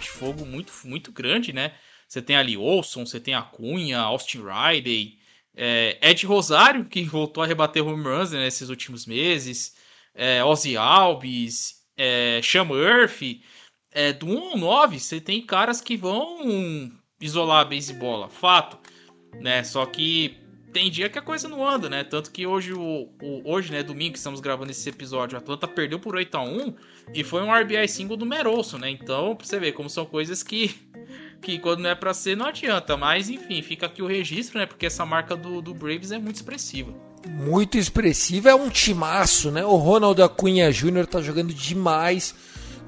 de 0.00 0.08
fogo 0.10 0.44
muito, 0.44 0.72
muito 0.84 1.10
grande, 1.10 1.52
né? 1.52 1.72
Você 2.06 2.20
tem 2.20 2.36
ali 2.36 2.56
Olson, 2.56 3.06
você 3.06 3.18
tem 3.18 3.34
a 3.34 3.42
Cunha, 3.42 3.98
Austin 4.00 4.42
Riley, 4.42 5.18
é, 5.56 5.98
Ed 6.02 6.26
Rosário, 6.26 6.84
que 6.84 7.02
voltou 7.04 7.42
a 7.42 7.46
rebater 7.46 7.84
home 7.86 8.04
runs 8.04 8.32
né, 8.32 8.40
nesses 8.40 8.68
últimos 8.68 9.06
meses, 9.06 9.74
é, 10.14 10.44
Ozzy 10.44 10.76
Alves, 10.76 11.83
é, 11.96 12.40
Sean 12.42 12.64
Murphy. 12.64 13.42
É, 13.90 14.12
do 14.12 14.26
1 14.26 14.50
ao 14.50 14.58
9, 14.58 14.98
você 14.98 15.20
tem 15.20 15.40
caras 15.44 15.80
que 15.80 15.96
vão 15.96 16.90
isolar 17.20 17.60
a 17.60 17.64
beisebola, 17.64 18.28
fato. 18.28 18.78
Né? 19.40 19.62
Só 19.62 19.86
que 19.86 20.36
tem 20.72 20.90
dia 20.90 21.08
que 21.08 21.18
a 21.18 21.22
coisa 21.22 21.48
não 21.48 21.66
anda, 21.66 21.88
né? 21.88 22.02
Tanto 22.02 22.32
que 22.32 22.44
hoje, 22.44 22.72
o, 22.72 23.08
o, 23.22 23.42
hoje 23.44 23.70
né, 23.70 23.82
domingo 23.82 24.12
que 24.12 24.18
estamos 24.18 24.40
gravando 24.40 24.72
esse 24.72 24.88
episódio, 24.88 25.36
a 25.36 25.40
Atlanta 25.40 25.68
perdeu 25.68 26.00
por 26.00 26.16
8 26.16 26.36
a 26.36 26.42
1 26.42 26.74
e 27.14 27.22
foi 27.22 27.42
um 27.42 27.54
RBI 27.54 27.86
single 27.88 28.16
do 28.16 28.26
Meroso, 28.26 28.76
né? 28.76 28.90
Então, 28.90 29.36
pra 29.36 29.46
você 29.46 29.60
ver 29.60 29.72
como 29.72 29.88
são 29.88 30.04
coisas 30.04 30.42
que 30.42 30.74
que 31.40 31.58
quando 31.58 31.80
não 31.80 31.90
é 31.90 31.94
para 31.94 32.14
ser 32.14 32.36
não 32.36 32.46
adianta, 32.46 32.96
mas 32.96 33.28
enfim, 33.28 33.60
fica 33.62 33.86
aqui 33.86 34.02
o 34.02 34.06
registro, 34.06 34.58
né? 34.58 34.66
Porque 34.66 34.86
essa 34.86 35.06
marca 35.06 35.36
do, 35.36 35.62
do 35.62 35.74
Braves 35.74 36.10
é 36.10 36.18
muito 36.18 36.36
expressiva. 36.36 36.92
Muito 37.26 37.78
expressiva, 37.78 38.50
é 38.50 38.54
um 38.54 38.68
timaço, 38.68 39.50
né? 39.50 39.64
O 39.64 39.76
Ronald 39.76 40.20
Acunha 40.20 40.70
Jr. 40.70 41.06
tá 41.06 41.22
jogando 41.22 41.54
demais. 41.54 42.34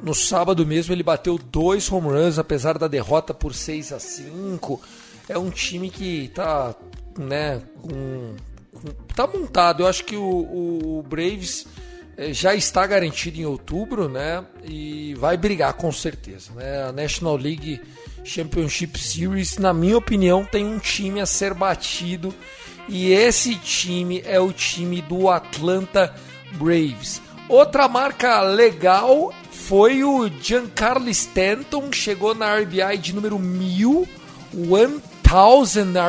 No 0.03 0.15
sábado 0.15 0.67
mesmo 0.67 0.93
ele 0.93 1.03
bateu 1.03 1.39
dois 1.39 1.91
home 1.91 2.09
runs, 2.09 2.39
apesar 2.39 2.79
da 2.79 2.87
derrota 2.87 3.33
por 3.33 3.55
6 3.55 3.93
a 3.93 3.99
5 3.99 4.81
É 5.27 5.39
um 5.39 5.49
time 5.49 5.89
que 5.91 6.31
tá, 6.35 6.75
né, 7.19 7.63
com, 7.81 8.35
com, 8.73 8.89
tá 9.15 9.27
montado. 9.27 9.83
Eu 9.83 9.87
acho 9.87 10.05
que 10.05 10.17
o, 10.17 10.99
o 10.99 11.05
Braves 11.09 11.67
eh, 12.17 12.33
já 12.33 12.55
está 12.55 12.87
garantido 12.87 13.41
em 13.41 13.47
outubro, 13.47 14.09
né? 14.09 14.45
E 14.65 15.15
vai 15.15 15.37
brigar 15.37 15.73
com 15.73 15.91
certeza, 15.91 16.53
né? 16.55 16.85
A 16.85 16.93
National 16.93 17.37
League 17.37 17.81
Championship 18.23 18.99
Series, 18.99 19.57
na 19.57 19.73
minha 19.73 19.97
opinião, 19.97 20.45
tem 20.45 20.67
um 20.67 20.79
time 20.79 21.21
a 21.21 21.27
ser 21.27 21.55
batido 21.55 22.35
e 22.89 23.13
esse 23.13 23.55
time 23.57 24.23
é 24.25 24.41
o 24.41 24.53
time 24.53 25.03
do 25.03 25.29
Atlanta 25.29 26.15
Braves. 26.53 27.21
Outra 27.49 27.89
marca 27.89 28.41
legal 28.41 29.33
foi 29.51 30.03
o 30.05 30.29
Giancarlo 30.41 31.09
Stanton, 31.11 31.93
chegou 31.93 32.35
na 32.35 32.57
RBI 32.57 32.99
de 32.99 33.15
número 33.15 33.39
1000, 33.39 34.09
1000 34.53 35.03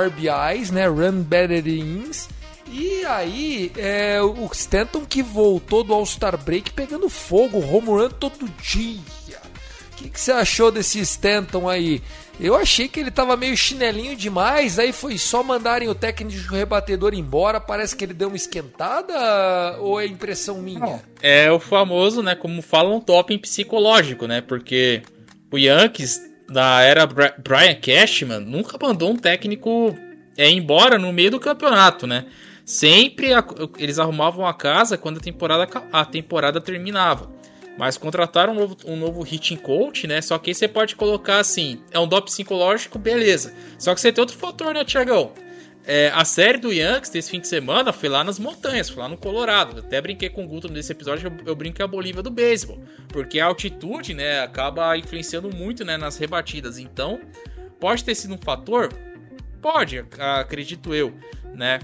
RBIs, 0.08 0.72
né, 0.72 0.88
Run 0.88 1.22
Better 1.22 1.68
Innings. 1.68 2.30
E 2.70 3.06
aí, 3.06 3.72
é, 3.78 4.22
o 4.22 4.50
Stanton 4.52 5.06
que 5.06 5.24
voltou 5.24 5.84
do 5.84 5.94
All-Star 5.94 6.38
Break 6.38 6.72
pegando 6.72 7.10
fogo, 7.10 7.60
home 7.60 7.88
run 7.88 8.10
todo 8.10 8.48
dia 8.62 9.00
que, 9.98 10.10
que 10.10 10.22
você 10.22 10.32
achou 10.32 10.72
desse 10.72 11.00
Stanton 11.02 11.68
aí? 11.68 12.02
Eu 12.40 12.56
achei 12.56 12.88
que 12.88 13.00
ele 13.00 13.10
tava 13.10 13.36
meio 13.36 13.58
chinelinho 13.58 14.16
demais, 14.16 14.78
aí 14.78 14.94
foi 14.94 15.18
só 15.18 15.42
mandarem 15.42 15.90
o 15.90 15.96
técnico 15.96 16.54
rebatedor 16.54 17.14
embora, 17.16 17.60
parece 17.60 17.96
que 17.96 18.06
ele 18.06 18.14
deu 18.14 18.28
uma 18.28 18.38
esquentada 18.38 19.78
ou 19.80 20.00
é 20.00 20.06
impressão 20.06 20.62
minha? 20.62 21.02
É 21.22 21.52
o 21.52 21.60
famoso, 21.60 22.22
né, 22.22 22.36
como 22.36 22.62
falam, 22.62 23.04
doping 23.06 23.40
psicológico, 23.40 24.28
né? 24.28 24.42
Porque 24.42 25.02
o 25.52 25.58
Yankees 25.58 26.22
da 26.48 26.82
era 26.82 27.06
Brian 27.06 27.76
Cashman 27.82 28.40
nunca 28.40 28.78
mandou 28.80 29.12
um 29.12 29.18
técnico 29.18 29.98
é, 30.38 30.50
embora 30.50 31.00
no 31.00 31.12
meio 31.12 31.32
do 31.32 31.40
campeonato, 31.40 32.06
né? 32.06 32.26
Sempre 32.64 33.34
a, 33.34 33.44
eles 33.78 33.98
arrumavam 33.98 34.46
a 34.46 34.54
casa 34.54 34.98
quando 34.98 35.18
a 35.18 35.22
temporada, 35.22 35.68
a 35.92 36.06
temporada 36.06 36.62
terminava. 36.62 37.37
Mas 37.78 37.98
contrataram 37.98 38.54
um 38.54 38.56
novo, 38.56 38.78
um 38.86 38.96
novo 38.96 39.26
hitting 39.26 39.58
coach, 39.58 40.08
né? 40.08 40.22
Só 40.22 40.38
que 40.38 40.50
aí 40.50 40.56
você 40.56 40.68
pode 40.68 40.96
colocar 40.96 41.40
assim: 41.40 41.82
é 41.92 42.00
um 42.00 42.08
dop 42.08 42.26
psicológico, 42.26 42.98
beleza. 42.98 43.54
Só 43.78 43.94
que 43.94 44.02
você 44.02 44.12
tem 44.12 44.22
outro 44.22 44.38
fator, 44.38 44.74
né, 44.74 44.84
Tiagão? 44.84 45.32
É, 45.90 46.12
a 46.14 46.26
série 46.26 46.58
do 46.58 46.74
Yankees 46.74 47.10
desse 47.10 47.32
fim 47.32 47.40
de 47.40 47.48
semana 47.48 47.94
foi 47.94 48.10
lá 48.10 48.22
nas 48.22 48.38
montanhas, 48.38 48.90
foi 48.90 49.02
lá 49.02 49.08
no 49.08 49.16
Colorado. 49.16 49.80
Até 49.80 50.02
brinquei 50.02 50.30
com 50.30 50.44
o 50.44 50.48
Guto 50.48 50.68
nesse 50.68 50.92
episódio, 50.92 51.32
eu, 51.40 51.48
eu 51.48 51.56
brinquei 51.56 51.86
a 51.86 51.88
Bolívia 51.88 52.22
do 52.22 52.30
beisebol. 52.30 52.78
Porque 53.08 53.40
a 53.40 53.46
altitude, 53.46 54.14
né, 54.14 54.42
acaba 54.42 54.98
influenciando 54.98 55.50
muito, 55.56 55.86
né, 55.86 55.96
nas 55.96 56.18
rebatidas. 56.18 56.78
Então, 56.78 57.22
pode 57.80 58.04
ter 58.04 58.16
sido 58.16 58.34
um 58.34 58.38
fator? 58.38 58.92
Pode, 59.62 60.04
acredito 60.20 60.94
eu, 60.94 61.14
né? 61.54 61.80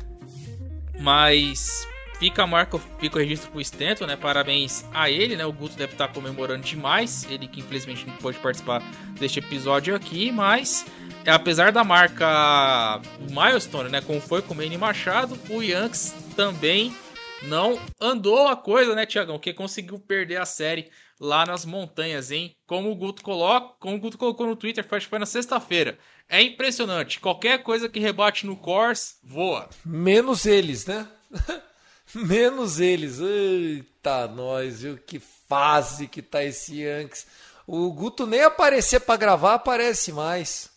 Mas 1.00 1.88
fica 2.24 2.44
a 2.44 2.48
marca, 2.48 2.80
fica 3.00 3.18
o 3.18 3.20
registro 3.20 3.52
pro 3.52 3.60
Stanton, 3.60 4.06
né? 4.06 4.16
Parabéns 4.16 4.86
a 4.94 5.10
ele, 5.10 5.36
né? 5.36 5.46
O 5.46 5.52
Guto 5.52 5.76
deve 5.76 5.92
estar 5.92 6.08
comemorando 6.08 6.64
demais. 6.64 7.30
Ele 7.30 7.50
que 7.50 7.60
infelizmente 7.60 8.08
não 8.08 8.16
pôde 8.16 8.40
participar 8.40 8.82
deste 9.20 9.40
episódio 9.40 9.94
aqui, 9.94 10.32
mas 10.32 10.86
apesar 11.28 11.74
da 11.74 11.84
marca 11.84 13.02
milestone, 13.30 13.90
né? 13.90 14.00
Como 14.00 14.22
foi 14.22 14.42
com 14.42 14.54
o 14.54 14.58
Manny 14.58 14.78
Machado, 14.78 15.38
o 15.50 15.62
Yankees 15.62 16.16
também 16.34 16.96
não 17.42 17.78
andou 18.00 18.48
a 18.48 18.56
coisa, 18.56 18.96
né, 18.96 19.06
Tiagão? 19.06 19.38
Que 19.38 19.54
conseguiu 19.54 20.00
perder 20.00 20.38
a 20.38 20.46
série 20.46 20.90
lá 21.20 21.46
nas 21.46 21.66
montanhas, 21.66 22.32
hein? 22.32 22.56
Como 22.66 22.90
o 22.90 22.96
Guto 22.96 23.22
coloca, 23.22 23.76
como 23.82 23.98
o 23.98 24.00
Guto 24.00 24.18
colocou 24.18 24.48
no 24.48 24.56
Twitter, 24.56 24.88
foi, 24.88 25.02
foi 25.02 25.20
na 25.20 25.26
sexta-feira. 25.26 26.00
É 26.30 26.42
impressionante. 26.42 27.20
Qualquer 27.20 27.62
coisa 27.64 27.90
que 27.90 28.00
rebate 28.00 28.46
no 28.46 28.56
Course, 28.56 29.16
voa. 29.22 29.68
Menos 29.86 30.46
eles, 30.46 30.86
né? 30.86 31.06
Menos 32.26 32.80
eles. 32.80 33.20
Eita, 33.20 34.28
nós, 34.28 34.82
viu? 34.82 34.98
Que 34.98 35.20
fase 35.20 36.08
que 36.08 36.22
tá 36.22 36.44
esse 36.44 36.82
Yankees. 36.82 37.26
O 37.66 37.92
Guto 37.92 38.26
nem 38.26 38.42
aparecer 38.42 39.00
para 39.00 39.18
gravar, 39.18 39.56
aparece 39.56 40.12
mais. 40.12 40.70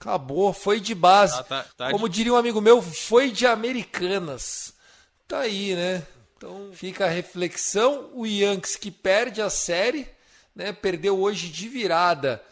Acabou, 0.00 0.52
foi 0.52 0.80
de 0.80 0.94
base. 0.94 1.38
Ah, 1.38 1.44
tá, 1.44 1.66
tá 1.76 1.90
Como 1.90 2.08
de... 2.08 2.14
diria 2.16 2.32
um 2.32 2.36
amigo 2.36 2.60
meu, 2.60 2.80
foi 2.80 3.30
de 3.30 3.46
Americanas. 3.46 4.72
Tá 5.28 5.40
aí, 5.40 5.74
né? 5.74 6.06
Então 6.36 6.70
fica 6.72 7.04
a 7.04 7.10
reflexão. 7.10 8.10
O 8.14 8.26
Yankees 8.26 8.76
que 8.76 8.90
perde 8.90 9.42
a 9.42 9.50
série, 9.50 10.08
né? 10.56 10.72
Perdeu 10.72 11.20
hoje 11.20 11.48
de 11.48 11.68
virada 11.68 12.42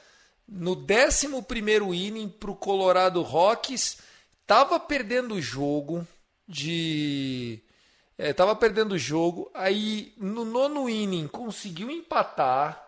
no 0.46 0.72
11 0.72 1.26
inning 1.94 2.28
para 2.28 2.50
o 2.50 2.56
Colorado 2.56 3.22
Rockies. 3.22 3.98
Tava 4.46 4.78
perdendo 4.78 5.34
o 5.34 5.42
jogo 5.42 6.06
de. 6.46 7.62
É, 8.18 8.32
tava 8.32 8.56
perdendo 8.56 8.92
o 8.92 8.98
jogo. 8.98 9.48
Aí 9.54 10.12
no 10.18 10.44
nono 10.44 10.88
inning 10.88 11.28
conseguiu 11.28 11.88
empatar. 11.88 12.84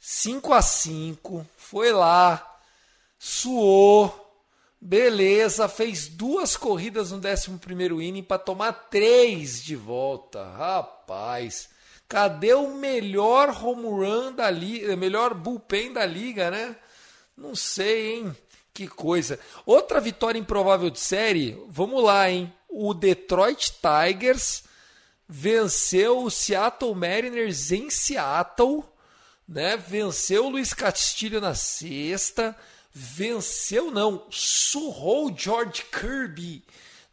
5 0.00 0.52
a 0.52 0.60
5 0.60 1.46
Foi 1.56 1.92
lá. 1.92 2.58
Suou. 3.16 4.18
Beleza, 4.84 5.68
fez 5.68 6.08
duas 6.08 6.56
corridas 6.56 7.12
no 7.12 7.18
11 7.18 8.04
inning 8.04 8.24
para 8.24 8.36
tomar 8.36 8.72
três 8.90 9.62
de 9.62 9.76
volta. 9.76 10.44
Rapaz, 10.56 11.70
cadê 12.08 12.52
o 12.52 12.74
melhor 12.74 13.50
home 13.64 13.84
run 13.84 14.32
da 14.32 14.50
liga, 14.50 14.96
melhor 14.96 15.34
bullpen 15.34 15.92
da 15.92 16.04
liga, 16.04 16.50
né? 16.50 16.74
Não 17.36 17.54
sei, 17.54 18.16
hein? 18.16 18.36
Que 18.74 18.88
coisa. 18.88 19.38
Outra 19.64 20.00
vitória 20.00 20.36
improvável 20.36 20.90
de 20.90 20.98
série, 20.98 21.62
vamos 21.68 22.02
lá, 22.02 22.28
hein? 22.28 22.52
O 22.72 22.94
Detroit 22.94 23.72
Tigers 23.72 24.64
venceu 25.28 26.24
o 26.24 26.30
Seattle 26.30 26.94
Mariners 26.94 27.70
em 27.70 27.90
Seattle, 27.90 28.84
né? 29.46 29.76
Venceu 29.76 30.46
o 30.46 30.50
Luiz 30.50 30.72
Castilho 30.72 31.40
na 31.40 31.54
sexta 31.54 32.56
venceu 32.92 33.90
não, 33.90 34.26
surrou 34.30 35.34
George 35.36 35.82
Kirby 35.90 36.62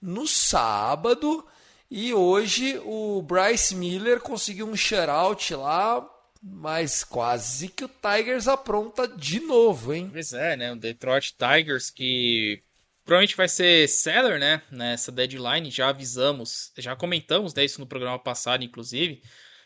no 0.01 0.27
sábado 0.27 1.45
e 1.89 2.13
hoje 2.13 2.79
o 2.83 3.21
Bryce 3.21 3.75
Miller 3.75 4.19
conseguiu 4.19 4.67
um 4.67 4.75
shutout 4.75 5.55
lá, 5.55 6.07
mas 6.41 7.03
quase 7.03 7.69
que 7.69 7.85
o 7.85 7.89
Tigers 7.89 8.47
apronta 8.47 9.07
de 9.07 9.39
novo, 9.39 9.93
hein? 9.93 10.09
Pois 10.11 10.33
é, 10.33 10.55
né? 10.55 10.71
O 10.71 10.75
Detroit 10.75 11.33
Tigers 11.33 11.89
que 11.89 12.61
provavelmente 13.09 13.35
vai 13.35 13.49
ser 13.49 13.89
seller, 13.89 14.39
né? 14.39 14.61
Nessa 14.69 15.11
deadline, 15.11 15.71
já 15.71 15.89
avisamos, 15.89 16.71
já 16.77 16.95
comentamos 16.95 17.55
né, 17.55 17.65
isso 17.65 17.79
no 17.79 17.87
programa 17.87 18.19
passado, 18.19 18.63
inclusive. 18.63 19.23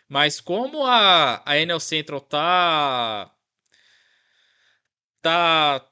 Mas 0.08 0.39
como 0.39 0.86
a, 0.86 1.44
a 1.46 1.58
NL 1.58 1.80
Central 1.82 2.22
tá 2.22 3.36
tá 5.22 5.86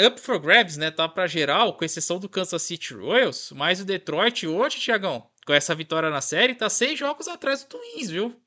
up 0.00 0.20
for 0.20 0.40
grabs, 0.40 0.76
né? 0.76 0.90
Tá 0.90 1.08
para 1.08 1.28
geral, 1.28 1.76
com 1.76 1.84
exceção 1.84 2.18
do 2.18 2.28
Kansas 2.28 2.62
City 2.62 2.94
Royals, 2.94 3.52
mas 3.52 3.80
o 3.80 3.84
Detroit 3.84 4.44
hoje, 4.48 4.80
Tiagão, 4.80 5.30
com 5.46 5.52
essa 5.52 5.76
vitória 5.76 6.10
na 6.10 6.20
série, 6.20 6.54
tá 6.56 6.68
seis 6.68 6.98
jogos 6.98 7.28
atrás 7.28 7.62
do 7.62 7.68
Twins, 7.68 8.10
viu? 8.10 8.41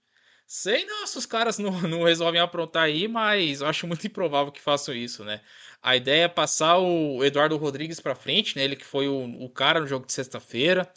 Sei 0.48 0.86
não 0.86 1.08
se 1.08 1.18
os 1.18 1.26
caras 1.26 1.58
não, 1.58 1.72
não 1.88 2.04
resolvem 2.04 2.39
aprontar 2.39 2.84
aí, 2.84 3.08
mas 3.08 3.62
eu 3.62 3.68
acho 3.68 3.88
muito 3.88 4.06
improvável 4.06 4.52
que 4.52 4.62
façam 4.62 4.93
isso, 4.93 5.24
né? 5.24 5.41
A 5.82 5.96
ideia 5.96 6.26
é 6.26 6.28
passar 6.28 6.78
o 6.80 7.24
Eduardo 7.24 7.58
Rodrigues 7.58 8.00
para 8.00 8.16
frente, 8.16 8.56
né? 8.56 8.64
Ele 8.64 8.76
que 8.76 8.86
foi 8.86 9.08
o, 9.08 9.43
o 9.43 9.50
cara 9.50 9.80
no 9.80 9.88
jogo 9.88 10.06
de 10.06 10.14
sexta-feira. 10.14 10.89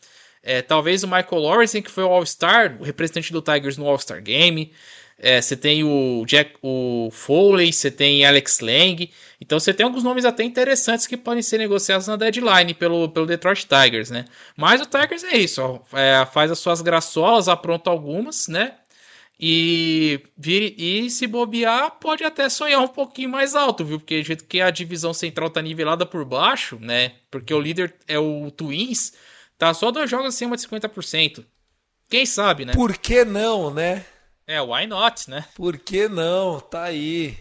É, 0.42 0.62
talvez 0.62 1.02
o 1.02 1.06
Michael 1.06 1.42
Lawrence, 1.42 1.82
que 1.82 1.90
foi 1.90 2.04
o 2.04 2.08
All-Star, 2.08 2.76
o 2.80 2.84
representante 2.84 3.32
do 3.32 3.42
Tigers 3.42 3.76
no 3.76 3.86
All-Star 3.86 4.22
Game. 4.22 4.72
É, 5.18 5.40
você 5.42 5.56
tem 5.56 5.82
o 5.82 6.24
Jack, 6.26 6.54
o 6.62 7.10
Foley, 7.10 7.72
você 7.72 7.90
tem 7.90 8.24
Alex 8.24 8.60
Lang. 8.60 9.10
Então 9.40 9.58
você 9.58 9.74
tem 9.74 9.84
alguns 9.84 10.04
nomes 10.04 10.24
até 10.24 10.44
interessantes 10.44 11.06
que 11.06 11.16
podem 11.16 11.42
ser 11.42 11.58
negociados 11.58 12.06
na 12.06 12.16
deadline 12.16 12.72
pelo, 12.72 13.08
pelo 13.08 13.26
Detroit 13.26 13.66
Tigers, 13.66 14.10
né? 14.10 14.24
Mas 14.56 14.80
o 14.80 14.86
Tigers 14.86 15.24
é 15.24 15.36
isso, 15.36 15.60
ó, 15.60 15.80
é, 15.96 16.24
faz 16.26 16.50
as 16.50 16.60
suas 16.60 16.80
graçolas, 16.80 17.48
apronta 17.48 17.90
algumas, 17.90 18.46
né? 18.46 18.74
E, 19.40 20.20
e 20.44 21.08
se 21.10 21.26
bobear, 21.26 21.92
pode 22.00 22.24
até 22.24 22.48
sonhar 22.48 22.80
um 22.80 22.88
pouquinho 22.88 23.28
mais 23.28 23.54
alto, 23.54 23.84
viu? 23.84 24.00
Porque 24.00 24.20
do 24.20 24.26
jeito 24.26 24.44
que 24.44 24.60
a 24.60 24.70
divisão 24.70 25.14
central 25.14 25.48
tá 25.48 25.62
nivelada 25.62 26.04
por 26.04 26.24
baixo, 26.24 26.76
né? 26.80 27.12
Porque 27.30 27.54
o 27.54 27.60
líder 27.60 27.94
é 28.08 28.18
o 28.18 28.50
Twins, 28.50 29.12
tá 29.56 29.72
só 29.72 29.92
dois 29.92 30.10
jogos 30.10 30.34
acima 30.34 30.56
de 30.56 30.66
50%. 30.66 31.44
Quem 32.10 32.26
sabe, 32.26 32.64
né? 32.64 32.72
Por 32.72 32.96
que 32.98 33.24
não, 33.24 33.72
né? 33.72 34.04
É, 34.44 34.60
why 34.60 34.86
not, 34.86 35.30
né? 35.30 35.44
Por 35.54 35.78
que 35.78 36.08
não? 36.08 36.58
Tá 36.58 36.84
aí. 36.84 37.36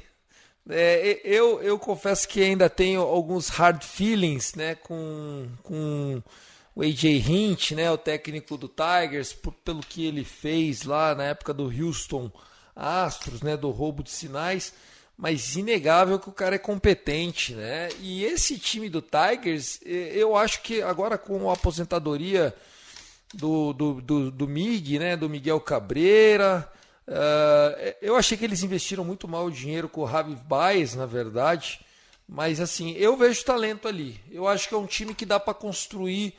É, 0.69 1.21
eu, 1.23 1.63
eu 1.63 1.79
confesso 1.79 2.27
que 2.27 2.43
ainda 2.43 2.69
tenho 2.69 3.01
alguns 3.01 3.47
hard 3.47 3.81
feelings 3.81 4.53
né, 4.53 4.75
com, 4.75 5.47
com 5.63 6.21
o 6.77 6.83
AJ 6.83 7.27
Hint, 7.27 7.71
né, 7.71 7.89
o 7.89 7.97
técnico 7.97 8.55
do 8.55 8.67
Tigers, 8.67 9.33
por, 9.33 9.51
pelo 9.51 9.79
que 9.79 10.05
ele 10.05 10.23
fez 10.23 10.83
lá 10.83 11.15
na 11.15 11.23
época 11.23 11.51
do 11.51 11.63
Houston 11.63 12.31
Astros, 12.75 13.41
né, 13.41 13.57
do 13.57 13.71
roubo 13.71 14.03
de 14.03 14.11
sinais, 14.11 14.75
mas 15.17 15.55
inegável 15.55 16.19
que 16.19 16.29
o 16.29 16.31
cara 16.31 16.53
é 16.53 16.59
competente. 16.59 17.55
Né? 17.55 17.89
E 17.99 18.23
esse 18.23 18.59
time 18.59 18.89
do 18.89 19.01
Tigers, 19.01 19.79
eu 19.83 20.35
acho 20.35 20.61
que 20.61 20.79
agora 20.83 21.17
com 21.17 21.49
a 21.49 21.53
aposentadoria 21.53 22.53
do, 23.33 23.73
do, 23.73 23.93
do, 23.99 24.31
do 24.31 24.47
Mig, 24.47 24.99
né, 24.99 25.17
do 25.17 25.27
Miguel 25.27 25.59
Cabreira, 25.59 26.71
Uh, 27.09 27.95
eu 28.01 28.17
achei 28.17 28.37
que 28.37 28.43
eles 28.43 28.63
investiram 28.63 29.05
muito 29.05 29.29
mal 29.29 29.45
o 29.45 29.49
dinheiro 29.49 29.87
com 29.87 30.03
o 30.03 30.07
Javi 30.09 30.35
Baez, 30.35 30.93
na 30.93 31.05
verdade. 31.05 31.79
Mas 32.27 32.59
assim, 32.59 32.91
eu 32.97 33.15
vejo 33.15 33.45
talento 33.45 33.87
ali. 33.87 34.19
Eu 34.29 34.45
acho 34.45 34.67
que 34.67 34.75
é 34.75 34.77
um 34.77 34.85
time 34.85 35.15
que 35.15 35.25
dá 35.25 35.39
para 35.39 35.53
construir 35.53 36.35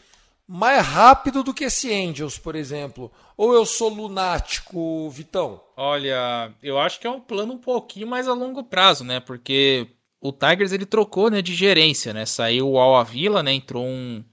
mais 0.48 0.84
rápido 0.84 1.42
do 1.42 1.52
que 1.52 1.64
esse 1.64 1.92
Angels, 1.92 2.38
por 2.38 2.56
exemplo. 2.56 3.12
Ou 3.36 3.52
eu 3.52 3.66
sou 3.66 3.90
lunático, 3.90 5.10
Vitão? 5.10 5.62
Olha, 5.76 6.52
eu 6.62 6.78
acho 6.78 6.98
que 6.98 7.06
é 7.06 7.10
um 7.10 7.20
plano 7.20 7.52
um 7.52 7.58
pouquinho 7.58 8.06
mais 8.06 8.26
a 8.26 8.32
longo 8.32 8.64
prazo, 8.64 9.04
né? 9.04 9.20
Porque 9.20 9.86
o 10.20 10.32
Tigers 10.32 10.72
ele 10.72 10.86
trocou, 10.86 11.30
né, 11.30 11.42
de 11.42 11.54
gerência, 11.54 12.14
né? 12.14 12.24
Saiu 12.24 12.70
o 12.70 12.78
Al 12.78 12.96
Avila, 12.96 13.42
né? 13.42 13.52
Entrou 13.52 13.84
um 13.84 14.24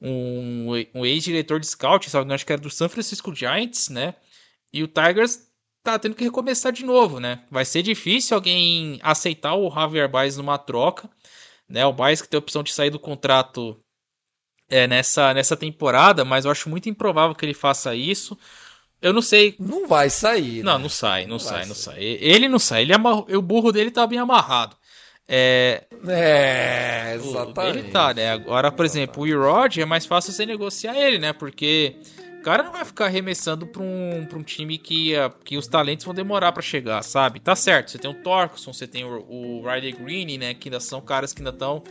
um, 0.00 0.68
um 0.94 1.04
ex-diretor 1.04 1.58
de 1.60 1.66
scout, 1.66 2.08
sabe? 2.08 2.32
acho 2.32 2.46
que 2.46 2.52
era 2.52 2.62
do 2.62 2.70
San 2.70 2.88
Francisco 2.88 3.34
Giants, 3.34 3.88
né? 3.88 4.14
E 4.72 4.82
o 4.82 4.88
Tigers 4.88 5.48
tá 5.82 5.98
tendo 5.98 6.14
que 6.14 6.24
recomeçar 6.24 6.72
de 6.72 6.84
novo, 6.84 7.18
né? 7.20 7.44
Vai 7.50 7.64
ser 7.64 7.82
difícil 7.82 8.36
alguém 8.36 8.98
aceitar 9.02 9.54
o 9.54 9.70
Javier 9.70 10.08
Baez 10.08 10.36
numa 10.36 10.58
troca, 10.58 11.10
né? 11.68 11.84
O 11.86 11.92
Baez 11.92 12.22
que 12.22 12.28
tem 12.28 12.38
a 12.38 12.40
opção 12.40 12.62
de 12.62 12.72
sair 12.72 12.90
do 12.90 12.98
contrato 12.98 13.82
é, 14.68 14.86
nessa, 14.86 15.32
nessa 15.34 15.56
temporada, 15.56 16.24
mas 16.24 16.44
eu 16.44 16.50
acho 16.50 16.68
muito 16.68 16.88
improvável 16.88 17.34
que 17.34 17.44
ele 17.44 17.54
faça 17.54 17.94
isso. 17.94 18.36
Eu 19.00 19.12
não 19.12 19.22
sei. 19.22 19.54
Não 19.58 19.86
vai 19.86 20.10
sair. 20.10 20.62
Não, 20.62 20.76
né? 20.76 20.82
não 20.82 20.88
sai, 20.88 21.22
não, 21.22 21.30
não 21.30 21.38
sai, 21.38 21.66
não 21.66 21.74
sai. 21.74 22.02
Ele 22.02 22.48
não 22.48 22.58
sai. 22.58 22.82
Ele 22.82 22.92
amarro... 22.92 23.26
O 23.30 23.40
burro 23.40 23.72
dele 23.72 23.90
tá 23.90 24.06
bem 24.06 24.18
amarrado. 24.18 24.76
É, 25.30 25.84
é 26.08 27.12
exatamente. 27.14 27.78
Ele 27.78 27.90
tá, 27.90 28.14
né? 28.14 28.30
Agora, 28.30 28.72
por 28.72 28.84
exemplo, 28.86 29.22
o 29.22 29.26
Erod 29.26 29.80
é 29.80 29.84
mais 29.84 30.06
fácil 30.06 30.32
você 30.32 30.46
negociar 30.46 30.96
ele, 30.96 31.18
né? 31.18 31.34
Porque 31.34 31.96
o 32.40 32.42
cara 32.42 32.62
não 32.62 32.72
vai 32.72 32.84
ficar 32.84 33.04
arremessando 33.04 33.66
pra 33.66 33.82
um, 33.82 34.24
pra 34.26 34.38
um 34.38 34.42
time 34.42 34.78
que, 34.78 35.14
uh, 35.14 35.30
que 35.44 35.58
os 35.58 35.66
talentos 35.66 36.06
vão 36.06 36.14
demorar 36.14 36.52
para 36.52 36.62
chegar, 36.62 37.02
sabe? 37.02 37.40
Tá 37.40 37.54
certo, 37.54 37.90
você 37.90 37.98
tem 37.98 38.10
o 38.10 38.14
Torkelson, 38.14 38.72
você 38.72 38.86
tem 38.86 39.04
o, 39.04 39.26
o 39.28 39.68
Riley 39.68 39.92
Green, 39.92 40.38
né? 40.38 40.54
Que 40.54 40.68
ainda 40.68 40.80
são 40.80 41.00
caras 41.00 41.34
que 41.34 41.40
ainda 41.40 41.50
estão 41.50 41.82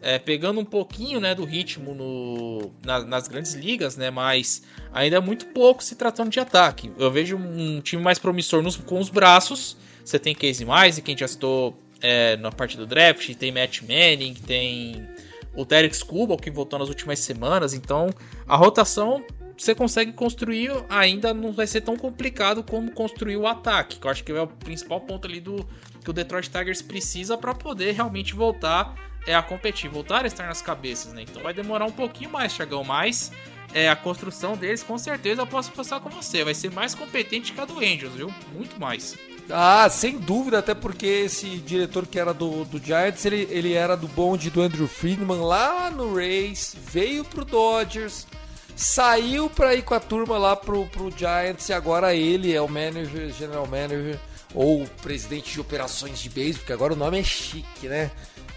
é, 0.00 0.18
pegando 0.18 0.60
um 0.60 0.64
pouquinho 0.64 1.20
né, 1.20 1.34
do 1.34 1.44
ritmo 1.44 1.94
no, 1.94 2.70
na, 2.84 3.00
nas 3.00 3.28
grandes 3.28 3.54
ligas, 3.54 3.96
né? 3.96 4.10
Mas 4.10 4.62
ainda 4.92 5.16
é 5.16 5.20
muito 5.20 5.46
pouco 5.46 5.82
se 5.82 5.96
tratando 5.96 6.30
de 6.30 6.40
ataque. 6.40 6.90
Eu 6.98 7.10
vejo 7.10 7.36
um 7.36 7.80
time 7.80 8.02
mais 8.02 8.18
promissor 8.18 8.62
nos, 8.62 8.76
com 8.76 8.98
os 8.98 9.10
braços. 9.10 9.76
Você 10.04 10.18
tem 10.18 10.34
Casey 10.34 10.64
Mais, 10.64 10.98
quem 11.00 11.16
já 11.16 11.28
citou 11.28 11.76
é, 12.00 12.36
na 12.36 12.50
parte 12.50 12.76
do 12.76 12.86
draft, 12.86 13.34
tem 13.34 13.52
Matt 13.52 13.82
Manning, 13.82 14.34
tem 14.34 15.06
o 15.54 15.64
Derek 15.64 15.94
Skubal, 15.94 16.36
que 16.36 16.50
voltou 16.50 16.78
nas 16.78 16.88
últimas 16.88 17.18
semanas. 17.18 17.74
Então 17.74 18.10
a 18.46 18.56
rotação 18.56 19.24
você 19.56 19.74
consegue 19.74 20.12
construir, 20.12 20.70
ainda 20.88 21.34
não 21.34 21.52
vai 21.52 21.66
ser 21.66 21.80
tão 21.80 21.96
complicado 21.96 22.62
como 22.62 22.92
construir 22.92 23.36
o 23.36 23.46
ataque, 23.46 23.98
que 23.98 24.06
eu 24.06 24.10
acho 24.10 24.22
que 24.22 24.30
é 24.30 24.40
o 24.40 24.46
principal 24.46 25.00
ponto 25.00 25.26
ali 25.26 25.40
do 25.40 25.66
que 26.02 26.08
o 26.08 26.12
Detroit 26.12 26.48
Tigers 26.48 26.80
precisa 26.80 27.36
para 27.36 27.52
poder 27.52 27.92
realmente 27.92 28.34
voltar 28.34 28.94
é, 29.28 29.34
a 29.34 29.42
competir, 29.42 29.90
voltar 29.90 30.24
a 30.24 30.26
estar 30.26 30.46
nas 30.46 30.62
cabeças, 30.62 31.12
né? 31.12 31.22
Então 31.22 31.42
vai 31.42 31.52
demorar 31.52 31.84
um 31.84 31.92
pouquinho 31.92 32.30
mais, 32.30 32.50
Chagão, 32.54 32.82
mas 32.82 33.30
é, 33.74 33.86
a 33.86 33.94
construção 33.94 34.56
deles, 34.56 34.82
com 34.82 34.96
certeza 34.96 35.42
eu 35.42 35.46
posso 35.46 35.70
passar 35.72 36.00
com 36.00 36.08
você, 36.08 36.42
vai 36.42 36.54
ser 36.54 36.70
mais 36.72 36.94
competente 36.94 37.52
que 37.52 37.60
a 37.60 37.66
do 37.66 37.78
Angels, 37.78 38.14
viu? 38.14 38.32
Muito 38.54 38.80
mais. 38.80 39.18
Ah, 39.50 39.86
sem 39.90 40.16
dúvida, 40.16 40.58
até 40.58 40.74
porque 40.74 41.06
esse 41.06 41.46
diretor 41.58 42.06
que 42.06 42.18
era 42.18 42.32
do, 42.32 42.64
do 42.64 42.82
Giants, 42.82 43.26
ele, 43.26 43.46
ele 43.50 43.74
era 43.74 43.98
do 43.98 44.08
bonde 44.08 44.48
do 44.48 44.62
Andrew 44.62 44.88
Friedman 44.88 45.40
lá 45.40 45.90
no 45.90 46.14
Rays, 46.14 46.74
veio 46.90 47.22
pro 47.22 47.44
Dodgers, 47.44 48.26
saiu 48.74 49.50
para 49.50 49.74
ir 49.74 49.82
com 49.82 49.92
a 49.92 50.00
turma 50.00 50.38
lá 50.38 50.56
pro, 50.56 50.86
pro 50.86 51.10
Giants 51.10 51.68
e 51.68 51.74
agora 51.74 52.14
ele 52.14 52.54
é 52.54 52.62
o 52.62 52.68
manager, 52.68 53.30
general 53.30 53.66
manager 53.66 54.18
ou 54.54 54.86
presidente 55.02 55.52
de 55.52 55.60
operações 55.60 56.18
de 56.18 56.30
beisebol, 56.30 56.60
porque 56.60 56.72
agora 56.72 56.94
o 56.94 56.96
nome 56.96 57.20
é 57.20 57.22
chique, 57.22 57.88
né? 57.88 58.10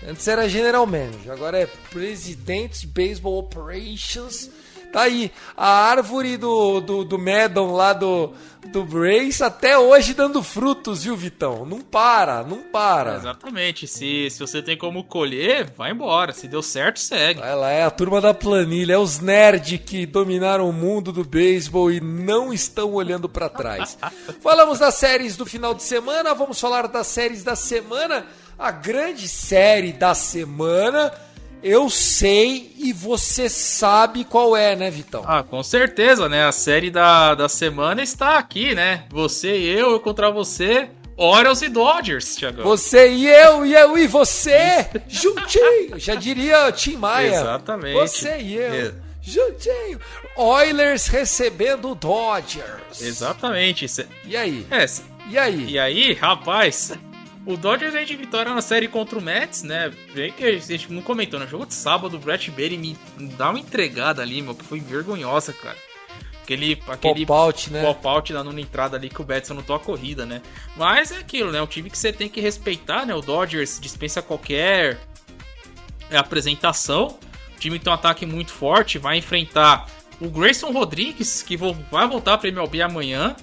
Antes 0.08 0.28
era 0.28 0.50
general 0.50 0.86
manager, 0.86 1.32
agora 1.32 1.60
é 1.60 1.68
presidente 1.92 2.82
de 2.82 2.88
baseball 2.88 3.38
operations 3.38 4.50
Tá 4.92 5.04
aí, 5.04 5.32
a 5.56 5.70
árvore 5.86 6.36
do, 6.36 6.82
do, 6.82 7.06
do 7.06 7.18
lá 7.72 7.94
do, 7.94 8.34
do 8.68 8.84
Brace 8.84 9.42
até 9.42 9.78
hoje 9.78 10.14
dando 10.14 10.44
frutos, 10.44 11.06
viu, 11.06 11.16
Vitão? 11.16 11.66
Não 11.66 11.80
para, 11.80 12.44
não 12.44 12.58
para. 12.58 13.16
Exatamente. 13.16 13.88
Se, 13.88 14.30
se 14.30 14.38
você 14.38 14.62
tem 14.62 14.78
como 14.78 15.06
colher, 15.06 15.72
vai 15.78 15.92
embora. 15.92 16.34
Se 16.34 16.46
deu 16.46 16.62
certo, 16.62 17.00
segue. 17.00 17.40
Ela 17.42 17.72
é 17.72 17.86
a 17.86 17.90
turma 17.90 18.20
da 18.20 18.34
planilha, 18.34 18.94
é 18.94 18.98
os 18.98 19.20
nerds 19.20 19.80
que 19.80 20.06
dominaram 20.06 20.70
o 20.70 20.74
mundo 20.74 21.14
do 21.14 21.24
beisebol 21.24 21.90
e 21.90 22.02
não 22.02 22.52
estão 22.52 22.92
olhando 22.92 23.30
para 23.30 23.48
trás. 23.48 23.98
Falamos 24.44 24.78
das 24.78 24.96
séries 24.96 25.38
do 25.38 25.46
final 25.46 25.74
de 25.74 25.84
semana, 25.84 26.34
vamos 26.34 26.60
falar 26.60 26.88
das 26.88 27.08
séries 27.08 27.46
da 27.46 27.56
semana. 27.56 28.26
A 28.62 28.70
grande 28.70 29.28
série 29.28 29.92
da 29.92 30.14
semana 30.14 31.12
eu 31.64 31.90
sei 31.90 32.72
e 32.78 32.94
você 32.94 33.50
sabe 33.50 34.24
qual 34.24 34.56
é, 34.56 34.76
né, 34.76 34.92
Vitão? 34.92 35.24
Ah, 35.26 35.42
com 35.42 35.64
certeza, 35.64 36.30
né? 36.30 36.46
A 36.46 36.52
série 36.52 36.92
da, 36.92 37.34
da 37.34 37.50
semana 37.50 38.04
está 38.04 38.38
aqui, 38.38 38.76
né? 38.76 39.06
Você 39.10 39.58
e 39.58 39.68
eu, 39.68 39.90
eu 39.90 40.00
contra 40.00 40.30
você, 40.30 40.90
Orioles 41.18 41.64
e 41.64 41.70
Dodgers, 41.70 42.36
Thiago. 42.36 42.62
Você 42.62 43.10
e 43.10 43.28
eu, 43.28 43.66
e 43.66 43.74
eu 43.74 43.98
e 43.98 44.06
você, 44.06 44.88
juntinho. 45.10 45.98
Já 45.98 46.14
diria 46.14 46.72
Tim 46.72 46.98
Maia. 46.98 47.34
Exatamente. 47.34 47.94
Você 47.94 48.38
e 48.38 48.58
eu. 48.58 48.74
É. 48.74 48.94
Juntinho. 49.24 50.00
Oilers 50.36 51.08
recebendo 51.08 51.96
Dodgers. 51.96 53.02
Exatamente. 53.02 53.88
E 54.24 54.38
aí? 54.38 54.68
É. 54.70 54.86
E 55.32 55.38
aí? 55.40 55.66
E 55.72 55.80
aí, 55.80 56.14
rapaz, 56.14 56.92
o 57.46 57.58
Dodgers 57.58 57.94
vem 57.94 58.06
de 58.06 58.16
vitória 58.16 58.54
na 58.54 58.62
série 58.62 58.88
contra 58.88 59.18
o 59.18 59.22
Mets, 59.22 59.64
né? 59.64 59.92
Vem 60.14 60.32
que 60.32 60.44
a 60.44 60.58
gente 60.58 60.92
não 60.92 61.02
comentou, 61.02 61.40
no 61.40 61.48
jogo 61.48 61.66
de 61.66 61.74
sábado 61.74 62.18
o 62.18 62.20
Brett 62.20 62.52
Bailey 62.52 62.78
me 62.78 62.98
dá 63.38 63.50
uma 63.50 63.60
entregada 63.60 64.22
ali, 64.22 64.42
meu, 64.42 64.54
que 64.54 64.64
foi 64.64 64.80
vergonhosa, 64.80 65.52
cara. 65.54 65.78
Aquele, 66.44 66.82
aquele 66.88 67.26
pop-out, 67.26 67.72
né? 67.72 67.82
Pop-out 67.82 68.34
na 68.34 68.44
nona 68.44 68.60
entrada 68.60 68.98
ali 68.98 69.10
que 69.10 69.22
o 69.22 69.24
Betson 69.24 69.54
notou 69.54 69.76
a 69.76 69.80
corrida, 69.80 70.26
né? 70.26 70.42
Mas 70.76 71.12
é 71.12 71.18
aquilo, 71.18 71.52
né? 71.52 71.62
O 71.62 71.68
time 71.68 71.90
que 71.90 71.98
você 71.98 72.12
tem 72.12 72.28
que 72.28 72.42
respeitar, 72.42 73.06
né? 73.06 73.16
O 73.16 73.22
Dodgers 73.22 73.80
dispensa 73.80 74.22
qualquer 74.22 75.00
apresentação. 76.12 77.18
O 77.56 77.60
time 77.60 77.80
tem 77.80 77.92
um 77.92 77.96
ataque 77.96 78.26
muito 78.26 78.52
forte, 78.52 78.98
vai 78.98 79.18
enfrentar 79.18 79.88
o 80.20 80.30
Grayson 80.30 80.72
Rodrigues, 80.72 81.42
que 81.42 81.56
vai 81.58 82.08
voltar 82.08 82.38
para 82.38 82.50
MLB 82.50 82.82
amanhã. 82.82 83.36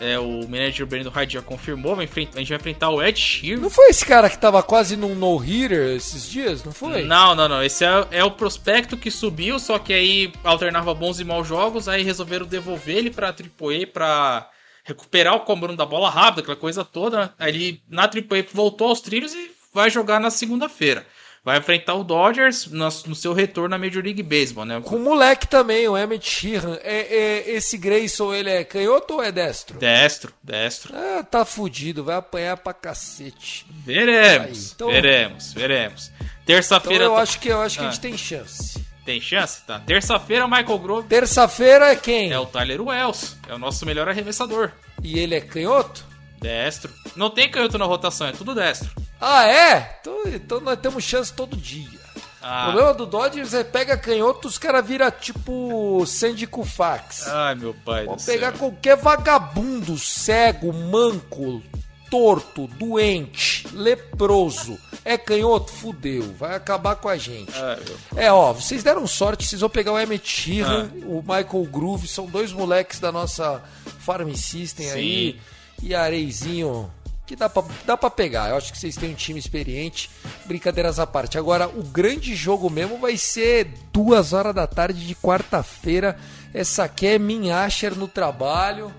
É, 0.00 0.18
o 0.18 0.46
manager 0.48 0.86
Brandon 0.86 1.10
Hyde 1.10 1.34
já 1.34 1.42
confirmou, 1.42 1.96
vai 1.96 2.04
enfrentar, 2.04 2.36
a 2.36 2.38
gente 2.38 2.48
vai 2.48 2.58
enfrentar 2.58 2.90
o 2.90 3.02
Ed 3.02 3.18
Sheeran. 3.18 3.60
Não 3.60 3.70
foi 3.70 3.88
esse 3.88 4.04
cara 4.04 4.30
que 4.30 4.38
tava 4.38 4.62
quase 4.62 4.96
num 4.96 5.14
no-hitter 5.14 5.96
esses 5.96 6.30
dias, 6.30 6.62
não 6.62 6.72
foi? 6.72 7.04
Não, 7.04 7.34
não, 7.34 7.48
não. 7.48 7.62
Esse 7.62 7.84
é, 7.84 8.06
é, 8.12 8.24
o 8.24 8.30
prospecto 8.30 8.96
que 8.96 9.10
subiu, 9.10 9.58
só 9.58 9.78
que 9.78 9.92
aí 9.92 10.32
alternava 10.44 10.94
bons 10.94 11.18
e 11.18 11.24
maus 11.24 11.48
jogos, 11.48 11.88
aí 11.88 12.02
resolveram 12.02 12.46
devolver 12.46 12.96
ele 12.96 13.10
pra 13.10 13.28
AAA 13.28 13.86
pra 13.92 14.48
recuperar 14.84 15.34
o 15.34 15.40
comando 15.40 15.76
da 15.76 15.84
bola 15.84 16.08
rápida, 16.08 16.42
aquela 16.42 16.56
coisa 16.56 16.84
toda. 16.84 17.34
Aí 17.38 17.54
ele 17.54 17.82
na 17.88 18.02
AAA 18.02 18.46
voltou 18.52 18.88
aos 18.88 19.00
trilhos 19.00 19.34
e 19.34 19.50
vai 19.74 19.90
jogar 19.90 20.20
na 20.20 20.30
segunda-feira 20.30 21.04
vai 21.44 21.58
enfrentar 21.58 21.94
o 21.94 22.04
Dodgers 22.04 22.66
no, 22.66 22.84
no, 22.84 23.14
seu 23.14 23.32
retorno 23.32 23.70
na 23.70 23.78
Major 23.78 24.02
League 24.02 24.22
Baseball, 24.22 24.64
né? 24.64 24.80
Com 24.84 24.96
o 24.96 25.00
moleque 25.00 25.46
também, 25.46 25.88
o 25.88 25.96
Emmett 25.96 26.28
Sheehan. 26.28 26.78
É, 26.82 26.98
é, 26.98 27.50
esse 27.50 27.78
Grayson, 27.78 28.34
ele 28.34 28.50
é 28.50 28.64
canhoto 28.64 29.14
ou 29.14 29.22
é 29.22 29.32
destro? 29.32 29.78
Destro, 29.78 30.32
destro. 30.42 30.94
Ah, 30.94 31.22
tá 31.22 31.44
fudido, 31.44 32.04
vai 32.04 32.16
apanhar 32.16 32.56
pra 32.56 32.72
cacete. 32.72 33.66
Veremos, 33.70 34.72
então... 34.72 34.90
veremos, 34.90 35.52
veremos. 35.52 36.10
Terça-feira... 36.44 37.04
Então 37.04 37.14
eu 37.14 37.20
acho 37.20 37.40
que, 37.40 37.48
eu 37.48 37.60
acho 37.60 37.78
que 37.78 37.84
ah. 37.84 37.88
a 37.88 37.90
gente 37.90 38.00
tem 38.00 38.16
chance. 38.16 38.88
Tem 39.08 39.20
chance? 39.22 39.62
Tá. 39.66 39.78
Terça-feira, 39.80 40.46
Michael 40.46 40.78
Grove. 40.78 41.08
Terça-feira 41.08 41.92
é 41.92 41.96
quem? 41.96 42.30
É 42.30 42.38
o 42.38 42.44
Tyler 42.44 42.82
Wells. 42.82 43.38
É 43.48 43.54
o 43.54 43.58
nosso 43.58 43.86
melhor 43.86 44.06
arremessador. 44.06 44.70
E 45.02 45.18
ele 45.18 45.34
é 45.34 45.40
canhoto? 45.40 46.04
Destro. 46.38 46.92
Não 47.16 47.30
tem 47.30 47.50
canhoto 47.50 47.78
na 47.78 47.86
rotação, 47.86 48.26
é 48.26 48.32
tudo 48.32 48.54
destro. 48.54 48.90
Ah, 49.20 49.46
é? 49.46 49.98
Então, 50.00 50.22
então 50.26 50.60
nós 50.60 50.78
temos 50.78 51.04
chance 51.04 51.32
todo 51.32 51.56
dia. 51.56 51.98
Ah. 52.40 52.68
O 52.68 52.72
problema 52.72 52.94
do 52.94 53.06
Dodgers 53.06 53.52
é 53.52 53.64
pega 53.64 53.96
canhoto, 53.96 54.46
os 54.46 54.58
caras 54.58 54.86
viram 54.86 55.10
tipo 55.10 56.04
Sandy 56.06 56.46
Koufax. 56.46 57.26
Ai, 57.26 57.54
meu 57.56 57.74
pai 57.74 58.06
Vamos 58.06 58.24
pegar 58.24 58.50
céu. 58.52 58.58
qualquer 58.58 58.96
vagabundo, 58.96 59.98
cego, 59.98 60.72
manco, 60.72 61.60
torto, 62.08 62.66
doente, 62.68 63.66
leproso. 63.72 64.78
É 65.04 65.18
canhoto? 65.18 65.72
Fudeu. 65.72 66.34
Vai 66.38 66.54
acabar 66.54 66.96
com 66.96 67.08
a 67.08 67.16
gente. 67.16 67.52
Ai, 67.54 67.78
é, 68.16 68.32
ó, 68.32 68.52
vocês 68.52 68.82
deram 68.84 69.06
sorte, 69.06 69.44
vocês 69.44 69.60
vão 69.60 69.70
pegar 69.70 69.92
o 69.92 69.98
Emmett 69.98 70.28
Sheehan, 70.28 70.90
ah. 70.92 71.06
o 71.06 71.20
Michael 71.22 71.64
Groove, 71.70 72.06
são 72.06 72.26
dois 72.26 72.52
moleques 72.52 73.00
da 73.00 73.10
nossa 73.10 73.62
Farm 73.98 74.32
System 74.34 74.86
Sim. 74.86 74.92
aí. 74.92 75.40
E 75.80 75.94
Areizinho 75.94 76.90
que 77.28 77.36
dá 77.36 77.48
pra, 77.48 77.62
dá 77.84 77.96
pra 77.96 78.08
pegar. 78.08 78.48
Eu 78.48 78.56
acho 78.56 78.72
que 78.72 78.78
vocês 78.78 78.96
têm 78.96 79.10
um 79.10 79.14
time 79.14 79.38
experiente. 79.38 80.10
Brincadeiras 80.46 80.98
à 80.98 81.06
parte. 81.06 81.36
Agora, 81.36 81.68
o 81.68 81.82
grande 81.82 82.34
jogo 82.34 82.70
mesmo 82.70 82.98
vai 82.98 83.18
ser 83.18 83.68
duas 83.92 84.32
horas 84.32 84.54
da 84.54 84.66
tarde 84.66 85.06
de 85.06 85.14
quarta-feira. 85.14 86.16
Essa 86.54 86.84
aqui 86.84 87.06
é 87.06 87.18
Minhasher 87.18 87.94
no 87.94 88.08
trabalho. 88.08 88.90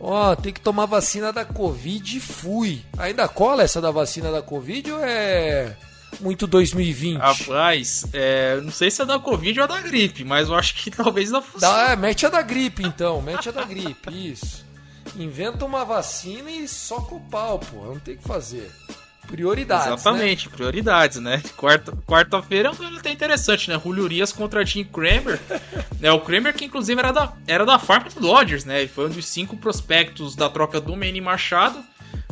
Ó, 0.00 0.32
oh, 0.32 0.36
tem 0.36 0.52
que 0.52 0.60
tomar 0.60 0.86
vacina 0.86 1.30
da 1.30 1.44
Covid 1.44 2.16
e 2.16 2.20
fui. 2.20 2.82
Ainda 2.96 3.28
cola 3.28 3.62
essa 3.62 3.80
da 3.80 3.90
vacina 3.90 4.32
da 4.32 4.40
Covid 4.40 4.90
ou 4.90 5.04
é 5.04 5.76
muito 6.20 6.46
2020? 6.46 7.18
Rapaz, 7.18 8.06
é, 8.12 8.60
não 8.60 8.70
sei 8.70 8.90
se 8.90 9.02
é 9.02 9.04
da 9.04 9.18
Covid 9.18 9.58
ou 9.60 9.64
é 9.64 9.68
da 9.68 9.80
gripe, 9.80 10.24
mas 10.24 10.48
eu 10.48 10.54
acho 10.54 10.74
que 10.76 10.90
talvez 10.92 11.30
da 11.30 11.42
funcione. 11.42 11.88
Dá, 11.88 11.96
mete 11.96 12.24
a 12.24 12.30
da 12.30 12.42
gripe 12.42 12.82
então, 12.82 13.20
mete 13.20 13.48
a 13.48 13.52
da 13.52 13.64
gripe, 13.64 14.30
isso. 14.30 14.64
Inventa 15.16 15.64
uma 15.64 15.84
vacina 15.84 16.50
e 16.50 16.66
soca 16.66 17.14
o 17.14 17.20
pau, 17.20 17.58
pô. 17.58 17.84
Não 17.84 17.98
tem 17.98 18.14
o 18.14 18.18
que 18.18 18.24
fazer. 18.24 18.70
Prioridades. 19.26 19.86
Né? 19.86 19.94
Exatamente, 19.94 20.48
né? 20.48 20.54
prioridades, 20.54 21.20
né? 21.20 21.42
Quarta, 21.56 21.92
quarta-feira 22.06 22.68
é 22.68 22.72
um 22.72 22.74
duelo 22.74 22.98
até 22.98 23.10
interessante, 23.10 23.70
né? 23.70 23.80
Julio 23.82 24.04
Urias 24.04 24.32
contra 24.32 24.64
Tim 24.64 24.84
Kramer. 24.84 25.40
né? 25.98 26.12
O 26.12 26.20
Kramer, 26.20 26.52
que 26.54 26.64
inclusive 26.64 26.98
era 26.98 27.12
da, 27.12 27.32
era 27.46 27.64
da 27.64 27.78
farm 27.78 28.04
do 28.08 28.20
Dodgers, 28.20 28.64
né? 28.64 28.80
Ele 28.80 28.88
foi 28.88 29.06
um 29.06 29.10
dos 29.10 29.26
cinco 29.26 29.56
prospectos 29.56 30.36
da 30.36 30.48
troca 30.50 30.80
do 30.80 30.94
Manny 30.94 31.20
Machado, 31.20 31.82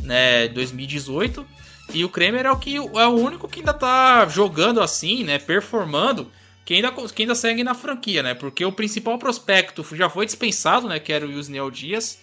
né? 0.03 0.49
2018. 0.49 1.47
E 1.95 2.05
o 2.05 2.09
Kramer 2.09 2.47
é 2.47 2.51
o, 2.51 2.57
que, 2.57 2.76
é 2.76 3.07
o 3.07 3.14
único 3.14 3.49
que 3.49 3.61
ainda 3.61 3.74
tá 3.74 4.26
jogando 4.28 4.80
assim, 4.80 5.24
né? 5.24 5.39
Performando. 5.39 6.30
Que 6.64 6.74
ainda, 6.74 6.93
que 6.93 7.22
ainda 7.22 7.35
segue 7.35 7.64
na 7.64 7.74
franquia, 7.74 8.22
né? 8.22 8.35
Porque 8.35 8.64
o 8.64 8.72
principal 8.72 9.18
prospecto 9.18 9.85
já 9.93 10.09
foi 10.09 10.26
dispensado, 10.26 10.89
né? 10.89 11.01
Que 11.01 11.12
era 11.12 11.26
o 11.26 11.30
Yusniel 11.30 11.70
Dias. 11.70 12.20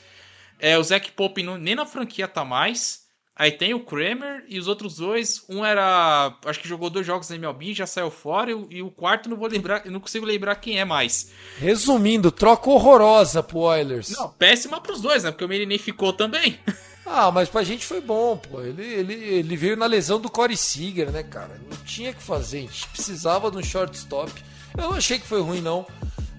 É, 0.60 0.78
o 0.78 0.84
Zac 0.84 1.12
Pope 1.12 1.42
nem 1.42 1.76
na 1.76 1.86
franquia 1.86 2.28
tá 2.28 2.44
mais. 2.44 3.08
Aí 3.40 3.54
tem 3.54 3.74
o 3.74 3.80
Kramer 3.80 4.44
e 4.50 4.60
os 4.60 4.68
outros 4.68 4.98
dois. 4.98 5.46
Um 5.48 5.64
era. 5.64 6.36
Acho 6.46 6.60
que 6.60 6.68
jogou 6.68 6.90
dois 6.90 7.08
jogos 7.08 7.30
na 7.30 7.38
MLB, 7.38 7.74
já 7.74 7.88
saiu 7.88 8.12
fora. 8.12 8.52
E, 8.52 8.82
o 8.84 8.92
quarto 8.92 9.30
não 9.30 9.38
vou 9.38 9.48
lembrar. 9.48 9.86
Não 9.86 10.02
consigo 10.02 10.26
lembrar 10.26 10.56
quem 10.56 10.78
é 10.78 10.84
mais. 10.84 11.32
Resumindo, 11.58 12.34
troca 12.34 12.70
horrorosa 12.70 13.42
pro 13.42 13.60
Oilers. 13.60 14.10
Não, 14.10 14.28
péssima 14.28 14.82
pros 14.82 15.00
dois, 15.00 15.24
né? 15.24 15.32
Porque 15.32 15.46
o 15.46 15.48
Meliné 15.48 15.78
ficou 15.78 16.12
também. 16.12 16.60
Ah, 17.12 17.32
mas 17.32 17.50
pra 17.50 17.64
gente 17.64 17.88
foi 17.88 18.02
bom, 18.02 18.38
pô. 18.38 18.62
Ele, 18.62 18.84
ele, 18.84 19.14
ele 19.14 19.58
veio 19.58 19.76
na 19.76 19.88
lesão 19.88 20.22
do 20.22 20.30
Corey 20.30 20.56
Seager, 20.56 21.10
né, 21.12 21.24
cara? 21.24 21.60
Não 21.68 21.76
tinha 21.78 22.14
que 22.14 22.22
fazer. 22.22 22.60
A 22.60 22.62
gente 22.62 22.88
precisava 22.90 23.50
de 23.50 23.58
um 23.58 23.64
shortstop. 23.64 24.32
Eu 24.78 24.84
não 24.84 24.94
achei 24.94 25.18
que 25.18 25.26
foi 25.26 25.42
ruim, 25.42 25.60
não. 25.60 25.88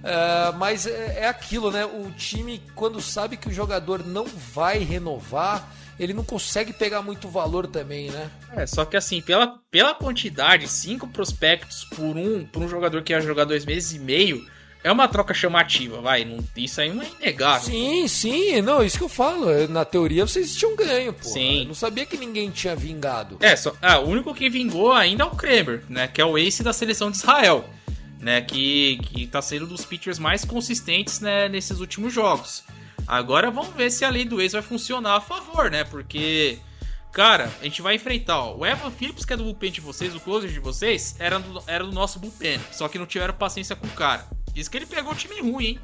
É, 0.03 0.53
mas 0.57 0.87
é, 0.87 1.21
é, 1.21 1.29
aquilo, 1.29 1.71
né? 1.71 1.85
O 1.85 2.11
time, 2.17 2.63
quando 2.75 3.01
sabe 3.01 3.37
que 3.37 3.49
o 3.49 3.53
jogador 3.53 4.05
não 4.05 4.25
vai 4.25 4.79
renovar, 4.79 5.69
ele 5.99 6.15
não 6.15 6.25
consegue 6.25 6.73
pegar 6.73 7.03
muito 7.03 7.29
valor 7.29 7.67
também, 7.67 8.11
né? 8.11 8.31
É, 8.57 8.67
só 8.67 8.85
que 8.85 8.97
assim, 8.97 9.21
pela, 9.21 9.59
pela 9.71 9.95
quantidade, 9.95 10.67
cinco 10.67 11.07
prospectos 11.07 11.85
por 11.85 12.17
um, 12.17 12.45
por 12.45 12.63
um 12.63 12.69
jogador 12.69 13.03
que 13.03 13.13
ia 13.13 13.21
jogar 13.21 13.45
dois 13.45 13.67
meses 13.67 13.93
e 13.93 13.99
meio, 13.99 14.45
é 14.83 14.91
uma 14.91 15.07
troca 15.07 15.35
chamativa, 15.35 16.01
vai. 16.01 16.25
Não, 16.25 16.39
isso 16.57 16.81
aí 16.81 16.93
não 16.93 17.03
é 17.03 17.07
inegável. 17.21 17.71
Sim, 17.71 18.09
sim, 18.09 18.63
não, 18.63 18.83
isso 18.83 18.97
que 18.97 19.05
eu 19.05 19.09
falo. 19.09 19.69
Na 19.69 19.85
teoria 19.85 20.27
vocês 20.27 20.57
tinham 20.57 20.75
ganho, 20.75 21.13
pô. 21.13 21.29
Sim. 21.29 21.61
Eu 21.61 21.67
não 21.67 21.75
sabia 21.75 22.07
que 22.07 22.17
ninguém 22.17 22.51
tinha 22.51 22.75
vingado. 22.75 23.37
É, 23.41 23.55
só, 23.55 23.75
ah, 23.83 23.99
o 23.99 24.09
único 24.09 24.35
que 24.35 24.49
vingou 24.49 24.93
ainda 24.93 25.25
é 25.25 25.27
o 25.27 25.31
Kramer, 25.31 25.85
né? 25.89 26.09
Que 26.09 26.21
é 26.21 26.25
o 26.25 26.39
ace 26.39 26.63
da 26.63 26.73
seleção 26.73 27.11
de 27.11 27.19
Israel. 27.19 27.69
Né, 28.21 28.43
que, 28.43 28.99
que 28.99 29.27
tá 29.27 29.41
sendo 29.41 29.65
um 29.65 29.69
dos 29.69 29.83
pitchers 29.83 30.19
mais 30.19 30.45
consistentes 30.45 31.21
né, 31.21 31.49
nesses 31.49 31.81
últimos 31.81 32.13
jogos. 32.13 32.63
Agora 33.07 33.51
vamos 33.51 33.75
ver 33.75 33.91
se 33.91 34.05
a 34.05 34.11
lei 34.11 34.25
do 34.25 34.41
ex 34.41 34.53
vai 34.53 34.63
funcionar 34.63 35.17
a 35.17 35.21
favor, 35.21 35.71
né? 35.71 35.85
Porque, 35.85 36.59
cara, 37.11 37.51
a 37.61 37.65
gente 37.65 37.81
vai 37.81 37.95
enfrentar, 37.95 38.39
ó, 38.39 38.57
o 38.57 38.67
Evan 38.67 38.91
Phillips, 38.91 39.25
que 39.25 39.33
é 39.33 39.37
do 39.37 39.45
bullpen 39.45 39.73
de 39.73 39.81
vocês, 39.81 40.15
o 40.15 40.21
closer 40.21 40.51
de 40.51 40.61
vocês, 40.61 41.17
era 41.19 41.39
do, 41.39 41.63
era 41.67 41.83
do 41.83 41.93
nosso 41.93 42.19
bullpen. 42.21 42.61
Só 42.71 42.89
que 42.89 42.99
não 42.99 43.07
tiveram 43.07 43.35
paciência 43.35 43.75
com 43.75 43.87
o 43.87 43.91
cara. 43.91 44.29
Diz 44.53 44.69
que 44.69 44.77
ele 44.77 44.87
pegou 44.87 45.13
um 45.13 45.17
time 45.17 45.41
ruim, 45.41 45.65
hein? 45.65 45.81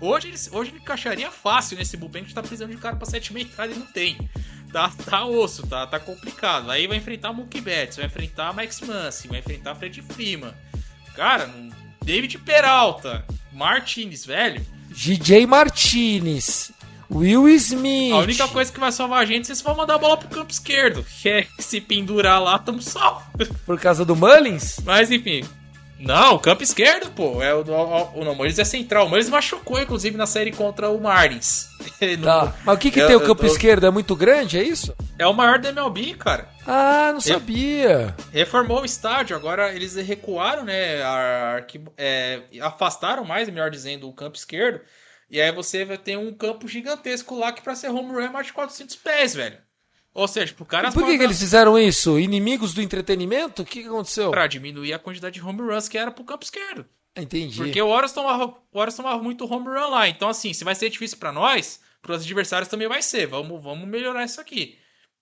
Hoje 0.00 0.28
ele, 0.28 0.36
hoje 0.52 0.70
ele 0.70 0.80
encaixaria 0.80 1.30
fácil 1.30 1.76
nesse 1.76 1.96
bullpen 1.96 2.24
que 2.24 2.34
tá 2.34 2.40
precisando 2.40 2.70
de 2.70 2.78
cara 2.78 2.96
pra 2.96 3.06
sétima 3.06 3.38
entrada 3.38 3.72
e 3.72 3.78
não 3.78 3.86
tem. 3.86 4.18
Tá, 4.72 4.90
tá 5.04 5.24
osso, 5.26 5.66
tá, 5.66 5.86
tá 5.86 5.98
complicado. 6.00 6.70
Aí 6.70 6.86
vai 6.86 6.96
enfrentar 6.96 7.32
Mookie 7.32 7.60
Betts, 7.60 7.96
vai 7.96 8.06
enfrentar 8.06 8.52
Max 8.54 8.80
Muncy, 8.80 9.28
vai 9.28 9.40
enfrentar 9.40 9.74
Fred 9.74 10.00
Freeman. 10.02 10.54
Cara, 11.14 11.50
David 12.02 12.38
Peralta, 12.38 13.24
Martinez, 13.52 14.24
velho. 14.24 14.64
DJ 14.90 15.46
Martinez, 15.46 16.72
Will 17.10 17.48
Smith. 17.48 18.12
A 18.12 18.18
única 18.18 18.48
coisa 18.48 18.72
que 18.72 18.80
vai 18.80 18.92
salvar 18.92 19.22
a 19.22 19.24
gente 19.24 19.42
é 19.42 19.44
se 19.44 19.48
vocês 19.48 19.62
for 19.62 19.76
mandar 19.76 19.96
a 19.96 19.98
bola 19.98 20.16
pro 20.16 20.28
campo 20.28 20.50
esquerdo. 20.50 21.04
Que 21.20 21.28
é 21.30 21.46
se 21.58 21.80
pendurar 21.80 22.40
lá, 22.42 22.58
tamo 22.58 22.80
salvo. 22.80 23.22
Por 23.66 23.78
causa 23.78 24.04
do 24.04 24.16
Mullins? 24.16 24.80
Mas 24.84 25.10
enfim, 25.10 25.44
não, 26.00 26.38
campo 26.38 26.62
esquerdo, 26.62 27.10
pô. 27.12 27.42
É 27.42 27.54
o, 27.54 27.60
o, 27.60 28.20
o, 28.20 28.24
não, 28.24 28.36
o 28.36 28.46
é 28.46 28.64
central. 28.64 29.06
O 29.06 29.08
Mullins 29.10 29.28
machucou, 29.28 29.78
inclusive, 29.80 30.16
na 30.16 30.26
série 30.26 30.50
contra 30.50 30.88
o 30.88 31.00
Marlins. 31.00 31.68
Tá. 32.22 32.54
Mas 32.64 32.76
o 32.76 32.78
que, 32.78 32.90
que 32.90 33.00
eu, 33.00 33.06
tem 33.06 33.16
o 33.16 33.20
campo 33.20 33.44
esquerdo? 33.44 33.86
É 33.86 33.90
muito 33.90 34.16
grande, 34.16 34.58
é 34.58 34.62
isso? 34.62 34.94
É 35.18 35.26
o 35.26 35.34
maior 35.34 35.58
da 35.58 35.68
MLB, 35.68 36.14
cara. 36.14 36.48
Ah, 36.66 37.10
não 37.12 37.20
sabia. 37.20 38.14
Reformou 38.32 38.80
o 38.80 38.84
estádio, 38.84 39.36
agora 39.36 39.74
eles 39.74 39.96
recuaram, 39.96 40.64
né? 40.64 41.00
É, 41.98 42.40
afastaram 42.62 43.24
mais, 43.24 43.48
melhor 43.50 43.70
dizendo, 43.70 44.08
o 44.08 44.14
campo 44.14 44.36
esquerdo. 44.36 44.80
E 45.30 45.40
aí 45.40 45.52
você 45.52 45.84
vai 45.84 45.98
ter 45.98 46.16
um 46.16 46.32
campo 46.32 46.66
gigantesco 46.66 47.38
lá 47.38 47.52
que 47.52 47.62
pra 47.62 47.74
ser 47.74 47.90
home 47.90 48.12
run 48.12 48.20
é 48.20 48.28
mais 48.28 48.46
de 48.46 48.52
400 48.52 48.96
pés, 48.96 49.34
velho. 49.34 49.58
Ou 50.12 50.26
seja, 50.26 50.52
pro 50.54 50.64
cara. 50.64 50.88
E 50.88 50.92
por 50.92 51.04
que, 51.04 51.16
que, 51.16 51.22
eles 51.22 51.38
fizeram 51.38 51.78
isso? 51.78 52.18
Inimigos 52.18 52.74
do 52.74 52.82
entretenimento? 52.82 53.62
O 53.62 53.64
que, 53.64 53.82
que 53.82 53.88
aconteceu? 53.88 54.30
Pra 54.30 54.46
diminuir 54.46 54.92
a 54.92 54.98
quantidade 54.98 55.34
de 55.34 55.44
home 55.44 55.62
runs 55.62 55.88
que 55.88 55.96
era 55.96 56.10
pro 56.10 56.24
campo 56.24 56.44
esquerdo. 56.44 56.84
Entendi. 57.16 57.56
Porque 57.56 57.80
o 57.80 57.88
Warriors 57.88 58.12
tomava, 58.12 58.46
o 58.46 58.56
Warriors 58.72 58.96
tomava 58.96 59.22
muito 59.22 59.52
home 59.52 59.66
run 59.66 59.90
lá. 59.90 60.08
Então, 60.08 60.28
assim, 60.28 60.52
se 60.52 60.64
vai 60.64 60.74
ser 60.74 60.90
difícil 60.90 61.18
para 61.18 61.32
nós, 61.32 61.80
pros 62.02 62.22
adversários 62.22 62.68
também 62.68 62.88
vai 62.88 63.02
ser. 63.02 63.26
Vamos, 63.26 63.62
vamos 63.62 63.88
melhorar 63.88 64.24
isso 64.24 64.40
aqui. 64.40 64.78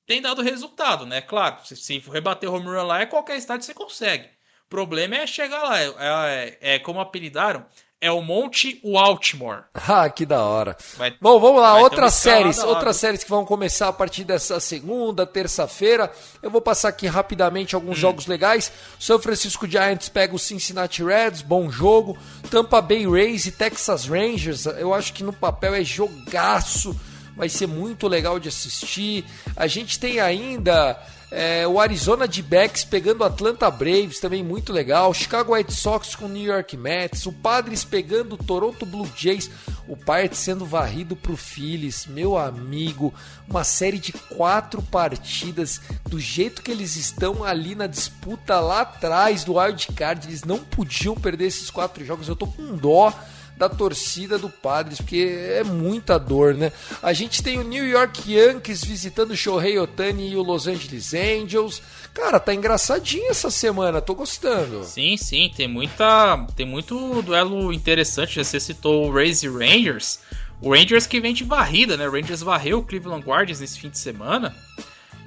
Tem 0.07 0.23
dado 0.23 0.43
resultado, 0.43 1.05
né? 1.05 1.21
Claro, 1.21 1.67
se, 1.67 1.77
se 1.77 1.99
rebater 1.99 2.53
home 2.53 2.67
run 2.67 2.83
lá, 2.83 3.01
é 3.01 3.07
qualquer 3.07 3.37
estádio 3.37 3.67
você 3.67 3.75
consegue. 3.75 4.27
O 4.67 4.69
problema 4.69 5.17
é 5.17 5.27
chegar 5.27 5.63
lá. 5.63 5.81
É, 5.81 5.89
é, 5.99 6.59
é 6.75 6.79
como 6.79 7.01
apelidaram, 7.01 7.65
é 8.01 8.11
o 8.11 8.23
Monte 8.23 8.81
Waltmore. 8.85 9.65
Ah, 9.91 10.11
que 10.11 10.27
da 10.27 10.43
hora. 10.45 10.77
Vai, 10.99 11.15
Bom, 11.19 11.41
vamos 11.41 11.63
lá, 11.63 11.79
outras 11.79 12.13
séries, 12.15 12.59
outras 12.59 12.97
séries 12.97 13.25
que 13.25 13.31
vão 13.31 13.45
começar 13.45 13.89
a 13.89 13.93
partir 13.93 14.23
dessa 14.23 14.61
segunda, 14.61 15.27
terça-feira. 15.27 16.13
Eu 16.43 16.51
vou 16.51 16.61
passar 16.61 16.91
aqui 16.91 17.07
rapidamente 17.07 17.75
alguns 17.75 17.97
hum. 17.97 18.01
jogos 18.01 18.27
legais. 18.27 18.71
São 19.01 19.19
Francisco 19.19 19.67
Giants 19.67 20.11
pega 20.11 20.35
o 20.35 20.39
Cincinnati 20.39 21.03
Reds, 21.03 21.41
bom 21.41 21.71
jogo. 21.71 22.19
Tampa 22.51 22.83
Bay 22.83 23.09
Rays 23.09 23.47
e 23.47 23.53
Texas 23.53 24.07
Rangers, 24.07 24.67
eu 24.67 24.93
acho 24.93 25.15
que 25.15 25.25
no 25.25 25.33
papel 25.33 25.75
é 25.75 25.83
jogaço. 25.83 26.95
Vai 27.35 27.49
ser 27.49 27.67
muito 27.67 28.07
legal 28.09 28.39
de 28.39 28.49
assistir. 28.49 29.25
A 29.57 29.67
gente 29.67 29.99
tem 29.99 30.21
ainda 30.21 31.01
é, 31.31 31.69
o 31.69 31.79
Arizona 31.79 32.27
de 32.27 32.43
Backs 32.43 32.85
pegando 32.85 33.21
o 33.21 33.25
Atlanta 33.25 33.71
Braves, 33.71 34.19
também 34.19 34.43
muito 34.43 34.73
legal. 34.73 35.13
Chicago 35.13 35.55
White 35.55 35.75
Sox 35.75 36.15
com 36.15 36.27
New 36.27 36.51
York 36.51 36.75
Mets. 36.77 37.27
O 37.27 37.33
Padres 37.33 37.85
pegando 37.85 38.35
o 38.35 38.39
Toronto 38.39 38.87
Blue 38.87 39.09
Jays. 39.15 39.51
O 39.87 39.97
Pirates 39.97 40.39
sendo 40.39 40.65
varrido 40.65 41.15
para 41.15 41.33
o 41.33 41.37
Phillies. 41.37 42.07
Meu 42.07 42.39
amigo, 42.39 43.13
uma 43.47 43.63
série 43.63 43.99
de 43.99 44.13
quatro 44.13 44.81
partidas. 44.83 45.83
Do 46.09 46.19
jeito 46.19 46.63
que 46.63 46.71
eles 46.71 46.97
estão 46.97 47.45
ali 47.45 47.75
na 47.75 47.87
disputa 47.87 48.59
lá 48.59 48.81
atrás 48.81 49.45
do 49.45 49.59
Wild 49.59 49.89
Card, 49.95 50.29
eles 50.29 50.45
não 50.45 50.59
podiam 50.59 51.15
perder 51.15 51.47
esses 51.47 51.71
quatro 51.71 52.05
jogos. 52.05 52.29
Eu 52.29 52.37
tô 52.37 52.47
com 52.47 52.75
dó 52.75 53.13
da 53.59 53.69
torcida 53.69 54.39
do 54.39 54.49
Padres, 54.49 54.99
porque 54.99 55.29
é 55.53 55.65
muita 55.65 56.17
dor, 56.17 56.55
né? 56.55 56.73
A 57.03 57.13
gente 57.13 57.43
tem 57.43 57.59
o 57.59 57.65
New 57.65 57.85
York 57.85 58.33
Yankees 58.33 58.85
visitando 58.85 59.33
o 59.33 59.37
Shohei 59.37 59.77
Otani 59.77 60.31
e 60.31 60.37
o 60.37 60.43
Los 60.43 60.69
Angeles 60.69 61.13
Angels. 61.13 61.83
Cara, 62.15 62.39
tá 62.39 62.55
engraçadinho 62.55 63.29
essa 63.29 63.51
semana, 63.51 64.01
tô 64.01 64.15
gostando. 64.15 64.85
Sim, 64.85 65.17
sim, 65.17 65.51
tem 65.55 65.67
muita, 65.67 66.47
tem 66.55 66.65
muito 66.65 67.21
duelo 67.23 67.73
interessante. 67.73 68.43
Você 68.43 68.61
citou 68.61 69.09
o 69.09 69.13
Rays 69.13 69.43
e 69.43 69.49
Rangers. 69.49 70.21
O 70.63 70.73
Rangers 70.73 71.07
que 71.07 71.21
vem 71.21 71.35
de 71.35 71.43
varrida, 71.43 71.97
né? 71.97 72.07
O 72.09 72.13
Rangers 72.13 72.41
varreu 72.41 72.79
o 72.79 72.85
Cleveland 72.85 73.27
Guardians 73.27 73.59
nesse 73.59 73.81
fim 73.81 73.91
de 73.91 73.99
semana. 73.99 74.55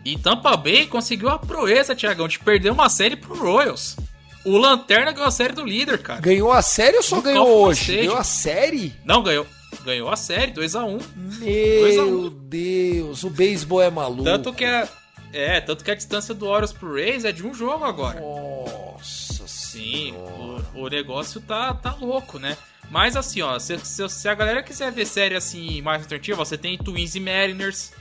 E 0.06 0.18
Tampa 0.18 0.56
Bay 0.56 0.88
conseguiu 0.88 1.30
a 1.30 1.38
proeza, 1.38 1.94
Tiagão, 1.94 2.30
de 2.30 2.40
perder 2.40 2.72
uma 2.72 2.90
série 2.90 3.18
pro 3.18 3.36
Royals. 3.36 3.98
O 4.44 4.58
Lanterna 4.58 5.12
ganhou 5.12 5.28
a 5.28 5.32
série 5.32 5.54
do 5.54 5.64
líder, 5.64 6.00
cara. 6.00 6.20
Ganhou 6.20 6.52
a 6.52 6.62
série 6.62 6.98
ou 6.98 7.04
só 7.04 7.22
ganhou 7.22 7.48
hoje? 7.48 7.98
Ganhou 7.98 8.18
a 8.18 8.24
série? 8.24 8.96
Não, 9.06 9.22
ganhou. 9.22 9.46
Ganhou 9.84 10.10
a 10.10 10.16
série, 10.16 10.52
2x1. 10.52 10.86
Um. 10.86 11.00
Meu 11.40 12.26
um. 12.26 12.30
Deus, 12.30 13.24
o 13.24 13.30
beisebol 13.30 13.82
é 13.82 13.90
maluco. 13.90 14.24
Tanto 14.24 14.54
que 14.54 14.66
a, 14.66 14.88
é, 15.34 15.62
tanto 15.62 15.84
que 15.84 15.92
a 15.92 15.96
distância 15.96 16.34
do 16.34 16.48
Orioles 16.48 16.74
pro 16.74 16.94
Rays 16.94 17.24
é 17.24 17.32
de 17.32 17.46
um 17.46 17.54
jogo 17.54 17.84
agora. 17.86 18.20
Nossa 18.20 19.32
Sim, 19.72 20.14
o, 20.14 20.82
o, 20.82 20.88
negócio 20.90 21.40
tá, 21.40 21.74
tá 21.74 21.96
louco, 21.96 22.38
né? 22.38 22.58
Mas 22.90 23.16
assim, 23.16 23.42
ó, 23.42 23.58
se, 23.58 23.80
se, 23.80 24.10
se, 24.10 24.28
a 24.28 24.36
galera 24.36 24.62
quiser 24.62 24.92
ver 24.92 25.06
série 25.06 25.34
assim 25.34 25.82
mais 25.82 26.02
alternativa, 26.02 26.36
você 26.36 26.58
tem 26.58 26.78
Twins 26.78 27.16
e 27.16 27.22
Mariners, 27.22 27.94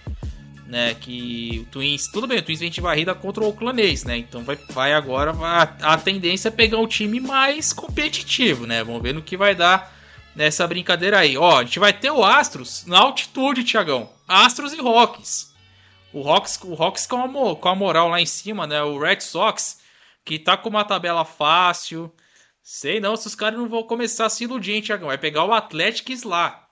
né? 0.70 0.94
Que 0.94 1.58
o 1.62 1.70
Twins, 1.70 2.06
tudo 2.06 2.28
bem, 2.28 2.38
o 2.38 2.42
Twins 2.42 2.60
vem 2.60 2.70
de 2.70 2.80
varrida 2.80 3.12
contra 3.12 3.42
o 3.42 3.48
Oakland 3.48 3.82
A's, 3.82 4.04
né? 4.04 4.16
Então 4.16 4.44
vai, 4.44 4.56
vai 4.70 4.92
agora, 4.92 5.32
a 5.82 5.98
tendência 5.98 6.48
é 6.48 6.52
pegar 6.52 6.78
um 6.78 6.86
time 6.86 7.18
mais 7.18 7.72
competitivo, 7.72 8.66
né? 8.66 8.84
Vamos 8.84 9.02
ver 9.02 9.12
no 9.12 9.20
que 9.20 9.36
vai 9.36 9.54
dar 9.54 9.92
nessa 10.34 10.66
brincadeira 10.68 11.18
aí. 11.18 11.36
Ó, 11.36 11.58
a 11.58 11.64
gente 11.64 11.80
vai 11.80 11.92
ter 11.92 12.12
o 12.12 12.24
Astros 12.24 12.86
na 12.86 13.00
altitude, 13.00 13.64
Tiagão. 13.64 14.08
Astros 14.28 14.72
e 14.72 14.80
Rocks. 14.80 15.52
O 16.12 16.22
Rocks, 16.22 16.60
o 16.62 16.74
Rocks 16.74 17.06
com, 17.06 17.16
a, 17.16 17.56
com 17.56 17.68
a 17.68 17.74
moral 17.74 18.08
lá 18.08 18.20
em 18.20 18.26
cima, 18.26 18.64
né? 18.64 18.80
O 18.80 18.98
Red 18.98 19.20
Sox, 19.20 19.80
que 20.24 20.38
tá 20.38 20.56
com 20.56 20.68
uma 20.68 20.84
tabela 20.84 21.24
fácil. 21.24 22.12
Sei 22.62 23.00
não 23.00 23.16
se 23.16 23.26
os 23.26 23.34
caras 23.34 23.58
não 23.58 23.68
vão 23.68 23.82
começar 23.82 24.26
a 24.26 24.30
se 24.30 24.44
iludir, 24.44 24.74
hein, 24.74 24.82
Tiagão? 24.82 25.08
Vai 25.08 25.18
pegar 25.18 25.44
o 25.44 25.52
Atlético 25.52 26.12
lá. 26.28 26.68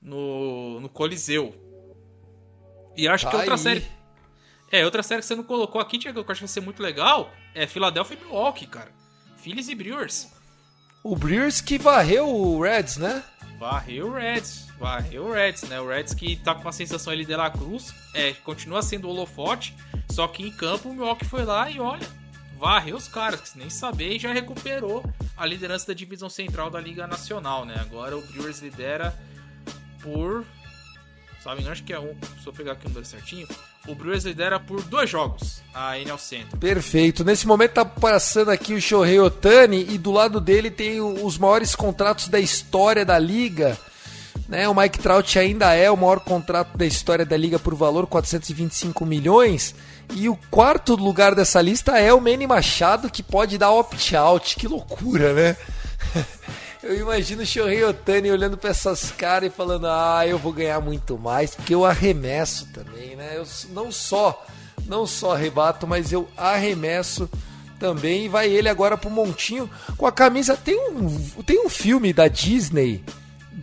No, 0.00 0.80
no 0.80 0.88
Coliseu. 0.88 1.69
E 3.00 3.08
acho 3.08 3.24
tá 3.24 3.30
que 3.30 3.36
outra 3.36 3.54
aí. 3.54 3.58
série. 3.58 3.86
É, 4.70 4.84
outra 4.84 5.02
série 5.02 5.20
que 5.20 5.26
você 5.26 5.34
não 5.34 5.42
colocou 5.42 5.80
aqui, 5.80 5.98
Tiago, 5.98 6.22
que 6.22 6.28
eu 6.28 6.32
acho 6.32 6.40
que 6.40 6.46
vai 6.46 6.52
ser 6.52 6.60
muito 6.60 6.82
legal, 6.82 7.32
é 7.54 7.66
Philadelphia 7.66 8.16
e 8.20 8.24
Milwaukee, 8.24 8.66
cara. 8.66 8.92
Phillies 9.38 9.68
e 9.68 9.74
Brewers. 9.74 10.28
O 11.02 11.16
Brewers 11.16 11.62
que 11.62 11.78
varreu 11.78 12.28
o 12.28 12.62
Reds, 12.62 12.98
né? 12.98 13.24
Varreu 13.58 14.08
o 14.08 14.12
Reds. 14.12 14.68
Varreu 14.78 15.24
o 15.24 15.32
Reds, 15.32 15.62
né? 15.62 15.80
O 15.80 15.88
Reds 15.88 16.12
que 16.12 16.36
tá 16.36 16.54
com 16.54 16.68
a 16.68 16.72
sensação 16.72 17.10
ali 17.10 17.24
de 17.24 17.34
La 17.34 17.50
Cruz, 17.50 17.94
é, 18.12 18.34
continua 18.34 18.82
sendo 18.82 19.08
o 19.08 19.10
holofote, 19.10 19.74
só 20.10 20.28
que 20.28 20.42
em 20.42 20.52
campo 20.52 20.90
o 20.90 20.92
Milwaukee 20.92 21.24
foi 21.24 21.42
lá 21.44 21.70
e 21.70 21.80
olha, 21.80 22.06
varreu 22.58 22.96
os 22.96 23.08
caras, 23.08 23.40
que 23.40 23.58
nem 23.58 23.70
saber, 23.70 24.12
e 24.12 24.18
já 24.18 24.30
recuperou 24.30 25.02
a 25.36 25.46
liderança 25.46 25.86
da 25.86 25.94
divisão 25.94 26.28
central 26.28 26.68
da 26.68 26.78
Liga 26.78 27.06
Nacional, 27.06 27.64
né? 27.64 27.76
Agora 27.80 28.16
o 28.16 28.20
Brewers 28.20 28.60
lidera 28.60 29.18
por 30.02 30.44
Sabe, 31.42 31.66
acho 31.66 31.82
que 31.82 31.92
é 31.92 31.98
um. 31.98 32.14
Se 32.42 32.46
eu 32.46 32.52
pegar 32.52 32.72
aqui 32.72 32.86
um 32.86 33.04
certinho, 33.04 33.48
o 33.88 33.94
Brewers 33.94 34.24
lidera 34.24 34.60
por 34.60 34.82
dois 34.82 35.08
jogos 35.08 35.62
a 35.72 35.98
NL 35.98 36.18
Centro. 36.18 36.58
Perfeito. 36.58 37.24
Nesse 37.24 37.46
momento 37.46 37.72
tá 37.72 37.84
passando 37.84 38.50
aqui 38.50 38.74
o 38.74 38.80
Shohei 38.80 39.18
Otani 39.18 39.86
e 39.88 39.96
do 39.96 40.10
lado 40.10 40.38
dele 40.38 40.70
tem 40.70 41.00
os 41.00 41.38
maiores 41.38 41.74
contratos 41.74 42.28
da 42.28 42.38
história 42.38 43.06
da 43.06 43.18
liga. 43.18 43.78
Né? 44.48 44.68
O 44.68 44.74
Mike 44.74 44.98
Trout 44.98 45.38
ainda 45.38 45.72
é 45.72 45.90
o 45.90 45.96
maior 45.96 46.20
contrato 46.20 46.76
da 46.76 46.84
história 46.84 47.24
da 47.24 47.36
liga 47.36 47.58
por 47.58 47.74
valor, 47.74 48.06
425 48.06 49.06
milhões. 49.06 49.74
E 50.12 50.28
o 50.28 50.36
quarto 50.50 50.94
lugar 50.94 51.34
dessa 51.34 51.62
lista 51.62 51.96
é 51.98 52.12
o 52.12 52.20
Manny 52.20 52.46
Machado, 52.46 53.08
que 53.08 53.22
pode 53.22 53.56
dar 53.56 53.70
opt-out. 53.70 54.56
Que 54.56 54.68
loucura, 54.68 55.32
né? 55.32 55.56
Eu 56.82 56.98
imagino 56.98 57.42
o 57.42 57.46
Shohei 57.46 57.84
Otani 57.84 58.30
olhando 58.30 58.56
para 58.56 58.70
essas 58.70 59.10
caras 59.10 59.52
e 59.52 59.54
falando: 59.54 59.86
"Ah, 59.86 60.26
eu 60.26 60.38
vou 60.38 60.52
ganhar 60.52 60.80
muito 60.80 61.18
mais, 61.18 61.54
porque 61.54 61.74
eu 61.74 61.84
arremesso 61.84 62.66
também, 62.72 63.16
né? 63.16 63.36
Eu 63.36 63.44
não 63.70 63.92
só 63.92 64.46
não 64.86 65.06
só 65.06 65.34
arrebato, 65.34 65.86
mas 65.86 66.10
eu 66.12 66.28
arremesso 66.36 67.28
também. 67.78 68.24
E 68.24 68.28
vai 68.28 68.48
ele 68.50 68.68
agora 68.68 68.96
pro 68.96 69.10
Montinho 69.10 69.70
com 69.96 70.06
a 70.06 70.12
camisa. 70.12 70.56
Tem 70.56 70.90
um, 70.90 71.42
tem 71.44 71.64
um 71.64 71.68
filme 71.68 72.12
da 72.12 72.28
Disney 72.28 73.04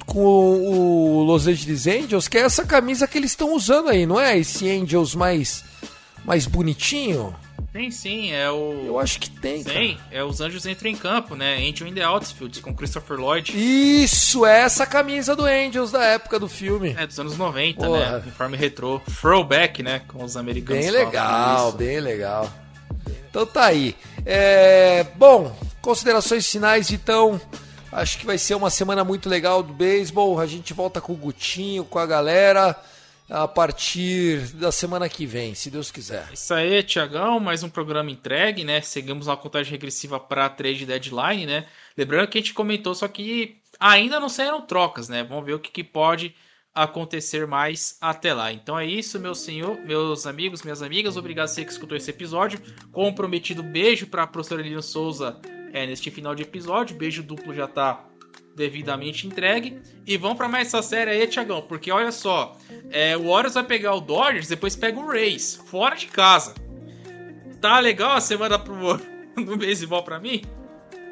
com 0.05 0.19
o 0.19 1.23
Los 1.23 1.47
Angeles 1.47 1.87
Angels, 1.87 2.27
que 2.27 2.37
é 2.37 2.41
essa 2.41 2.65
camisa 2.65 3.07
que 3.07 3.17
eles 3.17 3.31
estão 3.31 3.53
usando 3.53 3.89
aí, 3.89 4.05
não 4.05 4.19
é? 4.19 4.37
Esse 4.37 4.69
Angels 4.69 5.15
mais, 5.15 5.63
mais 6.23 6.45
bonitinho. 6.45 7.35
Tem 7.73 7.91
sim, 7.91 8.31
é 8.31 8.49
o. 8.49 8.83
Eu 8.85 8.99
acho 8.99 9.19
que 9.19 9.29
tem. 9.29 9.63
Tem, 9.63 9.95
cara. 9.97 10.09
é 10.11 10.23
os 10.23 10.41
Anjos 10.41 10.65
Entram 10.65 10.89
em 10.89 10.95
Campo, 10.95 11.35
né? 11.35 11.57
Angel 11.57 11.87
in 11.87 11.93
the 11.93 12.01
Outfield, 12.01 12.61
com 12.61 12.73
Christopher 12.73 13.19
Lloyd. 13.19 13.53
Isso, 13.55 14.45
é 14.45 14.61
essa 14.61 14.85
camisa 14.85 15.35
do 15.35 15.45
Angels 15.45 15.91
da 15.91 16.03
época 16.03 16.39
do 16.39 16.47
filme. 16.47 16.95
É, 16.97 17.05
dos 17.05 17.19
anos 17.19 17.37
90, 17.37 17.81
né? 17.81 17.87
Porra. 17.87 18.11
né? 18.11 18.17
Uniforme 18.23 18.57
retrô. 18.57 19.01
Throwback, 19.21 19.83
né? 19.83 20.01
Com 20.07 20.23
os 20.23 20.37
americanos. 20.37 20.85
Bem 20.85 20.91
legal, 20.91 21.71
bem 21.73 21.99
legal. 21.99 22.51
Então 23.29 23.45
tá 23.45 23.65
aí. 23.65 23.95
É... 24.25 25.05
Bom, 25.15 25.55
considerações 25.81 26.49
finais, 26.49 26.91
então. 26.91 27.39
Acho 27.91 28.17
que 28.17 28.25
vai 28.25 28.37
ser 28.37 28.55
uma 28.55 28.69
semana 28.69 29.03
muito 29.03 29.29
legal 29.29 29.63
do 29.63 29.73
beisebol. 29.73 30.39
A 30.39 30.45
gente 30.45 30.73
volta 30.73 30.99
com 30.99 31.13
o 31.13 31.17
Gutinho, 31.17 31.85
com 31.85 31.97
a 31.99 32.05
galera 32.05 32.75
a 33.29 33.47
partir 33.47 34.39
da 34.53 34.71
semana 34.71 35.09
que 35.09 35.25
vem, 35.25 35.53
se 35.53 35.69
Deus 35.69 35.91
quiser. 35.91 36.29
Isso 36.33 36.53
aí, 36.53 36.81
Tiagão, 36.81 37.39
mais 37.39 37.61
um 37.61 37.69
programa 37.69 38.09
entregue, 38.09 38.63
né? 38.63 38.81
Seguimos 38.81 39.27
a 39.27 39.35
contagem 39.35 39.71
regressiva 39.71 40.19
para 40.19 40.49
trade 40.49 40.85
deadline, 40.85 41.45
né? 41.45 41.65
Lembrando 41.97 42.27
que 42.29 42.37
a 42.37 42.41
gente 42.41 42.53
comentou, 42.53 42.95
só 42.95 43.07
que 43.07 43.57
ainda 43.79 44.19
não 44.19 44.29
saíram 44.29 44.61
trocas, 44.61 45.09
né? 45.09 45.23
Vamos 45.23 45.45
ver 45.45 45.53
o 45.53 45.59
que, 45.59 45.71
que 45.71 45.83
pode 45.83 46.33
acontecer 46.73 47.47
mais 47.47 47.97
até 47.99 48.33
lá. 48.33 48.53
Então 48.53 48.77
é 48.77 48.85
isso, 48.85 49.19
meu 49.19 49.33
senhor, 49.33 49.77
meus 49.81 50.27
amigos, 50.27 50.61
minhas 50.61 50.81
amigas. 50.81 51.17
Obrigado 51.17 51.45
a 51.45 51.47
você 51.47 51.65
que 51.65 51.71
escutou 51.71 51.97
esse 51.97 52.11
episódio. 52.11 52.61
Comprometido 52.91 53.63
beijo 53.63 54.07
para 54.07 54.23
a 54.23 54.27
professora 54.27 54.61
Lilian 54.61 54.81
Souza 54.81 55.39
é, 55.73 55.85
neste 55.85 56.11
final 56.11 56.35
de 56.35 56.43
episódio. 56.43 56.95
Beijo 56.95 57.23
duplo 57.23 57.53
já 57.53 57.67
tá 57.67 58.05
devidamente 58.57 59.27
entregue. 59.27 59.79
E 60.05 60.17
vamos 60.17 60.35
para 60.35 60.49
mais 60.49 60.67
essa 60.67 60.81
série 60.81 61.11
aí, 61.11 61.27
Tiagão, 61.27 61.61
porque 61.61 61.91
olha 61.91 62.11
só, 62.11 62.57
é, 62.89 63.15
o 63.15 63.29
Warriors 63.29 63.53
vai 63.53 63.63
pegar 63.63 63.93
o 63.93 64.01
Dodgers, 64.01 64.47
depois 64.47 64.75
pega 64.75 64.99
o 64.99 65.07
Rays, 65.07 65.61
fora 65.67 65.95
de 65.95 66.07
casa. 66.07 66.55
Tá 67.61 67.79
legal 67.79 68.13
a 68.13 68.21
semana 68.21 68.57
pro, 68.57 68.99
no 69.37 69.55
beisebol 69.55 70.03
para 70.03 70.19
mim? 70.19 70.41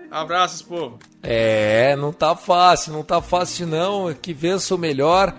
Abraços, 0.09 0.61
povo. 0.61 0.99
É, 1.21 1.95
não 1.95 2.11
tá 2.11 2.35
fácil, 2.35 2.93
não 2.93 3.03
tá 3.03 3.21
fácil 3.21 3.67
não. 3.67 4.13
Que 4.13 4.33
vença 4.33 4.73
o 4.73 4.77
melhor. 4.77 5.35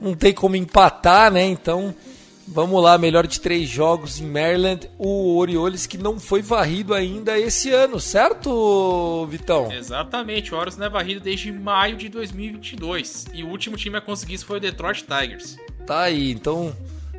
Não 0.00 0.14
tem 0.14 0.32
como 0.32 0.56
empatar, 0.56 1.30
né? 1.30 1.44
Então, 1.44 1.94
Vamos 2.48 2.80
lá, 2.80 2.96
melhor 2.96 3.26
de 3.26 3.40
três 3.40 3.68
jogos 3.68 4.20
em 4.20 4.26
Maryland, 4.26 4.88
o 4.96 5.36
Orioles 5.36 5.84
que 5.84 5.98
não 5.98 6.20
foi 6.20 6.40
varrido 6.40 6.94
ainda 6.94 7.36
esse 7.38 7.70
ano, 7.70 7.98
certo, 7.98 9.26
Vitão? 9.26 9.70
Exatamente, 9.72 10.54
o 10.54 10.56
Orioles 10.56 10.76
não 10.76 10.86
é 10.86 10.88
varrido 10.88 11.20
desde 11.20 11.50
maio 11.50 11.96
de 11.96 12.08
2022 12.08 13.26
e 13.34 13.42
o 13.42 13.48
último 13.48 13.76
time 13.76 13.96
a 13.96 14.00
conseguir 14.00 14.34
isso 14.34 14.46
foi 14.46 14.58
o 14.58 14.60
Detroit 14.60 15.04
Tigers. 15.04 15.56
Tá 15.84 16.02
aí, 16.02 16.30
então 16.30 16.74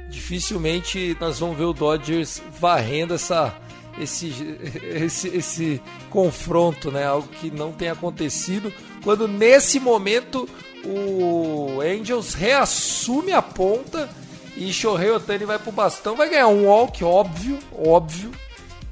dificilmente 0.09 1.15
nós 1.19 1.39
vamos 1.39 1.57
ver 1.57 1.65
o 1.65 1.73
Dodgers 1.73 2.41
varrendo 2.59 3.13
essa, 3.13 3.53
esse, 3.99 4.34
esse, 4.82 5.28
esse 5.28 5.82
confronto, 6.09 6.89
né? 6.89 7.05
Algo 7.05 7.28
que 7.28 7.51
não 7.51 7.73
tem 7.73 7.89
acontecido, 7.89 8.71
quando 9.03 9.28
nesse 9.28 9.78
momento 9.78 10.47
o 10.86 11.82
Angels 11.82 12.34
reassume 12.34 13.34
a 13.34 13.41
ponta 13.41 14.09
e 14.57 14.73
Shohei 14.73 15.11
Otani 15.11 15.45
vai 15.45 15.59
pro 15.59 15.71
bastão, 15.71 16.15
vai 16.15 16.29
ganhar 16.29 16.47
um 16.47 16.65
walk, 16.65 17.03
óbvio, 17.03 17.59
óbvio. 17.71 18.31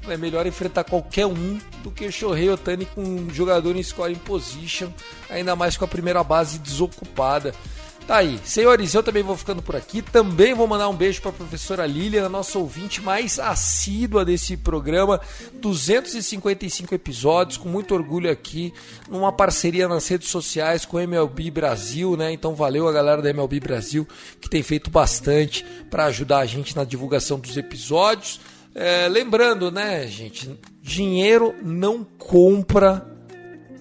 É 0.08 0.16
melhor 0.16 0.46
enfrentar 0.46 0.84
qualquer 0.84 1.26
um 1.26 1.58
do 1.82 1.90
que 1.90 2.12
Shohei 2.12 2.48
Otani 2.48 2.86
com 2.86 3.02
um 3.02 3.28
jogador 3.28 3.74
em 3.74 3.82
scoring 3.82 4.14
position, 4.14 4.88
ainda 5.28 5.56
mais 5.56 5.76
com 5.76 5.84
a 5.84 5.88
primeira 5.88 6.22
base 6.22 6.60
desocupada. 6.60 7.52
Tá 8.06 8.18
aí. 8.18 8.38
Senhores, 8.44 8.94
eu 8.94 9.02
também 9.02 9.24
vou 9.24 9.36
ficando 9.36 9.60
por 9.60 9.74
aqui. 9.74 10.00
Também 10.00 10.54
vou 10.54 10.68
mandar 10.68 10.88
um 10.88 10.94
beijo 10.94 11.20
para 11.20 11.30
a 11.30 11.34
professora 11.34 11.84
Lilian, 11.84 12.28
nossa 12.28 12.56
ouvinte 12.56 13.02
mais 13.02 13.40
assídua 13.40 14.24
desse 14.24 14.56
programa. 14.56 15.20
255 15.54 16.94
episódios, 16.94 17.58
com 17.58 17.68
muito 17.68 17.92
orgulho 17.92 18.30
aqui, 18.30 18.72
numa 19.10 19.32
parceria 19.32 19.88
nas 19.88 20.06
redes 20.06 20.28
sociais 20.28 20.84
com 20.84 20.98
o 20.98 21.00
MLB 21.00 21.50
Brasil, 21.50 22.16
né? 22.16 22.30
Então 22.30 22.54
valeu 22.54 22.86
a 22.86 22.92
galera 22.92 23.20
da 23.20 23.30
MLB 23.30 23.58
Brasil 23.58 24.06
que 24.40 24.48
tem 24.48 24.62
feito 24.62 24.88
bastante 24.88 25.66
para 25.90 26.04
ajudar 26.04 26.38
a 26.38 26.46
gente 26.46 26.76
na 26.76 26.84
divulgação 26.84 27.40
dos 27.40 27.56
episódios. 27.56 28.38
É, 28.72 29.08
lembrando, 29.08 29.72
né, 29.72 30.06
gente, 30.06 30.56
dinheiro 30.80 31.56
não 31.60 32.04
compra 32.04 33.04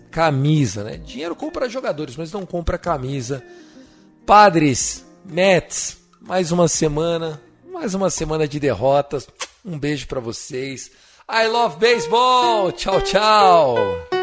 camisa, 0.09 0.83
né? 0.83 0.97
Dinheiro 0.97 1.35
compra 1.35 1.69
jogadores, 1.69 2.15
mas 2.15 2.31
não 2.31 2.43
compra 2.43 2.75
camisa. 2.75 3.43
Padres, 4.25 5.05
Mets, 5.23 5.97
mais 6.19 6.51
uma 6.51 6.67
semana, 6.67 7.39
mais 7.71 7.93
uma 7.93 8.09
semana 8.09 8.47
de 8.47 8.59
derrotas. 8.59 9.27
Um 9.63 9.77
beijo 9.77 10.07
para 10.07 10.19
vocês. 10.19 10.89
I 11.31 11.47
love 11.47 11.77
baseball. 11.77 12.71
Tchau, 12.71 13.01
tchau. 13.01 14.14